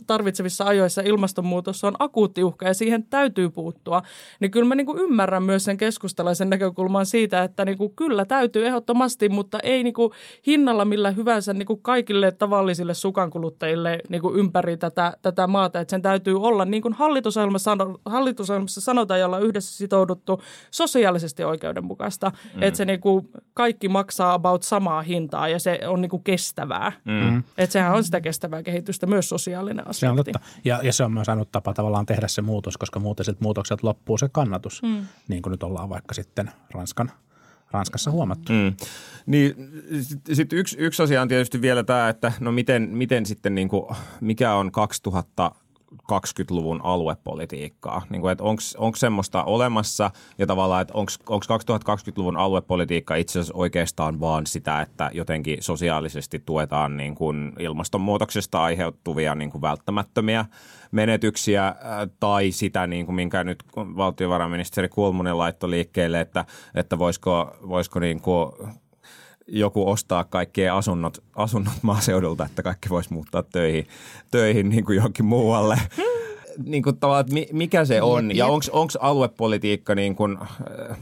tarvitsevissa, 0.06 0.64
ajoissa 0.64 1.02
ilmastonmuutos 1.02 1.84
on 1.84 1.94
akuutti 1.98 2.44
uhka 2.44 2.66
ja 2.66 2.74
siihen 2.74 3.06
täytyy 3.10 3.50
puuttua. 3.50 4.02
Niin 4.40 4.50
kyllä 4.50 4.68
mä 4.68 4.74
niin 4.74 4.86
kuin 4.86 4.98
ymmärrän 4.98 5.42
myös 5.42 5.64
sen 5.64 5.76
keskustalaisen 5.76 6.50
näkökulman 6.50 7.06
siitä, 7.06 7.42
että 7.42 7.64
niin 7.64 7.78
kuin 7.78 7.92
kyllä 7.96 8.24
täytyy 8.24 8.66
ehdottomasti, 8.66 9.28
mutta 9.28 9.58
ei 9.62 9.82
niin 9.82 9.94
kuin 9.94 10.12
hinnalla 10.46 10.84
millä 10.84 11.10
hyvänsä 11.10 11.54
niin 11.54 11.66
kuin 11.66 11.82
kaikille 11.82 12.32
tavallisille 12.32 12.94
sukankuluttajille 12.94 13.98
niin 14.08 14.22
kuin 14.22 14.36
ympäri 14.36 14.76
tätä, 14.76 15.16
tätä 15.22 15.46
maata. 15.46 15.80
Että 15.80 15.90
sen 15.90 16.02
täytyy 16.02 16.40
olla 16.40 16.64
niin 16.64 16.82
kuin 16.82 16.94
hallitusohjelmassa, 16.94 17.76
hallitusohjelmassa 18.04 18.80
sanotaan, 18.80 19.20
jolla 19.20 19.38
yhdessä 19.38 19.76
sitouduttu 19.76 20.42
sosiaalisesti 20.70 21.44
oikeudenmukaista. 21.96 22.32
Mm. 22.54 22.62
Että 22.62 22.78
se 22.78 22.84
niin 22.84 23.00
kuin 23.00 23.28
kaikki 23.54 23.88
maksaa 23.88 24.34
about 24.34 24.62
samaa 24.62 25.02
hintaa 25.02 25.48
ja 25.48 25.58
se 25.58 25.80
on 25.88 26.00
niin 26.00 26.10
kuin 26.10 26.22
kestävää. 26.22 26.92
Mm. 27.04 27.38
Että 27.58 27.72
sehän 27.72 27.94
on 27.94 28.04
sitä 28.04 28.20
kestävää 28.20 28.62
kehitystä, 28.62 29.06
myös 29.06 29.28
sosiaalinen 29.28 29.88
aspekti. 29.88 30.00
Se 30.00 30.08
on 30.08 30.16
totta. 30.16 30.40
Ja, 30.64 30.80
ja 30.82 30.92
se 30.92 31.04
on 31.04 31.12
myös 31.12 31.28
ainut 31.28 31.52
tapa 31.52 31.74
tavallaan 31.74 32.06
tehdä 32.06 32.28
se 32.28 32.42
muutos, 32.42 32.76
koska 32.76 33.00
muuten 33.00 33.24
siltä 33.24 33.42
muutokset 33.42 33.82
loppuu 33.82 34.18
se 34.18 34.28
kannatus, 34.28 34.82
mm. 34.82 35.06
niin 35.28 35.42
kuin 35.42 35.50
nyt 35.50 35.62
ollaan 35.62 35.88
vaikka 35.88 36.14
sitten 36.14 36.50
Ranskan, 36.74 37.10
Ranskassa 37.70 38.10
huomattu. 38.10 38.52
Mm. 38.52 38.76
Niin, 39.26 39.54
sitten 40.00 40.36
sit 40.36 40.52
yksi, 40.52 40.76
yksi 40.78 41.02
asia 41.02 41.22
on 41.22 41.28
tietysti 41.28 41.60
vielä 41.60 41.84
tämä, 41.84 42.08
että 42.08 42.32
no 42.40 42.52
miten, 42.52 42.88
miten 42.92 43.26
sitten 43.26 43.54
niin 43.54 43.68
kuin, 43.68 43.96
mikä 44.20 44.54
on 44.54 44.72
2020-luvun 46.12 46.80
aluepolitiikkaa? 46.82 48.02
Niin 48.10 48.22
kuin, 48.22 48.36
onko 48.78 48.96
semmoista 48.96 49.44
olemassa 49.44 50.10
ja 50.38 50.46
tavallaan, 50.46 50.82
että 50.82 50.94
onko 50.94 51.12
2020-luvun 51.46 52.36
aluepolitiikka 52.36 53.14
itse 53.16 53.38
asiassa 53.38 53.54
oikeastaan 53.56 54.20
vaan 54.20 54.46
sitä, 54.46 54.80
että 54.80 55.10
jotenkin 55.14 55.62
sosiaalisesti 55.62 56.42
tuetaan 56.46 56.96
niin 56.96 57.14
kuin 57.14 57.52
ilmastonmuutoksesta 57.58 58.62
aiheutuvia 58.62 59.34
niin 59.34 59.50
kuin 59.50 59.62
välttämättömiä 59.62 60.44
menetyksiä 60.92 61.66
äh, 61.66 61.74
tai 62.20 62.50
sitä, 62.50 62.86
niin 62.86 63.06
kuin 63.06 63.16
minkä 63.16 63.44
nyt 63.44 63.64
valtiovarainministeri 63.76 64.88
Kulmunen 64.88 65.38
laittoi 65.38 65.70
liikkeelle, 65.70 66.20
että, 66.20 66.44
että 66.74 66.98
voisiko, 66.98 67.56
voisiko 67.68 67.98
niin 67.98 68.20
kuin 68.20 68.52
joku 69.48 69.90
ostaa 69.90 70.24
kaikkien 70.24 70.72
asunnot, 70.72 71.24
asunnot 71.36 71.74
maaseudulta, 71.82 72.44
että 72.44 72.62
kaikki 72.62 72.88
voisi 72.88 73.12
muuttaa 73.12 73.42
töihin, 73.42 73.86
töihin 74.30 74.68
niin 74.68 74.84
kuin 74.84 74.96
johonkin 74.96 75.24
muualle. 75.24 75.78
Niin 76.64 76.82
kuin 76.82 76.96
tavallaan, 76.96 77.20
että 77.20 77.34
mi- 77.34 77.48
mikä 77.52 77.84
se 77.84 78.02
on 78.02 78.36
ja 78.36 78.46
onko 78.46 78.86
aluepolitiikka 79.00 79.94
niin 79.94 80.16
kuin, 80.16 80.38
äh, 80.90 80.98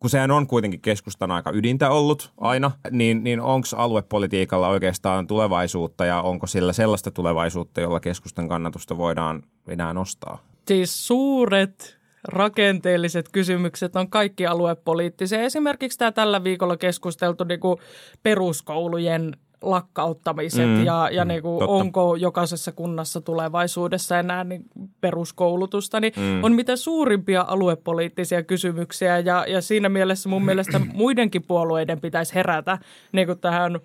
kun 0.00 0.10
sehän 0.10 0.30
on 0.30 0.46
kuitenkin 0.46 0.80
keskustan 0.80 1.30
aika 1.30 1.50
ydintä 1.54 1.90
ollut 1.90 2.32
aina, 2.40 2.70
niin, 2.90 3.24
niin 3.24 3.40
onko 3.40 3.68
aluepolitiikalla 3.76 4.68
oikeastaan 4.68 5.26
tulevaisuutta 5.26 6.04
ja 6.04 6.22
onko 6.22 6.46
sillä 6.46 6.72
sellaista 6.72 7.10
tulevaisuutta, 7.10 7.80
jolla 7.80 8.00
keskustan 8.00 8.48
kannatusta 8.48 8.96
voidaan 8.96 9.42
enää 9.68 9.92
nostaa? 9.94 10.38
Siis 10.68 11.06
suuret 11.06 11.98
rakenteelliset 12.28 13.28
kysymykset 13.32 13.96
on 13.96 14.10
kaikki 14.10 14.46
aluepoliittisia. 14.46 15.42
Esimerkiksi 15.42 15.98
tämä 15.98 16.12
tällä 16.12 16.44
viikolla 16.44 16.76
keskusteltu 16.76 17.44
niin 17.44 17.60
kuin 17.60 17.78
peruskoulujen 18.22 19.36
lakkauttamiset 19.62 20.66
Mm, 20.66 20.84
ja, 20.84 21.08
ja 21.12 21.24
mm, 21.24 21.28
niin 21.28 21.42
kuin, 21.42 21.58
totta. 21.58 21.72
onko 21.72 22.16
jokaisessa 22.16 22.72
kunnassa 22.72 23.20
tulevaisuudessa 23.20 24.18
enää 24.18 24.44
niin 24.44 24.64
peruskoulutusta, 25.00 26.00
niin 26.00 26.12
Mm. 26.16 26.44
on 26.44 26.52
mitä 26.52 26.76
suurimpia 26.76 27.44
aluepoliittisia 27.48 28.42
kysymyksiä 28.42 29.18
ja, 29.18 29.44
ja 29.48 29.60
siinä 29.60 29.88
mielessä 29.88 30.28
mun 30.28 30.44
mielestä 30.44 30.78
muidenkin 30.94 31.42
puolueiden 31.42 32.00
pitäisi 32.00 32.34
herätä 32.34 32.78
niin 33.12 33.26
kuin 33.26 33.38
tähän 33.38 33.74
ö, 33.76 33.80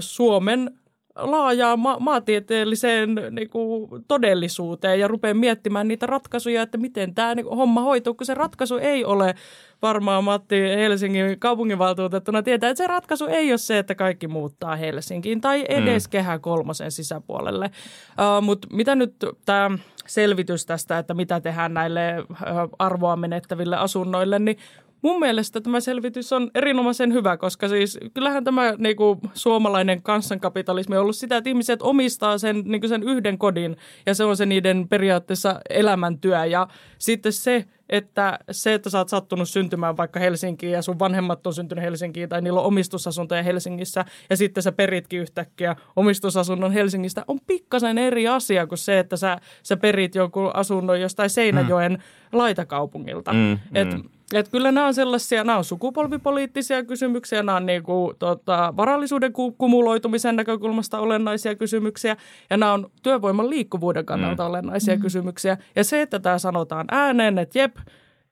Suomen 0.00 0.70
laajaan 1.16 1.78
ma- 1.78 1.98
maatieteelliseen 2.00 3.14
niin 3.30 3.50
kuin, 3.50 4.04
todellisuuteen 4.08 5.00
ja 5.00 5.08
rupeaa 5.08 5.34
miettimään 5.34 5.88
niitä 5.88 6.06
ratkaisuja, 6.06 6.62
että 6.62 6.78
miten 6.78 7.14
tämä 7.14 7.34
niin 7.34 7.46
kuin, 7.46 7.56
homma 7.56 7.80
hoituu, 7.80 8.14
kun 8.14 8.26
se 8.26 8.34
ratkaisu 8.34 8.76
ei 8.76 9.04
ole 9.04 9.34
varmaan 9.82 10.24
Matti 10.24 10.60
Helsingin 10.60 11.38
kaupunginvaltuutettuna 11.38 12.42
tietää, 12.42 12.70
että 12.70 12.84
se 12.84 12.86
ratkaisu 12.86 13.26
ei 13.26 13.52
ole 13.52 13.58
se, 13.58 13.78
että 13.78 13.94
kaikki 13.94 14.28
muuttaa 14.28 14.76
Helsinkiin 14.76 15.40
tai 15.40 15.64
edes 15.68 16.06
mm. 16.06 16.10
kehä 16.10 16.38
kolmosen 16.38 16.92
sisäpuolelle. 16.92 17.70
Uh, 18.10 18.42
Mutta 18.42 18.68
mitä 18.72 18.94
nyt 18.94 19.14
tämä 19.44 19.70
selvitys 20.06 20.66
tästä, 20.66 20.98
että 20.98 21.14
mitä 21.14 21.40
tehdään 21.40 21.74
näille 21.74 22.00
uh, 22.30 22.36
arvoa 22.78 23.16
menettäville 23.16 23.76
asunnoille, 23.76 24.38
niin 24.38 24.56
Mun 25.02 25.20
mielestä 25.20 25.60
tämä 25.60 25.80
selvitys 25.80 26.32
on 26.32 26.50
erinomaisen 26.54 27.12
hyvä, 27.12 27.36
koska 27.36 27.68
siis 27.68 27.98
kyllähän 28.14 28.44
tämä 28.44 28.74
niin 28.78 28.96
kuin, 28.96 29.20
suomalainen 29.34 30.02
kansankapitalismi 30.02 30.96
on 30.96 31.02
ollut 31.02 31.16
sitä, 31.16 31.36
että 31.36 31.50
ihmiset 31.50 31.82
omistaa 31.82 32.38
sen, 32.38 32.62
niin 32.64 32.88
sen 32.88 33.02
yhden 33.02 33.38
kodin 33.38 33.76
ja 34.06 34.14
se 34.14 34.24
on 34.24 34.36
se 34.36 34.46
niiden 34.46 34.88
periaatteessa 34.88 35.60
elämäntyö. 35.70 36.44
Ja 36.44 36.68
sitten 36.98 37.32
se, 37.32 37.64
että 37.90 38.38
se, 38.50 38.74
että 38.74 38.90
sä 38.90 38.98
oot 38.98 39.08
sattunut 39.08 39.48
syntymään 39.48 39.96
vaikka 39.96 40.20
Helsinkiin 40.20 40.72
ja 40.72 40.82
sun 40.82 40.98
vanhemmat 40.98 41.46
on 41.46 41.54
syntynyt 41.54 41.84
Helsinkiin 41.84 42.28
tai 42.28 42.42
niillä 42.42 42.60
on 42.60 42.66
omistusasuntoja 42.66 43.42
Helsingissä 43.42 44.04
ja 44.30 44.36
sitten 44.36 44.62
sä 44.62 44.72
peritkin 44.72 45.20
yhtäkkiä 45.20 45.76
omistusasunnon 45.96 46.72
Helsingistä 46.72 47.24
on 47.28 47.38
pikkasen 47.46 47.98
eri 47.98 48.28
asia 48.28 48.66
kuin 48.66 48.78
se, 48.78 48.98
että 48.98 49.16
sä, 49.16 49.38
sä 49.62 49.76
perit 49.76 50.14
jonkun 50.14 50.50
asunnon 50.56 51.00
jostain 51.00 51.30
Seinäjoen 51.30 51.92
mm. 51.92 51.98
laitakaupungilta. 52.38 53.32
Mm, 53.32 53.58
Et, 53.74 53.92
mm. 53.92 54.02
Et 54.34 54.48
kyllä 54.48 54.72
nämä 54.72 54.86
on 54.86 54.94
sellaisia, 54.94 55.44
nämä 55.44 55.58
on 55.58 55.64
sukupolvipoliittisia 55.64 56.84
kysymyksiä, 56.84 57.42
nämä 57.42 57.56
on 57.56 57.66
niinku, 57.66 58.14
tota, 58.18 58.74
varallisuuden 58.76 59.32
ku- 59.32 59.52
kumuloitumisen 59.52 60.36
näkökulmasta 60.36 60.98
olennaisia 60.98 61.54
kysymyksiä 61.54 62.16
ja 62.50 62.56
nämä 62.56 62.72
on 62.72 62.90
työvoiman 63.02 63.50
liikkuvuuden 63.50 64.06
kannalta 64.06 64.42
mm. 64.42 64.48
olennaisia 64.48 64.96
mm. 64.96 65.02
kysymyksiä. 65.02 65.56
Ja 65.76 65.84
se, 65.84 66.02
että 66.02 66.18
tämä 66.18 66.38
sanotaan 66.38 66.86
ääneen, 66.90 67.38
että 67.38 67.58
jep, 67.58 67.76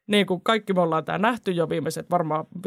niin 0.09 0.27
kuin 0.27 0.41
kaikki 0.41 0.73
me 0.73 0.81
ollaan 0.81 1.05
tämä 1.05 1.19
nähty 1.19 1.51
jo 1.51 1.69
viimeiset 1.69 2.11
varmaan 2.11 2.47
15-20 2.57 2.61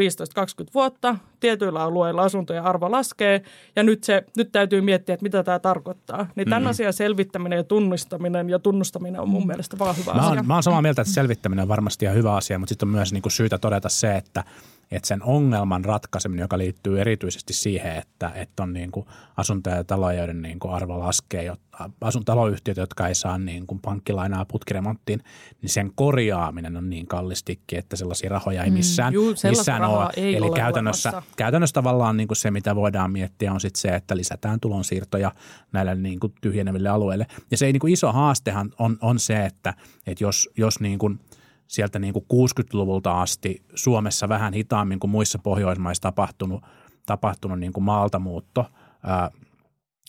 vuotta. 0.74 1.16
Tietyillä 1.40 1.84
alueilla 1.84 2.22
asuntojen 2.22 2.64
arvo 2.64 2.92
laskee 2.92 3.42
ja 3.76 3.84
nyt, 3.84 4.04
se, 4.04 4.24
nyt 4.38 4.52
täytyy 4.52 4.82
miettiä, 4.82 5.14
että 5.14 5.24
mitä 5.24 5.44
tämä 5.44 5.60
tarkoittaa. 5.60 6.28
Niin 6.36 6.50
tämän 6.50 6.64
mm. 6.64 6.70
asian 6.70 6.94
selvittäminen 6.94 7.58
ja 7.58 7.64
tunnistaminen 7.64 8.50
ja 8.50 8.60
tunnustaminen 8.60 9.22
on 9.22 9.30
mun 9.30 9.48
mielestä 9.48 9.80
vaan 9.80 9.96
hyvä 9.98 10.14
Mä 10.14 10.20
asia. 10.20 10.30
oon, 10.30 10.48
mä 10.48 10.54
oon 10.54 10.64
samaa 10.64 10.82
mieltä, 10.82 11.02
että 11.02 11.14
selvittäminen 11.14 11.64
on 11.64 11.70
varmasti 11.70 12.06
ihan 12.06 12.18
hyvä 12.18 12.36
asia, 12.36 12.60
mutta 12.60 12.70
sitten 12.70 12.88
on 12.88 12.94
myös 12.94 13.14
niin 13.14 13.22
kuin 13.22 13.32
syytä 13.32 13.58
todeta 13.58 13.90
se, 13.90 14.16
että, 14.16 14.44
että 14.92 15.08
sen 15.08 15.24
ongelman 15.24 15.86
ratkaiseminen, 15.86 16.44
joka 16.44 16.58
liittyy 16.58 17.02
erityisesti 17.02 17.54
siihen, 17.54 17.96
että, 17.96 18.32
että 18.36 18.64
on 18.64 18.74
niin 18.74 18.92
kuin 18.92 19.06
asuntoja 19.38 19.76
ja 19.76 19.84
taloja, 19.84 20.18
joiden 20.18 20.42
niin 20.42 20.60
kuin 20.60 20.74
arvo 20.74 21.00
laskee, 21.00 21.44
jotta, 21.44 21.90
asun 22.02 22.26
taloyhtiöt, 22.26 22.78
jotka 22.78 23.08
ei 23.08 23.16
saa 23.16 23.38
niin 23.38 23.68
kuin 23.68 23.80
pankkilainaa 23.80 24.46
putkiremonttiin, 24.46 25.20
niin 25.62 25.70
sen 25.70 25.92
korjaaminen 25.96 26.78
on 26.78 26.90
niin 26.90 27.08
kallistikin, 27.08 27.80
että 27.80 27.96
sellaisia 27.96 28.30
rahoja 28.30 28.64
ei 28.64 28.72
missään, 28.72 29.14
juu, 29.14 29.36
sellaista 29.36 29.48
missään 29.48 29.84
ole. 29.84 30.10
ei 30.18 30.36
Eli 30.36 30.46
ole 30.46 30.56
käytännössä, 30.56 31.10
olemassa. 31.10 31.34
käytännössä 31.38 31.74
tavallaan 31.74 32.18
niin 32.18 32.28
kuin 32.28 32.38
se, 32.38 32.52
mitä 32.52 32.76
voidaan 32.76 33.12
miettiä, 33.12 33.54
on 33.54 33.62
sitten 33.62 33.82
se, 33.82 33.90
että 33.90 34.18
lisätään 34.18 34.60
tulonsiirtoja 34.60 35.32
näille 35.72 35.96
niin 35.96 36.20
kuin 36.20 36.34
tyhjeneville 36.42 36.90
alueille. 36.90 37.28
Ja 37.52 37.58
se 37.58 37.66
ei 37.66 37.74
niin 37.74 37.80
kuin 37.80 37.94
iso 37.94 38.12
haastehan 38.12 38.72
on, 38.80 38.98
on 39.02 39.20
se, 39.20 39.46
että, 39.46 39.74
että 40.08 40.24
jos, 40.24 40.50
jos 40.58 40.80
niin 40.80 41.00
kuin 41.00 41.20
sieltä 41.72 42.00
niin 42.00 42.14
kuin 42.14 42.26
60-luvulta 42.34 43.22
asti 43.22 43.64
Suomessa 43.76 44.30
vähän 44.30 44.54
hitaammin 44.54 45.00
kuin 45.00 45.12
muissa 45.12 45.40
Pohjoismaissa 45.40 46.02
tapahtunut, 46.02 46.64
tapahtunut 47.06 47.60
niin 47.60 47.74
kuin 47.74 47.84
maaltamuutto 47.84 48.66
ää, 49.04 49.32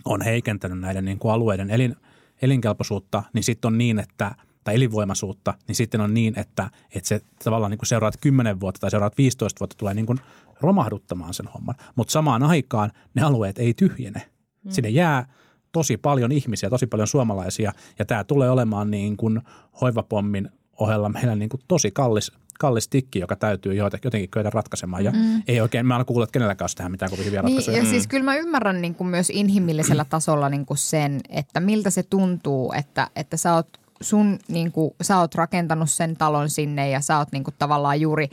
on 0.05 0.23
heikentänyt 0.23 0.79
näiden 0.79 1.05
niin 1.05 1.19
kuin 1.19 1.33
alueiden 1.33 1.71
elin, 1.71 1.97
elinkelpoisuutta, 2.43 3.23
niin 3.33 3.45
sitten 3.45 3.69
on 3.69 3.79
niin, 3.79 3.99
että 3.99 4.35
tai 4.65 4.75
elinvoimaisuutta, 4.75 5.55
niin 5.69 5.77
sitten 5.77 6.01
on 6.01 6.15
niin, 6.15 6.39
että, 6.39 6.71
että 6.95 7.09
se 7.09 7.21
tavallaan 7.45 7.71
niin 7.71 7.79
kuin 7.79 7.87
seuraat 7.87 8.15
10 8.21 8.61
vuotta 8.61 8.81
tai 8.81 8.91
seuraat 8.91 9.19
15 9.19 9.61
vuotta 9.61 9.77
tulee 9.79 9.95
niin 9.95 10.07
kuin 10.07 10.19
romahduttamaan 10.61 11.35
sen 11.35 11.49
homman. 11.55 11.75
Mutta 11.97 12.13
samaan 12.13 12.43
aikaan 12.43 12.91
ne 13.15 13.23
alueet 13.23 13.59
ei 13.59 13.75
tyhjene. 13.75 14.23
Mm. 14.65 14.71
Sinne 14.71 14.89
jää 14.89 15.27
tosi 15.73 15.97
paljon 15.97 16.33
ihmisiä, 16.33 16.71
tosi 16.71 16.87
paljon 16.87 17.09
suomalaisia, 17.09 17.73
ja 17.99 18.05
tämä 18.05 18.25
tulee 18.25 18.51
olemaan 18.51 18.91
niin 18.91 19.17
kuin 19.17 19.41
hoivapommin 19.81 20.51
ohella 20.79 21.09
meillä 21.09 21.35
niin 21.35 21.49
kuin 21.49 21.61
tosi 21.69 21.91
kallis, 21.91 22.33
kallis 22.59 22.89
tikki, 22.89 23.19
joka 23.19 23.37
täytyy 23.37 23.75
jotenkin 23.75 24.31
kyetä 24.31 24.51
ratkaisemaan. 24.51 25.05
Ja 25.05 25.11
mm. 25.11 25.43
ei 25.49 25.61
oikein, 25.61 25.87
mä 25.87 25.97
en 25.97 26.07
kuullut, 26.07 26.29
että 26.29 26.33
kenelläkään 26.33 26.65
olisi 26.65 26.77
tähän 26.77 26.93
mitään 26.93 27.11
kovin 27.11 27.25
hyviä 27.25 27.43
Niin, 27.43 27.57
ratkaisuja. 27.57 27.79
ja 27.79 27.91
siis 27.91 28.07
kyllä 28.07 28.25
mä 28.25 28.37
ymmärrän 28.37 28.83
niin 28.83 28.95
kuin 28.95 29.09
myös 29.09 29.31
inhimillisellä 29.31 30.05
tasolla 30.11 30.49
niin 30.49 30.67
kuin 30.67 30.79
sen, 30.79 31.21
että 31.29 31.61
miltä 31.61 31.91
se 31.91 32.03
tuntuu, 32.03 32.73
että, 32.73 33.09
että 33.17 33.37
sä 33.37 33.55
oot 33.55 33.69
sun, 34.01 34.39
niin 34.49 34.73
kuin, 34.73 34.95
sä 35.03 35.19
oot 35.19 35.35
rakentanut 35.35 35.91
sen 35.91 36.17
talon 36.17 36.51
sinne 36.51 36.91
ja 36.91 37.01
sä 37.01 37.19
oot 37.19 37.33
niin 37.33 37.45
kuin, 37.45 37.55
tavallaan 37.59 38.01
juuri 38.01 38.29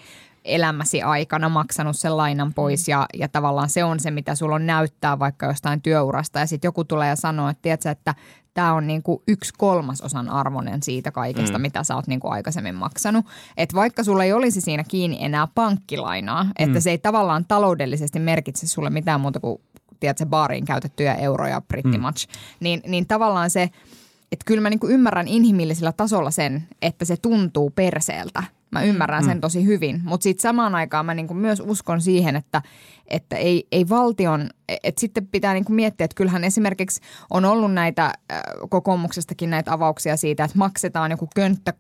elämäsi 0.46 1.02
aikana 1.02 1.50
maksanut 1.50 1.98
sen 1.98 2.18
lainan 2.18 2.54
pois 2.54 2.88
ja, 2.88 3.06
ja 3.14 3.28
tavallaan 3.28 3.70
se 3.70 3.84
on 3.84 4.00
se, 4.00 4.12
mitä 4.12 4.36
sulla 4.36 4.56
on 4.56 4.66
näyttää 4.66 5.20
vaikka 5.20 5.46
jostain 5.46 5.82
työurasta 5.82 6.40
ja 6.40 6.46
sitten 6.46 6.68
joku 6.68 6.84
tulee 6.84 7.10
ja 7.10 7.16
sanoo, 7.16 7.50
että 7.50 7.62
tiedätkö, 7.62 7.90
että 7.90 8.16
tämä 8.60 8.74
on 8.74 8.88
niin 8.88 9.04
kuin 9.04 9.22
yksi 9.28 9.54
kolmasosan 9.58 10.30
arvoinen 10.30 10.84
siitä 10.84 11.12
kaikesta, 11.12 11.58
mm. 11.58 11.62
mitä 11.62 11.84
sä 11.84 11.96
oot 11.96 12.08
niin 12.08 12.20
kuin 12.20 12.34
aikaisemmin 12.34 12.76
maksanut. 12.76 13.26
Että 13.58 13.76
vaikka 13.76 14.04
sulla 14.04 14.24
ei 14.24 14.34
olisi 14.34 14.62
siinä 14.62 14.84
kiinni 14.84 15.18
enää 15.20 15.48
pankkilainaa, 15.56 16.46
että 16.60 16.80
mm. 16.80 16.82
se 16.82 16.92
ei 16.92 16.98
tavallaan 16.98 17.46
taloudellisesti 17.46 18.20
merkitse 18.20 18.68
sulle 18.68 18.90
mitään 18.90 19.22
muuta 19.22 19.40
kuin 19.40 19.62
tiedätkö, 20.00 20.26
baariin 20.26 20.66
käytettyjä 20.66 21.16
euroja 21.16 21.62
pretty 21.62 21.98
mm. 21.98 22.02
much, 22.02 22.28
niin, 22.60 22.82
niin 22.88 23.08
tavallaan 23.08 23.50
se, 23.50 23.62
että 24.32 24.46
kyllä 24.46 24.62
mä 24.62 24.70
niin 24.70 24.80
kuin 24.80 24.94
ymmärrän 24.94 25.28
inhimillisellä 25.28 25.92
tasolla 25.92 26.32
sen, 26.32 26.68
että 26.82 27.06
se 27.06 27.18
tuntuu 27.18 27.70
perseeltä. 27.70 28.44
Mä 28.72 28.84
ymmärrän 28.84 29.24
sen 29.24 29.42
tosi 29.42 29.66
hyvin, 29.66 30.02
mutta 30.04 30.24
sitten 30.24 30.42
samaan 30.42 30.76
aikaan 30.76 31.06
mä 31.06 31.14
niinku 31.14 31.34
myös 31.34 31.62
uskon 31.66 32.02
siihen, 32.02 32.36
että, 32.36 32.62
että 33.08 33.36
ei, 33.36 33.68
ei 33.72 33.90
valtion, 33.90 34.50
että 34.84 35.02
sitten 35.02 35.28
pitää 35.28 35.54
niinku 35.54 35.72
miettiä, 35.72 36.06
että 36.06 36.16
kyllähän 36.16 36.44
esimerkiksi 36.44 37.02
on 37.30 37.46
ollut 37.46 37.74
näitä 37.74 38.06
äh, 38.06 38.42
kokoomuksestakin 38.70 39.50
näitä 39.50 39.74
avauksia 39.74 40.18
siitä, 40.18 40.44
että 40.44 40.58
maksetaan 40.58 41.12
joku 41.12 41.28
könttä 41.36 41.74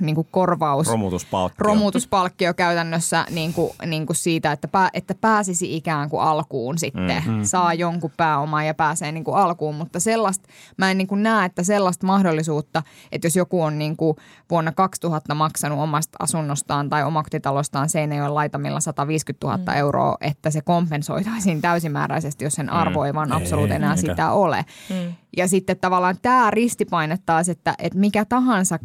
niin 0.00 0.14
kuin 0.14 0.28
korvaus. 0.30 0.86
Romutuspalkkio. 0.86 1.64
Romutuspalkkio 1.64 2.54
käytännössä 2.54 3.26
niin 3.30 3.52
kuin, 3.52 3.70
niin 3.86 4.06
kuin 4.06 4.16
siitä, 4.16 4.52
että, 4.52 4.68
pää, 4.68 4.90
että 4.94 5.14
pääsisi 5.14 5.76
ikään 5.76 6.10
kuin 6.10 6.22
alkuun 6.22 6.78
sitten. 6.78 7.22
Mm-hmm. 7.26 7.44
Saa 7.44 7.74
jonkun 7.74 8.10
pääomaa 8.16 8.64
ja 8.64 8.74
pääsee 8.74 9.12
niin 9.12 9.24
kuin 9.24 9.36
alkuun, 9.36 9.74
mutta 9.74 10.00
sellaista, 10.00 10.48
mä 10.76 10.90
en 10.90 10.98
niin 10.98 11.08
kuin 11.08 11.22
näe, 11.22 11.46
että 11.46 11.62
sellaista 11.62 12.06
mahdollisuutta, 12.06 12.82
että 13.12 13.26
jos 13.26 13.36
joku 13.36 13.62
on 13.62 13.78
niin 13.78 13.96
kuin 13.96 14.16
vuonna 14.50 14.72
2000 14.72 15.34
maksanut 15.34 15.78
omasta 15.78 16.16
asunnostaan 16.18 16.90
tai 16.90 17.04
omakotitalostaan 17.04 17.88
Seinäjoen 17.88 18.34
laitamilla 18.34 18.80
150 18.80 19.46
000 19.46 19.58
mm. 19.58 19.78
euroa, 19.78 20.16
että 20.20 20.50
se 20.50 20.60
kompensoitaisiin 20.60 21.60
täysimääräisesti, 21.60 22.44
jos 22.44 22.54
sen 22.54 22.70
arvo 22.70 23.04
ei 23.04 23.14
vaan 23.14 23.32
absoluut 23.32 23.70
enää 23.70 23.94
eikä. 23.94 24.00
sitä 24.00 24.30
ole. 24.30 24.64
Mm. 24.90 25.14
Ja 25.36 25.48
sitten 25.48 25.76
tavallaan 25.80 26.16
tämä 26.22 26.50
ristipaine 26.50 27.18
taas, 27.26 27.48
että, 27.48 27.74
että 27.78 27.98
mikä 27.98 28.24
tahansa 28.24 28.78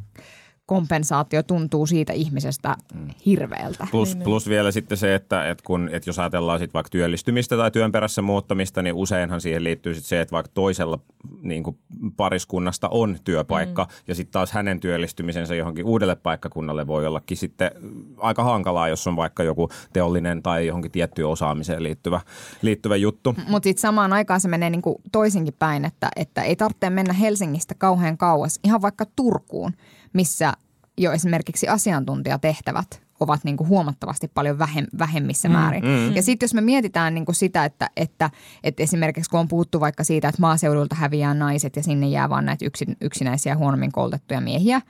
kompensaatio 0.71 1.43
tuntuu 1.43 1.85
siitä 1.85 2.13
ihmisestä 2.13 2.75
hirveältä. 3.25 3.87
Plus, 3.91 4.15
plus 4.15 4.49
vielä 4.49 4.71
sitten 4.71 4.97
se, 4.97 5.15
että, 5.15 5.49
että, 5.49 5.63
kun, 5.63 5.89
että 5.91 6.09
jos 6.09 6.19
ajatellaan 6.19 6.59
sit 6.59 6.73
vaikka 6.73 6.89
työllistymistä 6.89 7.57
tai 7.57 7.71
työn 7.71 7.91
perässä 7.91 8.21
muuttamista, 8.21 8.81
niin 8.81 8.95
useinhan 8.95 9.41
siihen 9.41 9.63
liittyy 9.63 9.95
sit 9.95 10.05
se, 10.05 10.21
että 10.21 10.31
vaikka 10.31 10.51
toisella 10.53 10.99
niin 11.41 11.63
kuin 11.63 11.77
pariskunnasta 12.17 12.89
on 12.89 13.17
työpaikka 13.23 13.83
mm. 13.83 13.89
ja 14.07 14.15
sitten 14.15 14.31
taas 14.31 14.51
hänen 14.51 14.79
työllistymisensä 14.79 15.55
johonkin 15.55 15.85
uudelle 15.85 16.15
paikkakunnalle 16.15 16.87
voi 16.87 17.07
ollakin 17.07 17.37
sitten 17.37 17.71
aika 18.17 18.43
hankalaa, 18.43 18.89
jos 18.89 19.07
on 19.07 19.15
vaikka 19.15 19.43
joku 19.43 19.69
teollinen 19.93 20.43
tai 20.43 20.67
johonkin 20.67 20.91
tiettyyn 20.91 21.27
osaamiseen 21.27 21.83
liittyvä, 21.83 22.21
liittyvä 22.61 22.95
juttu. 22.95 23.35
Mutta 23.47 23.67
sitten 23.67 23.81
samaan 23.81 24.13
aikaan 24.13 24.41
se 24.41 24.47
menee 24.47 24.69
niinku 24.69 25.01
toisinkin 25.11 25.55
päin, 25.59 25.85
että, 25.85 26.09
että 26.15 26.41
ei 26.41 26.55
tarvitse 26.55 26.89
mennä 26.89 27.13
Helsingistä 27.13 27.75
kauhean 27.77 28.17
kauas, 28.17 28.59
ihan 28.63 28.81
vaikka 28.81 29.05
Turkuun, 29.15 29.73
missä 30.13 30.53
jo 30.97 31.11
esimerkiksi 31.11 31.67
asiantuntijatehtävät 31.67 33.01
ovat 33.19 33.43
niin 33.43 33.57
kuin 33.57 33.67
huomattavasti 33.67 34.27
paljon 34.33 34.59
vähem, 34.59 34.85
vähemmissä 34.99 35.49
määrin. 35.49 35.83
Mm. 35.85 36.15
Ja 36.15 36.23
sitten 36.23 36.47
jos 36.47 36.53
me 36.53 36.61
mietitään 36.61 37.13
niin 37.13 37.25
kuin 37.25 37.35
sitä, 37.35 37.65
että, 37.65 37.89
että, 37.97 38.29
että 38.63 38.83
esimerkiksi 38.83 39.29
kun 39.29 39.39
on 39.39 39.47
puhuttu 39.47 39.79
vaikka 39.79 40.03
siitä, 40.03 40.27
että 40.27 40.41
maaseudulta 40.41 40.95
häviää 40.95 41.33
naiset 41.33 41.75
ja 41.75 41.83
sinne 41.83 42.07
jää 42.07 42.29
vaan 42.29 42.45
näitä 42.45 42.65
yksin, 42.65 42.97
yksinäisiä 43.01 43.55
huonommin 43.55 43.91
koulutettuja 43.91 44.41
miehiä, 44.41 44.81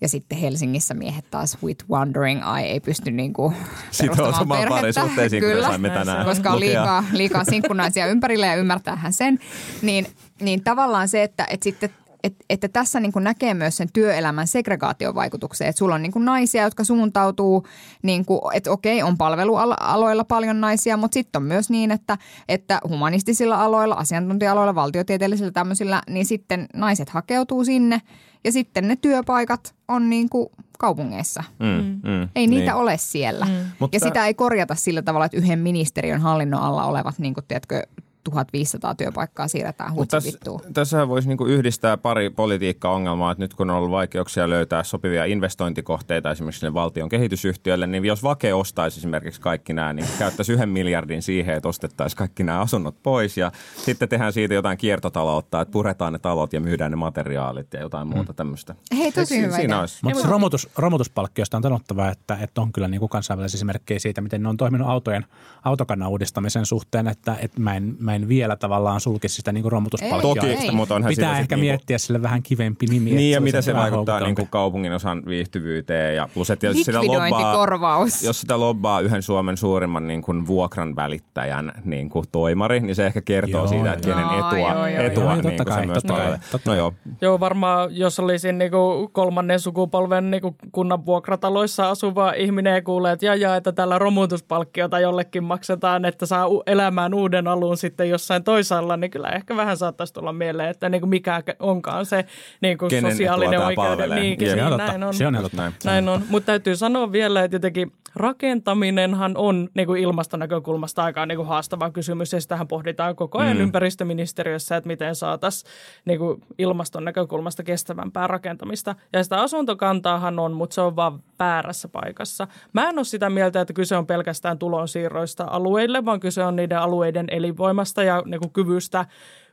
ja 0.00 0.08
sitten 0.08 0.38
Helsingissä 0.38 0.94
miehet 0.94 1.30
taas 1.30 1.58
with 1.62 1.84
wandering 1.90 2.40
eye 2.58 2.66
ei 2.66 2.80
pysty 2.80 3.10
niin 3.10 3.32
kuin 3.32 3.54
Sitoutumaan 3.90 4.68
parisuhteisiin, 4.68 5.42
kuten 5.42 5.62
saimme 5.62 5.90
tänään 5.90 6.26
koska 6.26 6.50
on 6.50 6.60
liikaa, 6.60 7.04
liikaa 7.12 7.44
sinkkunaisia 7.50 8.06
ympärillä 8.06 8.46
ja 8.46 8.54
ymmärtäähän 8.54 9.12
sen. 9.12 9.38
Niin, 9.82 10.06
niin 10.40 10.64
tavallaan 10.64 11.08
se, 11.08 11.22
että, 11.22 11.46
että 11.50 11.64
sitten 11.64 11.90
että, 12.24 12.44
että 12.50 12.68
tässä 12.68 13.00
niin 13.00 13.12
kuin 13.12 13.24
näkee 13.24 13.54
myös 13.54 13.76
sen 13.76 13.88
työelämän 13.92 14.46
segregaatiovaikutuksen, 14.46 15.68
että 15.68 15.78
sulla 15.78 15.94
on 15.94 16.02
niin 16.02 16.12
kuin 16.12 16.24
naisia, 16.24 16.62
jotka 16.62 16.84
suuntautuu, 16.84 17.66
niin 18.02 18.24
kuin, 18.24 18.40
että 18.52 18.70
okei, 18.70 19.02
on 19.02 19.18
palvelualoilla 19.18 20.24
paljon 20.24 20.60
naisia, 20.60 20.96
mutta 20.96 21.14
sitten 21.14 21.42
on 21.42 21.46
myös 21.46 21.70
niin, 21.70 21.90
että, 21.90 22.18
että 22.48 22.80
humanistisilla 22.88 23.64
aloilla, 23.64 23.94
asiantuntija-aloilla, 23.94 24.74
valtiotieteellisillä 24.74 25.50
tämmöisillä, 25.50 26.02
niin 26.10 26.26
sitten 26.26 26.66
naiset 26.74 27.08
hakeutuu 27.08 27.64
sinne 27.64 28.00
ja 28.44 28.52
sitten 28.52 28.88
ne 28.88 28.96
työpaikat 28.96 29.74
on 29.88 30.10
niin 30.10 30.28
kuin 30.28 30.48
kaupungeissa. 30.78 31.44
Mm, 31.58 32.10
mm, 32.10 32.28
Ei 32.36 32.46
niitä 32.46 32.72
niin. 32.72 32.74
ole 32.74 32.96
siellä. 32.98 33.44
Mm. 33.44 33.52
Mutta- 33.78 33.96
Ja 33.96 34.00
sitä 34.00 34.26
ei 34.26 34.34
korjata 34.34 34.74
sillä 34.74 35.02
tavalla, 35.02 35.26
että 35.26 35.36
yhden 35.38 35.58
ministeriön 35.58 36.20
hallinnon 36.20 36.62
alla 36.62 36.84
olevat, 36.84 37.18
niin 37.18 37.34
kuin, 37.34 37.44
tiedätkö, 37.48 37.82
1500 38.24 38.94
työpaikkaa 38.94 39.48
siirretään 39.48 39.92
Mutta 39.92 40.16
hutsi 40.16 40.28
tässä, 40.28 40.38
vittuun. 40.38 40.60
tässähän 40.74 41.08
voisi 41.08 41.28
niinku 41.28 41.46
yhdistää 41.46 41.96
pari 41.96 42.30
politiikka-ongelmaa, 42.30 43.32
että 43.32 43.44
nyt 43.44 43.54
kun 43.54 43.70
on 43.70 43.76
ollut 43.76 43.90
vaikeuksia 43.90 44.50
löytää 44.50 44.82
sopivia 44.82 45.24
investointikohteita 45.24 46.30
esimerkiksi 46.30 46.74
valtion 46.74 47.08
kehitysyhtiölle, 47.08 47.86
niin 47.86 48.04
jos 48.04 48.22
Vake 48.22 48.54
ostaisi 48.54 49.00
esimerkiksi 49.00 49.40
kaikki 49.40 49.72
nämä, 49.72 49.92
niin 49.92 50.06
käyttäisi 50.18 50.52
yhden 50.52 50.68
miljardin 50.68 51.22
siihen, 51.22 51.56
että 51.56 51.68
ostettaisiin 51.68 52.18
kaikki 52.18 52.42
nämä 52.42 52.60
asunnot 52.60 53.02
pois 53.02 53.36
ja 53.36 53.52
sitten 53.84 54.08
tehdään 54.08 54.32
siitä 54.32 54.54
jotain 54.54 54.78
kiertotaloutta, 54.78 55.60
että 55.60 55.72
puretaan 55.72 56.12
ne 56.12 56.18
talot 56.18 56.52
ja 56.52 56.60
myydään 56.60 56.90
ne 56.90 56.96
materiaalit 56.96 57.74
ja 57.74 57.80
jotain 57.80 58.08
muuta 58.08 58.34
tämmöistä. 58.34 58.74
Hei, 58.96 59.12
tosi 59.12 59.40
hyvä 59.40 59.56
Siinä 59.56 59.80
olisi. 59.80 59.98
Mutta 60.02 60.20
se 60.20 60.28
romutus, 60.28 60.68
romutuspalkkiosta 60.76 61.56
on 61.56 61.62
sanottava, 61.62 62.08
että, 62.08 62.38
että 62.40 62.60
on 62.60 62.72
kyllä 62.72 62.88
niin 62.88 62.98
kuin 62.98 63.10
kansainvälisiä 63.10 63.58
esimerkkejä 63.58 63.98
siitä, 63.98 64.20
miten 64.20 64.42
ne 64.42 64.48
on 64.48 64.56
toiminut 64.56 64.88
autojen, 64.88 65.26
autokannan 65.64 66.08
uudistamisen 66.08 66.66
suhteen, 66.66 67.08
että, 67.08 67.36
että 67.40 67.60
mä, 67.60 67.76
en, 67.76 67.96
mä 67.98 68.11
en 68.14 68.28
vielä 68.28 68.56
tavallaan 68.56 69.00
sulkisi 69.00 69.34
sitä 69.34 69.52
niin 69.52 69.62
kuin 69.62 69.72
romutuspalkkioa. 69.72 70.34
Toki, 70.34 70.46
Ei. 70.46 70.70
mutta 70.70 70.94
onhan 70.94 71.08
Pitää 71.10 71.38
ehkä 71.38 71.56
niinku- 71.56 71.66
miettiä 71.66 71.98
sille 71.98 72.22
vähän 72.22 72.42
kivempi 72.42 72.86
nimi. 72.86 73.10
että 73.10 73.16
Niin 73.20 73.32
ja 73.32 73.40
mitä 73.40 73.60
se 73.62 73.74
vaikuttaa 73.74 74.20
niin 74.20 74.34
kuin 74.34 74.48
kaupungin 74.48 74.92
osan 74.92 75.22
viihtyvyyteen 75.26 76.16
ja 76.16 76.28
plus, 76.34 76.50
että 76.50 76.66
jos 76.66 76.76
sitä 76.76 76.98
lobbaa, 77.02 78.10
jos 78.24 78.40
sitä 78.40 78.60
lobbaa 78.60 79.00
yhden 79.00 79.22
Suomen 79.22 79.56
suurimman 79.56 80.06
niin 80.06 80.22
kuin 80.22 80.46
vuokran 80.46 80.96
välittäjän 80.96 81.72
niin 81.84 82.08
kuin 82.10 82.24
toimari, 82.32 82.80
niin 82.80 82.94
se 82.94 83.06
ehkä 83.06 83.20
kertoo 83.20 83.60
Joo, 83.60 83.66
siitä, 83.66 83.92
että 83.92 84.08
joo. 84.08 84.16
kenen 84.18 84.38
etua, 84.38 84.58
joo, 84.58 84.86
joo, 84.86 85.02
etua 85.02 85.24
joo. 85.24 85.32
niin 85.34 85.42
Totta 85.42 85.64
kuin 85.64 85.72
se 85.74 85.78
kai, 85.78 85.86
myös 85.86 86.02
totta 86.02 86.14
kai, 86.22 86.38
totta 86.52 86.70
No 86.70 86.76
joo, 86.76 86.94
Joo, 87.20 87.40
varmaan 87.40 87.96
jos 87.96 88.20
olisin 88.20 88.58
niinku 88.58 89.08
kolmannen 89.12 89.60
sukupolven 89.60 90.30
niinku 90.30 90.56
kunnan 90.72 91.06
vuokrataloissa 91.06 91.90
asuva 91.90 92.32
ihminen 92.32 92.74
ja 92.74 92.82
kuulee, 92.82 93.12
että 93.12 93.26
jaa, 93.26 93.56
että 93.56 93.72
tällä 93.72 93.98
romutuspalkkiota 93.98 95.00
jollekin 95.00 95.44
maksetaan, 95.44 96.04
että 96.04 96.26
saa 96.26 96.46
elämään 96.66 97.14
uuden 97.14 97.48
alun 97.48 97.76
sitten 97.76 98.01
jossain 98.08 98.44
toisaalla, 98.44 98.96
niin 98.96 99.10
kyllä 99.10 99.28
ehkä 99.28 99.56
vähän 99.56 99.76
saattaisi 99.76 100.12
tulla 100.12 100.32
mieleen, 100.32 100.68
että 100.68 100.88
niinku 100.88 101.06
mikä 101.06 101.42
onkaan 101.58 102.06
se 102.06 102.24
niinku 102.60 102.88
Kenen 102.88 103.12
sosiaalinen 103.12 103.60
oikeuden. 103.60 104.10
Niin. 104.10 104.40
Se 104.40 104.64
on 104.64 104.68
niin, 104.68 104.78
näin 104.78 105.02
on. 105.02 105.14
Se 105.14 105.26
on 105.26 105.34
totta. 105.42 105.56
näin. 105.56 105.72
Näin 105.84 106.08
on, 106.08 106.22
mutta 106.28 106.46
täytyy 106.46 106.76
sanoa 106.76 107.12
vielä, 107.12 107.44
että 107.44 107.54
jotenkin 107.54 107.92
rakentaminenhan 108.14 109.36
on 109.36 109.68
niin 109.74 109.86
kuin 109.86 110.02
ilmastonäkökulmasta 110.02 111.04
aika 111.04 111.26
niin 111.26 111.36
kuin 111.36 111.48
haastava 111.48 111.90
kysymys 111.90 112.32
ja 112.32 112.40
sitähän 112.40 112.68
pohditaan 112.68 113.16
koko 113.16 113.38
ajan 113.38 113.56
mm. 113.56 113.62
ympäristöministeriössä, 113.62 114.76
että 114.76 114.88
miten 114.88 115.14
saataisiin 115.14 115.72
niin 116.04 116.18
kuin 116.18 116.42
ilmaston 116.58 117.04
näkökulmasta 117.04 117.62
kestävämpää 117.62 118.26
rakentamista. 118.26 118.94
Ja 119.12 119.24
sitä 119.24 119.40
asuntokantaahan 119.40 120.38
on, 120.38 120.52
mutta 120.52 120.74
se 120.74 120.80
on 120.80 120.96
vaan 120.96 121.22
väärässä 121.42 121.88
paikassa. 121.88 122.48
Mä 122.72 122.88
en 122.88 122.98
ole 122.98 123.04
sitä 123.04 123.30
mieltä, 123.30 123.60
että 123.60 123.72
kyse 123.72 123.96
on 123.96 124.06
pelkästään 124.06 124.58
tulonsiirroista 124.58 125.44
alueille, 125.50 126.04
vaan 126.04 126.20
kyse 126.20 126.42
on 126.44 126.56
niiden 126.56 126.78
alueiden 126.78 127.26
elinvoimasta 127.30 128.02
ja 128.02 128.22
niin 128.26 128.40
kuin 128.40 128.52
kyvystä 128.52 129.06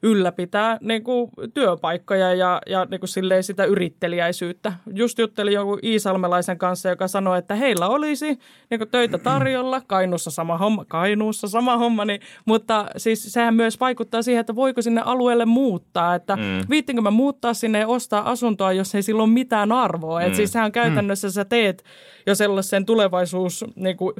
ylläpitää 0.03 0.77
niin 0.81 1.03
kuin 1.03 1.31
työpaikkoja 1.53 2.33
ja, 2.33 2.61
ja 2.67 2.85
niin 2.91 2.99
kuin 2.99 3.07
silleen 3.09 3.43
sitä 3.43 3.65
yrittelijäisyyttä. 3.65 4.73
Just 4.93 5.19
juttelin 5.19 5.53
joku 5.53 5.77
Iisalmelaisen 5.83 6.57
kanssa, 6.57 6.89
joka 6.89 7.07
sanoi, 7.07 7.37
että 7.37 7.55
heillä 7.55 7.87
olisi 7.87 8.39
niin 8.69 8.79
kuin 8.79 8.89
töitä 8.89 9.17
tarjolla, 9.17 9.81
Kainuussa 9.87 10.31
sama 10.31 10.57
homma, 10.57 10.85
Kainuussa 10.85 11.47
sama 11.47 11.77
homma, 11.77 12.05
niin, 12.05 12.21
mutta 12.45 12.85
siis 12.97 13.33
sehän 13.33 13.53
myös 13.55 13.79
vaikuttaa 13.79 14.21
siihen, 14.21 14.39
että 14.41 14.55
voiko 14.55 14.81
sinne 14.81 15.01
alueelle 15.05 15.45
muuttaa, 15.45 16.15
että 16.15 16.35
mm. 16.35 16.41
viittinkö 16.69 17.01
mä 17.01 17.11
muuttaa 17.11 17.53
sinne 17.53 17.79
ja 17.79 17.87
ostaa 17.87 18.29
asuntoa, 18.29 18.73
jos 18.73 18.95
ei 18.95 19.03
sillä 19.03 19.23
ole 19.23 19.31
mitään 19.31 19.71
arvoa. 19.71 20.19
Mm. 20.19 20.25
Että 20.25 20.35
siis 20.37 20.51
sehän 20.51 20.71
käytännössä 20.71 21.31
sä 21.31 21.45
teet 21.45 21.83
jo 22.27 22.35
sellaisen 22.35 22.85
tulevaisuus 22.85 23.65
niin 23.75 23.97
kuin, 23.97 24.13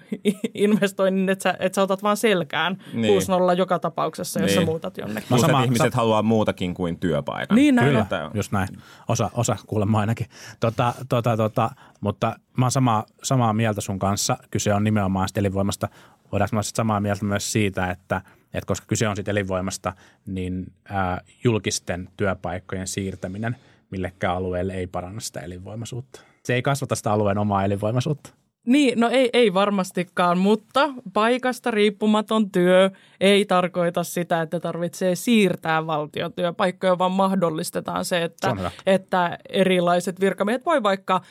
investoinnin, 0.53 1.29
että 1.29 1.43
sä, 1.43 1.55
että 1.59 1.75
sä 1.75 1.81
otat 1.81 2.03
vaan 2.03 2.17
selkään 2.17 2.77
Niin. 2.93 3.21
6-0 3.21 3.57
joka 3.57 3.79
tapauksessa, 3.79 4.39
jos 4.39 4.51
Niin. 4.51 4.59
sä 4.59 4.65
muutat 4.65 4.97
jonnekin. 4.97 5.27
Mä 5.29 5.37
sama- 5.37 5.67
ihmiset 5.69 5.93
sa- 5.93 5.97
haluaa 5.97 6.21
muutakin 6.23 6.73
kuin 6.73 6.99
työpaikan. 6.99 7.55
Niin 7.55 7.75
näin 7.75 7.87
Kyllä, 7.87 8.25
on. 8.25 8.31
Just 8.33 8.51
näin. 8.51 8.67
Osa, 9.07 9.29
osa 9.33 9.55
kuulemma 9.67 9.99
ainakin. 9.99 10.27
Tota, 10.59 10.93
tota, 11.09 11.37
tota, 11.37 11.69
mutta 12.01 12.35
mä 12.57 12.65
oon 12.65 12.71
samaa, 12.71 13.05
samaa 13.23 13.53
mieltä 13.53 13.81
sun 13.81 13.99
kanssa. 13.99 14.37
Kyse 14.51 14.73
on 14.73 14.83
nimenomaan 14.83 15.27
sit 15.27 15.37
elinvoimasta. 15.37 15.89
Voidaanko 16.31 16.55
mä 16.55 16.61
samaa 16.63 16.99
mieltä 16.99 17.25
myös 17.25 17.51
siitä, 17.51 17.91
että, 17.91 18.21
että 18.53 18.67
koska 18.67 18.87
kyse 18.87 19.07
on 19.07 19.15
sit 19.15 19.27
elinvoimasta, 19.27 19.93
niin 20.25 20.73
ää, 20.89 21.21
julkisten 21.43 22.09
työpaikkojen 22.17 22.87
siirtäminen 22.87 23.55
millekään 23.91 24.35
alueelle 24.35 24.73
ei 24.73 24.87
paranna 24.87 25.19
sitä 25.19 25.39
elinvoimaisuutta. 25.39 26.21
Se 26.43 26.53
ei 26.53 26.61
kasvata 26.61 26.95
sitä 26.95 27.11
alueen 27.11 27.37
omaa 27.37 27.65
elinvoimaisuutta. 27.65 28.29
Niin, 28.69 28.99
no 28.99 29.09
ei, 29.09 29.29
ei 29.33 29.53
varmastikaan, 29.53 30.37
mutta 30.37 30.89
paikasta 31.13 31.71
riippumaton 31.71 32.51
työ 32.51 32.89
ei 33.21 33.45
tarkoita 33.45 34.03
sitä, 34.03 34.41
että 34.41 34.59
tarvitsee 34.59 35.15
siirtää 35.15 35.87
valtion 35.87 36.33
työpaikkoja, 36.33 36.97
vaan 36.97 37.11
mahdollistetaan 37.11 38.05
se, 38.05 38.23
että, 38.23 38.55
että 38.85 39.37
erilaiset 39.49 40.19
virkamiehet 40.19 40.65
voi 40.65 40.83
vaikka 40.83 41.21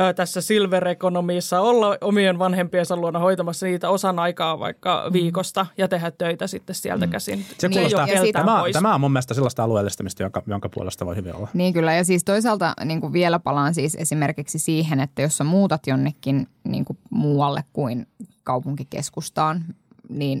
ö, 0.00 0.12
tässä 0.14 0.40
silver 0.40 0.88
economyssa 0.88 1.60
olla 1.60 1.96
omien 2.00 2.38
vanhempiensa 2.38 2.96
luona 2.96 3.18
hoitamassa 3.18 3.66
niitä 3.66 3.88
osan 3.90 4.18
aikaa 4.18 4.58
vaikka 4.58 5.10
viikosta 5.12 5.66
ja 5.78 5.88
tehdä 5.88 6.10
töitä 6.10 6.46
sitten 6.46 6.74
sieltä 6.74 7.06
käsin. 7.06 7.38
Mm. 7.38 7.44
Se 7.58 7.68
Niin, 7.68 7.76
kuulostaa, 7.78 8.06
ja 8.06 8.20
sit- 8.22 8.32
tämä, 8.32 8.60
pois. 8.60 8.72
tämä 8.72 8.94
on 8.94 9.00
mun 9.00 9.12
mielestä 9.12 9.34
sellaista 9.34 9.64
alueellistamista, 9.64 10.22
jonka, 10.22 10.42
jonka 10.46 10.68
puolesta 10.68 11.06
voi 11.06 11.16
hyvin 11.16 11.34
olla. 11.34 11.48
Niin 11.54 11.72
kyllä, 11.74 11.94
ja 11.94 12.04
siis 12.04 12.24
toisaalta 12.24 12.74
niin 12.84 13.00
kuin 13.00 13.12
vielä 13.12 13.38
palaan 13.38 13.74
siis 13.74 13.94
esimerkiksi 13.94 14.58
siihen, 14.58 15.00
että 15.00 15.22
jos 15.22 15.36
sä 15.36 15.44
muutat 15.44 15.86
jonnekin 15.86 16.46
niin 16.64 16.84
kuin 16.84 16.98
muualle 17.10 17.64
kuin 17.72 18.06
kaupunkikeskustaan, 18.44 19.64
niin, 20.08 20.40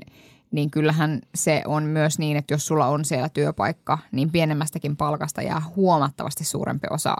niin 0.52 0.70
kyllähän 0.70 1.20
se 1.34 1.62
on 1.66 1.82
myös 1.82 2.18
niin, 2.18 2.36
että 2.36 2.54
jos 2.54 2.66
sulla 2.66 2.86
on 2.86 3.04
siellä 3.04 3.28
työpaikka, 3.28 3.98
niin 4.12 4.30
pienemmästäkin 4.30 4.96
palkasta 4.96 5.42
jää 5.42 5.62
huomattavasti 5.76 6.44
suurempi 6.44 6.86
osa 6.90 7.16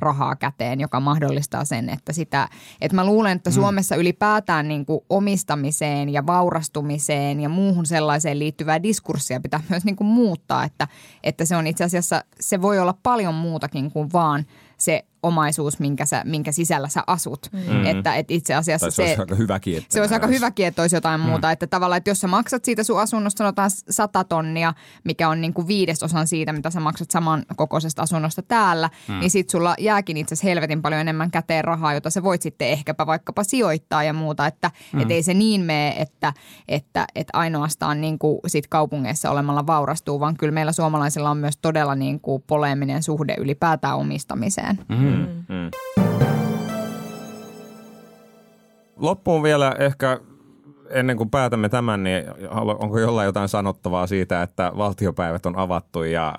rahaa 0.00 0.36
käteen, 0.36 0.80
joka 0.80 1.00
mahdollistaa 1.00 1.64
sen, 1.64 1.88
että 1.88 2.12
sitä, 2.12 2.48
että 2.80 2.94
mä 2.94 3.06
luulen, 3.06 3.36
että 3.36 3.50
Suomessa 3.50 3.96
ylipäätään 3.96 4.68
niin 4.68 4.86
kuin 4.86 5.00
omistamiseen 5.10 6.08
ja 6.08 6.26
vaurastumiseen 6.26 7.40
ja 7.40 7.48
muuhun 7.48 7.86
sellaiseen 7.86 8.38
liittyvää 8.38 8.82
diskurssia 8.82 9.40
pitää 9.40 9.60
myös 9.68 9.84
niin 9.84 9.96
kuin 9.96 10.08
muuttaa, 10.08 10.64
että, 10.64 10.88
että 11.22 11.44
se 11.44 11.56
on 11.56 11.66
itse 11.66 11.84
asiassa, 11.84 12.24
se 12.40 12.62
voi 12.62 12.78
olla 12.78 12.94
paljon 13.02 13.34
muutakin 13.34 13.90
kuin 13.90 14.12
vaan 14.12 14.46
se 14.78 15.04
omaisuus, 15.26 15.78
minkä, 15.78 16.06
sä, 16.06 16.22
minkä 16.24 16.52
sisällä 16.52 16.88
sä 16.88 17.02
asut. 17.06 17.48
Mm. 17.52 17.86
Että, 17.86 18.14
että 18.14 18.34
itse 18.34 18.54
asiassa 18.54 18.86
Tai 18.86 18.92
se 18.92 19.02
olisi 19.02 19.20
aika 19.20 19.34
hyväkin, 19.34 19.76
että 19.78 19.94
se 19.94 20.00
olisi 20.00 20.14
aika 20.14 20.26
hyväkin, 20.26 20.66
että 20.66 20.82
olisi 20.82 20.96
jotain 20.96 21.20
muuta. 21.20 21.52
Että 21.52 21.66
tavallaan, 21.66 21.96
että 21.96 22.10
jos 22.10 22.20
sä 22.20 22.28
maksat 22.28 22.64
siitä 22.64 22.82
sun 22.82 23.00
asunnosta 23.00 23.38
sanotaan 23.38 23.70
100 23.70 24.24
tonnia, 24.24 24.74
mikä 25.04 25.28
on 25.28 25.40
niin 25.40 25.54
kuin 25.54 25.66
viidesosan 25.66 26.26
siitä, 26.26 26.52
mitä 26.52 26.70
sä 26.70 26.80
maksat 26.80 27.10
saman 27.10 27.44
kokoisesta 27.56 28.02
asunnosta 28.02 28.42
täällä, 28.42 28.90
hmm. 29.08 29.18
niin 29.20 29.30
sit 29.30 29.50
sulla 29.50 29.74
jääkin 29.78 30.16
itse 30.16 30.34
asiassa 30.34 30.48
helvetin 30.48 30.82
paljon 30.82 31.00
enemmän 31.00 31.30
käteen 31.30 31.64
rahaa, 31.64 31.94
jota 31.94 32.10
sä 32.10 32.22
voit 32.22 32.42
sitten 32.42 32.68
ehkäpä 32.68 33.06
vaikkapa 33.06 33.44
sijoittaa 33.44 34.02
ja 34.02 34.12
muuta. 34.12 34.46
Että 34.46 34.70
hmm. 34.92 35.00
et 35.00 35.10
ei 35.10 35.22
se 35.22 35.34
niin 35.34 35.60
mene, 35.60 35.88
että, 35.88 36.32
että, 36.68 37.06
että 37.14 37.38
ainoastaan 37.38 38.00
niin 38.00 38.18
kuin 38.18 38.38
sit 38.46 38.66
kaupungeissa 38.66 39.30
olemalla 39.30 39.66
vaurastuu, 39.66 40.20
vaan 40.20 40.36
kyllä 40.36 40.52
meillä 40.52 40.72
suomalaisilla 40.72 41.30
on 41.30 41.36
myös 41.36 41.56
todella 41.56 41.94
niin 41.94 42.20
kuin 42.20 42.42
poleeminen 42.46 43.02
suhde 43.02 43.36
ylipäätään 43.38 43.96
omistamiseen. 43.96 44.78
Mm. 44.88 45.15
Loppuun 48.96 49.42
vielä 49.42 49.74
ehkä 49.78 50.20
ennen 50.90 51.16
kuin 51.16 51.30
päätämme 51.30 51.68
tämän, 51.68 52.02
niin 52.04 52.24
onko 52.78 52.98
jollain 52.98 53.26
jotain 53.26 53.48
sanottavaa 53.48 54.06
siitä, 54.06 54.42
että 54.42 54.72
valtiopäivät 54.76 55.46
on 55.46 55.58
avattu 55.58 56.02
ja 56.02 56.34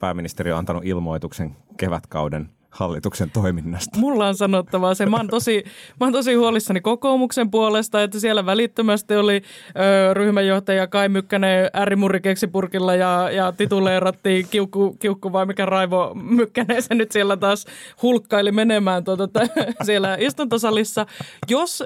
pääministeri 0.00 0.52
on 0.52 0.58
antanut 0.58 0.84
ilmoituksen 0.86 1.56
kevätkauden 1.76 2.48
hallituksen 2.78 3.30
toiminnasta? 3.30 3.98
Mulla 3.98 4.26
on 4.26 4.34
sanottavaa 4.34 4.94
se. 4.94 5.06
Mä 5.06 5.16
oon 5.16 5.28
tosi, 5.28 5.64
mä 6.00 6.06
oon 6.06 6.12
tosi 6.12 6.34
huolissani 6.34 6.80
kokoomuksen 6.80 7.50
puolesta, 7.50 8.02
että 8.02 8.20
siellä 8.20 8.46
välittömästi 8.46 9.16
oli 9.16 9.42
ö, 9.68 10.14
ryhmänjohtaja 10.14 10.86
Kai 10.86 11.08
Mykkänen 11.08 11.70
äärimurri 11.72 12.20
keksipurkilla 12.20 12.94
ja, 12.94 13.30
ja 13.30 13.52
tituleerattiin 13.52 14.46
kiukku, 14.50 14.96
kiukku 14.98 15.32
vai 15.32 15.46
mikä 15.46 15.66
Raivo 15.66 16.12
Mykkänen 16.14 16.82
se 16.82 16.94
nyt 16.94 17.12
siellä 17.12 17.36
taas 17.36 17.66
hulkkaili 18.02 18.52
menemään 18.52 19.04
tuota, 19.04 19.28
t- 19.28 19.52
siellä 19.82 20.16
istuntosalissa. 20.20 21.06
Jos 21.48 21.80
ö, 21.80 21.84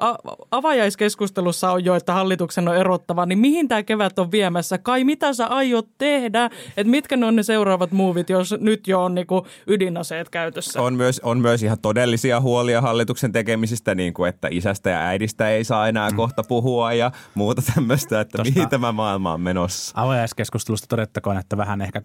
a, 0.00 0.16
avajaiskeskustelussa 0.50 1.72
on 1.72 1.84
jo, 1.84 1.94
että 1.94 2.12
hallituksen 2.12 2.68
on 2.68 2.76
erottava, 2.76 3.26
niin 3.26 3.38
mihin 3.38 3.68
tämä 3.68 3.82
kevät 3.82 4.18
on 4.18 4.30
viemässä? 4.32 4.78
Kai 4.78 5.04
mitä 5.04 5.32
sä 5.32 5.46
aiot 5.46 5.88
tehdä? 5.98 6.50
Et 6.76 6.86
mitkä 6.86 7.16
ne 7.16 7.26
on 7.26 7.36
ne 7.36 7.42
seuraavat 7.42 7.92
muuvit, 7.92 8.30
jos 8.30 8.54
nyt 8.60 8.88
jo 8.88 9.04
on 9.04 9.14
niinku 9.14 9.46
ydinaseet 9.66 10.33
käytössä? 10.34 10.82
On 10.82 10.94
myös, 10.94 11.20
on 11.24 11.40
myös 11.40 11.62
ihan 11.62 11.78
todellisia 11.82 12.40
huolia 12.40 12.80
hallituksen 12.80 13.32
tekemisistä, 13.32 13.94
niin 13.94 14.14
kuin 14.14 14.28
että 14.28 14.48
isästä 14.50 14.90
ja 14.90 14.98
äidistä 14.98 15.50
ei 15.50 15.64
saa 15.64 15.88
enää 15.88 16.10
mm. 16.10 16.16
kohta 16.16 16.42
puhua 16.48 16.92
ja 16.92 17.10
muuta 17.34 17.62
tämmöistä, 17.74 18.20
että 18.20 18.38
Tosta- 18.38 18.54
mihin 18.54 18.68
tämä 18.68 18.92
maailma 18.92 19.32
on 19.32 19.40
menossa. 19.40 19.92
Avajaiskeskustelusta 19.96 20.86
todettakoon, 20.86 21.36
että 21.36 21.56
vähän 21.56 21.80
ehkä 21.80 22.02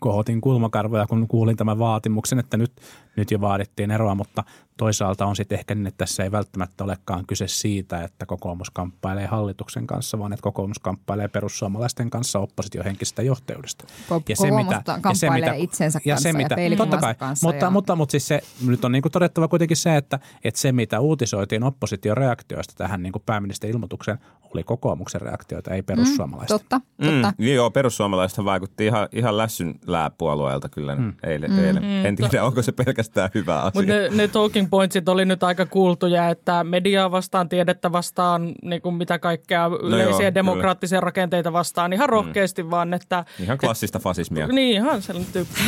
kohotin 0.00 0.40
kulmakarvoja, 0.40 1.06
kun 1.06 1.28
kuulin 1.28 1.56
tämän 1.56 1.78
vaatimuksen, 1.78 2.38
että 2.38 2.56
nyt, 2.56 2.72
nyt 3.16 3.30
jo 3.30 3.40
vaadittiin 3.40 3.90
eroa, 3.90 4.14
mutta 4.14 4.44
toisaalta 4.80 5.26
on 5.26 5.36
sitten 5.36 5.58
ehkä 5.58 5.74
niin, 5.74 5.86
että 5.86 5.98
tässä 5.98 6.24
ei 6.24 6.32
välttämättä 6.32 6.84
olekaan 6.84 7.26
kyse 7.26 7.48
siitä, 7.48 8.04
että 8.04 8.26
kokoomus 8.26 8.70
kamppailee 8.70 9.26
hallituksen 9.26 9.86
kanssa, 9.86 10.18
vaan 10.18 10.32
että 10.32 10.42
kokoomus 10.42 10.78
kamppailee 10.78 11.28
perussuomalaisten 11.28 12.10
kanssa 12.10 12.38
oppositiohenkisestä 12.38 13.22
johtajuudesta. 13.22 13.84
Ko- 13.84 14.22
kokoomus 14.36 14.74
kamppailee 15.00 15.58
itsensä 15.58 16.00
kanssa 16.08 16.28
ja 16.28 16.48
peilikuvansa 16.54 16.90
totta 16.90 17.06
kai, 17.06 17.14
kanssa 17.14 17.46
mutta, 17.46 17.64
ja- 17.64 17.70
mutta, 17.70 17.96
mutta 17.96 18.10
siis 18.10 18.28
se, 18.28 18.40
nyt 18.66 18.84
on 18.84 18.92
niin 18.92 19.02
kuin 19.02 19.12
todettava 19.12 19.48
kuitenkin 19.48 19.76
se, 19.76 19.96
että, 19.96 20.18
että 20.44 20.60
se 20.60 20.72
mitä 20.72 21.00
uutisoitiin 21.00 21.62
opposition 21.62 22.16
reaktioista 22.16 22.74
tähän 22.76 23.02
niin 23.02 23.12
kuin 23.12 23.22
pääministerin 23.26 23.74
ilmoitukseen, 23.74 24.18
oli 24.54 24.62
kokoomuksen 24.62 25.20
reaktioita, 25.20 25.74
ei 25.74 25.82
perussuomalaisten. 25.82 26.58
Totta, 26.58 26.80
totta. 27.02 27.32
Mm, 27.38 27.46
joo, 27.46 27.70
perussuomalaiset 27.70 28.44
vaikutti 28.44 28.86
ihan, 28.86 29.08
ihan 29.12 29.36
lässyn 29.36 29.74
lääpuolueelta 29.86 30.68
kyllä 30.68 30.96
mm. 30.96 31.12
eilen. 31.22 31.50
Mm. 31.50 31.64
eilen. 31.64 31.84
En 31.84 32.16
tiedä, 32.16 32.44
onko 32.44 32.62
se 32.62 32.72
pelkästään 32.72 33.30
hyvä 33.34 33.60
asia. 33.60 33.80
Mutta 33.80 33.92
ne, 33.92 34.08
ne 34.08 34.28
talking 34.28 34.69
pointsit 34.70 35.08
oli 35.08 35.24
nyt 35.24 35.42
aika 35.42 35.66
kuultuja, 35.66 36.28
että 36.28 36.64
mediaa 36.64 37.10
vastaan, 37.10 37.48
tiedettä 37.48 37.92
vastaan, 37.92 38.54
niin 38.62 38.82
kuin 38.82 38.94
mitä 38.94 39.18
kaikkea 39.18 39.70
yleisiä 39.82 40.26
joo, 40.26 40.34
demokraattisia 40.34 41.00
rakenteita 41.00 41.52
vastaan, 41.52 41.92
ihan 41.92 42.08
rohkeasti 42.08 42.62
mm. 42.62 42.70
vaan, 42.70 42.94
että... 42.94 43.24
Ihan 43.40 43.58
klassista 43.58 43.98
fasismia. 43.98 44.46
Niin, 44.46 44.76
ihan 44.76 45.02
sellainen 45.02 45.32
tyyppi. 45.32 45.60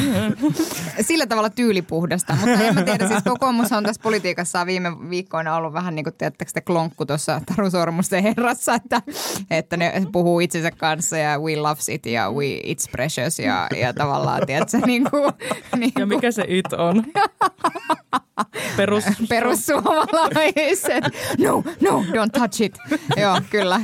Sillä 1.08 1.26
tavalla 1.26 1.50
tyylipuhdasta, 1.50 2.34
mutta 2.34 2.64
en 2.64 2.74
mä 2.74 2.82
tiedä, 2.82 3.08
siis 3.08 3.22
kokoomus 3.22 3.72
on 3.72 3.84
tässä 3.84 4.02
politiikassa 4.02 4.66
viime 4.66 5.10
viikkoina 5.10 5.56
ollut 5.56 5.72
vähän 5.72 5.94
niin 5.94 6.04
kuin, 6.04 6.14
tiedättekö 6.14 6.50
te, 6.54 6.60
klonkku 6.60 7.06
tuossa 7.06 7.40
Taru 7.46 7.70
Sormusten 7.70 8.22
herrassa, 8.22 8.74
että, 8.74 9.02
että 9.50 9.76
ne 9.76 9.92
puhuu 10.12 10.40
itsensä 10.40 10.70
kanssa 10.70 11.16
ja 11.16 11.38
we 11.38 11.56
loves 11.56 11.88
it 11.88 12.06
ja 12.06 12.30
we 12.30 12.44
it's 12.46 12.90
precious 12.92 13.38
ja, 13.38 13.68
ja 13.80 13.92
tavallaan, 13.92 14.46
tiedätkö, 14.46 14.78
niin 14.86 15.10
kuin, 15.10 15.32
niin 15.76 15.92
Ja 15.98 16.06
kuin 16.06 16.08
mikä 16.08 16.30
se 16.30 16.44
it 16.48 16.72
on? 16.72 17.04
Perus... 18.76 19.04
perussuomalaiset. 19.28 21.04
No, 21.38 21.62
no, 21.80 22.04
don't 22.12 22.30
touch 22.32 22.62
it. 22.62 22.78
Joo, 23.16 23.40
kyllä. 23.50 23.80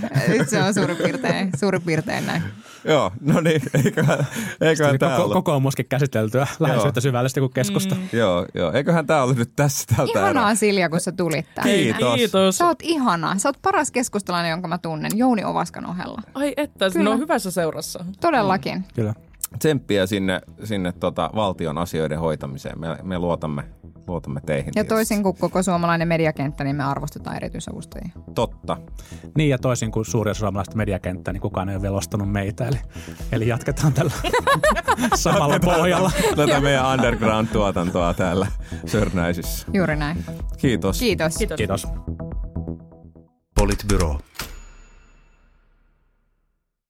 Se 0.46 0.62
on 0.62 0.74
suurin 0.74 0.96
piirtein, 0.96 1.50
suurin 1.58 1.82
piirtein 1.82 2.26
näin. 2.26 2.42
Joo, 2.84 3.12
no 3.20 3.40
niin, 3.40 3.62
eiköhän, 3.84 4.26
eiköhän 4.60 4.98
tämä 4.98 5.10
koko, 5.12 5.22
ollut. 5.22 5.34
kokoomuskin 5.34 5.86
käsiteltyä 5.88 6.46
lähes 6.60 6.84
yhtä 6.84 7.00
syvällisesti 7.00 7.40
kuin 7.40 7.52
keskusta. 7.52 7.94
Mm. 7.94 8.08
Joo, 8.12 8.46
joo, 8.54 8.72
eiköhän 8.72 9.06
tämä 9.06 9.22
ollut 9.22 9.36
nyt 9.36 9.50
tässä 9.56 9.84
tältä 9.96 10.12
Ihanaa 10.12 10.30
erää. 10.30 10.54
Silja, 10.54 10.88
kun 10.88 11.00
sä 11.00 11.12
tulit 11.12 11.46
tänne. 11.54 11.72
Kiitos. 11.72 12.14
Kiitos. 12.14 12.58
Sä 12.58 12.66
oot 12.66 12.78
ihana. 12.82 13.38
Sä 13.38 13.48
oot 13.48 13.62
paras 13.62 13.90
keskustalainen, 13.90 14.50
jonka 14.50 14.68
mä 14.68 14.78
tunnen. 14.78 15.12
Jouni 15.14 15.44
Ovaskan 15.44 15.86
ohella. 15.86 16.22
Ai 16.34 16.54
että, 16.56 16.90
Kyllä. 16.90 17.04
ne 17.04 17.10
on 17.10 17.18
hyvässä 17.18 17.50
seurassa. 17.50 18.04
Todellakin. 18.20 18.84
Kyllä. 18.94 19.14
Tsemppiä 19.58 20.06
sinne, 20.06 20.40
sinne 20.64 20.92
tota 20.92 21.30
valtion 21.34 21.78
asioiden 21.78 22.18
hoitamiseen. 22.18 22.80
Me, 22.80 22.96
me 23.02 23.18
luotamme, 23.18 23.62
luotamme 24.08 24.40
teihin. 24.46 24.66
Ja 24.66 24.72
tietysti. 24.72 24.88
toisin 24.88 25.22
kuin 25.22 25.36
koko 25.36 25.62
suomalainen 25.62 26.08
mediakenttä, 26.08 26.64
niin 26.64 26.76
me 26.76 26.84
arvostetaan 26.84 27.36
erityisavustajia. 27.36 28.10
Totta. 28.34 28.76
Niin 29.36 29.50
ja 29.50 29.58
toisin 29.58 29.90
kuin 29.90 30.04
suuri 30.04 30.30
osa 30.30 30.38
suomalaista 30.38 30.76
mediakenttää, 30.76 31.32
niin 31.32 31.40
kukaan 31.40 31.68
ei 31.68 31.74
ole 31.74 31.82
vielä 31.82 31.96
ostanut 31.96 32.32
meitä. 32.32 32.68
Eli, 32.68 32.78
eli 33.32 33.48
jatketaan 33.48 33.92
tällä 33.92 34.12
samalla 35.14 35.58
pohjalla. 35.58 36.10
Tätä 36.36 36.60
meidän 36.60 36.86
underground-tuotantoa 36.86 38.14
täällä 38.14 38.46
Sörnäisissä. 38.86 39.66
Juuri 39.74 39.96
näin. 39.96 40.24
Kiitos. 40.58 40.98
Kiitos. 40.98 41.36
Kiitos. 41.36 41.56
Kiitos. 41.56 41.86
Politbyro. 43.54 44.18